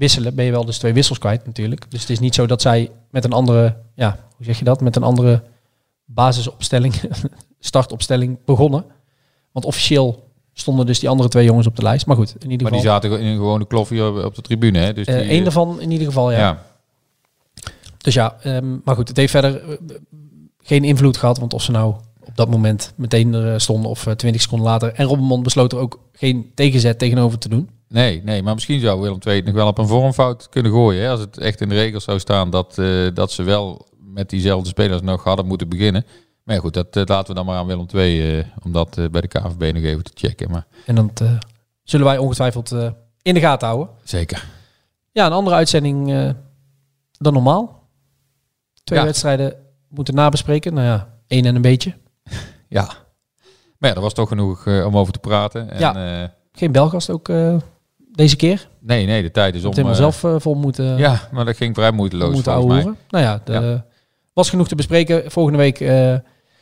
wisselen. 0.00 0.34
Ben 0.34 0.44
je 0.44 0.50
wel 0.50 0.64
dus 0.64 0.78
twee 0.78 0.92
wissels 0.92 1.18
kwijt 1.18 1.46
natuurlijk. 1.46 1.90
Dus 1.90 2.00
het 2.00 2.10
is 2.10 2.18
niet 2.18 2.34
zo 2.34 2.46
dat 2.46 2.62
zij 2.62 2.90
met 3.10 3.24
een 3.24 3.32
andere, 3.32 3.76
ja, 3.94 4.18
hoe 4.36 4.44
zeg 4.46 4.58
je 4.58 4.64
dat? 4.64 4.80
Met 4.80 4.96
een 4.96 5.02
andere 5.02 5.42
basisopstelling, 6.04 6.94
startopstelling 7.58 8.38
begonnen. 8.44 8.84
Want 9.52 9.64
officieel 9.64 10.28
stonden 10.52 10.86
dus 10.86 10.98
die 10.98 11.08
andere 11.08 11.28
twee 11.28 11.44
jongens 11.44 11.66
op 11.66 11.76
de 11.76 11.82
lijst. 11.82 12.06
Maar 12.06 12.16
goed, 12.16 12.34
in 12.38 12.50
ieder 12.50 12.62
Maar 12.62 12.80
die 12.80 12.80
geval. 12.80 13.00
zaten 13.00 13.20
in 13.20 13.26
een 13.26 13.36
gewone 13.36 13.66
kloffie 13.66 14.24
op 14.24 14.34
de 14.34 14.42
tribune. 14.42 14.78
Hè? 14.78 14.92
Dus 14.92 15.06
die, 15.06 15.14
eh 15.14 15.30
Eén 15.30 15.42
daarvan 15.42 15.80
in 15.80 15.90
ieder 15.90 16.06
geval, 16.06 16.30
ja. 16.30 16.38
ja. 16.38 16.62
Dus 17.98 18.14
ja, 18.14 18.36
ehm, 18.42 18.76
maar 18.84 18.94
goed, 18.94 19.08
het 19.08 19.16
heeft 19.16 19.30
verder 19.30 19.70
eh, 19.70 19.76
geen 20.62 20.84
invloed 20.84 21.16
gehad. 21.16 21.38
Want 21.38 21.54
of 21.54 21.62
ze 21.62 21.70
nou 21.70 21.94
op 22.24 22.36
dat 22.36 22.50
moment 22.50 22.92
meteen 22.96 23.34
er 23.34 23.52
eh, 23.52 23.58
stonden 23.58 23.90
of 23.90 24.06
twintig 24.16 24.42
seconden 24.42 24.66
later. 24.66 24.92
En 24.94 25.06
Robbenmond 25.06 25.42
besloot 25.42 25.72
er 25.72 25.78
ook 25.78 26.00
geen 26.12 26.50
tegenzet 26.54 26.98
tegenover 26.98 27.38
te 27.38 27.48
doen. 27.48 27.68
Nee, 27.90 28.22
nee, 28.24 28.42
maar 28.42 28.54
misschien 28.54 28.80
zou 28.80 29.00
Willem 29.00 29.18
II 29.26 29.42
nog 29.42 29.54
wel 29.54 29.66
op 29.66 29.78
een 29.78 29.86
vormfout 29.86 30.48
kunnen 30.48 30.72
gooien. 30.72 31.02
Hè? 31.02 31.10
Als 31.10 31.20
het 31.20 31.38
echt 31.38 31.60
in 31.60 31.68
de 31.68 31.74
regels 31.74 32.04
zou 32.04 32.18
staan 32.18 32.50
dat, 32.50 32.78
eh, 32.78 33.06
dat 33.14 33.32
ze 33.32 33.42
wel 33.42 33.88
met 33.98 34.30
diezelfde 34.30 34.68
spelers 34.68 35.00
nog 35.02 35.24
hadden 35.24 35.46
moeten 35.46 35.68
beginnen. 35.68 36.04
Maar 36.44 36.54
ja, 36.54 36.60
goed, 36.60 36.74
dat 36.74 36.96
eh, 36.96 37.02
laten 37.06 37.26
we 37.28 37.34
dan 37.34 37.46
maar 37.46 37.56
aan 37.56 37.66
Willem 37.66 37.86
II 37.94 38.38
eh, 38.38 38.44
om 38.64 38.72
dat 38.72 38.94
bij 39.10 39.20
de 39.20 39.28
KVB 39.28 39.74
nog 39.74 39.82
even 39.82 40.04
te 40.04 40.10
checken. 40.14 40.50
Maar 40.50 40.66
En 40.86 40.96
eh, 41.14 41.30
zullen 41.82 42.06
wij 42.06 42.18
ongetwijfeld 42.18 42.72
in 43.22 43.34
de 43.34 43.40
gaten 43.40 43.68
houden. 43.68 43.88
zeker. 44.04 44.46
Ja, 45.12 45.26
een 45.26 45.32
andere 45.32 45.56
uitzending 45.56 46.06
dan 47.12 47.32
normaal. 47.32 47.88
Twee 48.84 48.98
Ja. 48.98 49.04
wedstrijden 49.04 49.54
moeten 49.88 50.14
nabespreken. 50.14 50.74
Nou 50.74 50.86
ja, 50.86 51.14
één 51.26 51.44
en 51.44 51.54
een 51.54 51.62
beetje. 51.62 51.94
Ja. 52.68 52.84
Maar 53.78 53.90
ja, 53.90 53.96
er 53.96 54.02
was 54.02 54.14
toch 54.14 54.28
genoeg 54.28 54.66
om 54.66 54.96
over 54.96 55.12
te 55.12 55.18
praten. 55.18 55.70
En, 55.70 55.78
Ja. 55.78 56.34
Geen 56.52 56.72
Belgast 56.72 57.10
ook 57.10 57.28
deze 58.20 58.36
keer. 58.36 58.68
nee, 58.80 59.06
nee, 59.06 59.22
de 59.22 59.30
tijd 59.30 59.54
is 59.54 59.60
om. 59.60 59.66
Het 59.66 59.76
helemaal 59.76 59.96
eh, 59.96 60.02
zelf 60.02 60.24
eh, 60.34 60.40
vol 60.40 60.54
moeten, 60.54 60.96
Ja, 60.96 61.28
maar 61.32 61.44
dat 61.44 61.56
ging 61.56 61.74
vrij 61.74 61.90
moeiteloos 61.90 62.32
moeten 62.34 62.52
volgens 62.54 62.84
mij. 62.84 62.94
Nou 63.10 63.24
ja, 63.24 63.40
de, 63.44 63.52
Ja. 63.52 63.84
was 64.32 64.50
genoeg 64.50 64.68
te 64.68 64.74
bespreken. 64.74 65.30
Volgende 65.30 65.58
week 65.58 65.80
eh, 65.80 65.88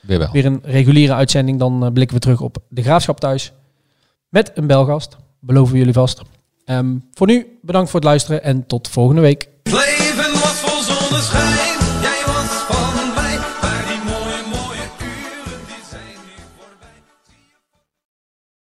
Weer 0.00 0.18
wel. 0.18 0.28
weer 0.32 0.44
een 0.46 0.60
reguliere 0.64 1.14
uitzending. 1.14 1.58
Dan 1.58 1.84
eh, 1.84 1.92
blikken 1.92 2.16
we 2.16 2.22
terug 2.22 2.40
op 2.40 2.56
de 2.68 2.82
Graafschap 2.82 3.20
thuis. 3.20 3.52
Met 4.28 4.50
een 4.54 4.66
Belgast. 4.66 5.16
Beloven 5.40 5.72
we 5.72 5.78
jullie 5.78 5.92
vast. 5.94 6.22
Ehm, 6.64 6.96
voor 7.12 7.26
nu, 7.26 7.58
bedankt 7.62 7.90
voor 7.90 8.00
het 8.00 8.08
luisteren 8.08 8.42
en 8.42 8.66
tot 8.66 8.88
volgende 8.88 9.20
week. 9.20 9.48
Het 9.62 9.72
leven 9.72 10.32
was 10.32 10.52
vol 10.52 10.82
zonneschijn, 10.82 11.77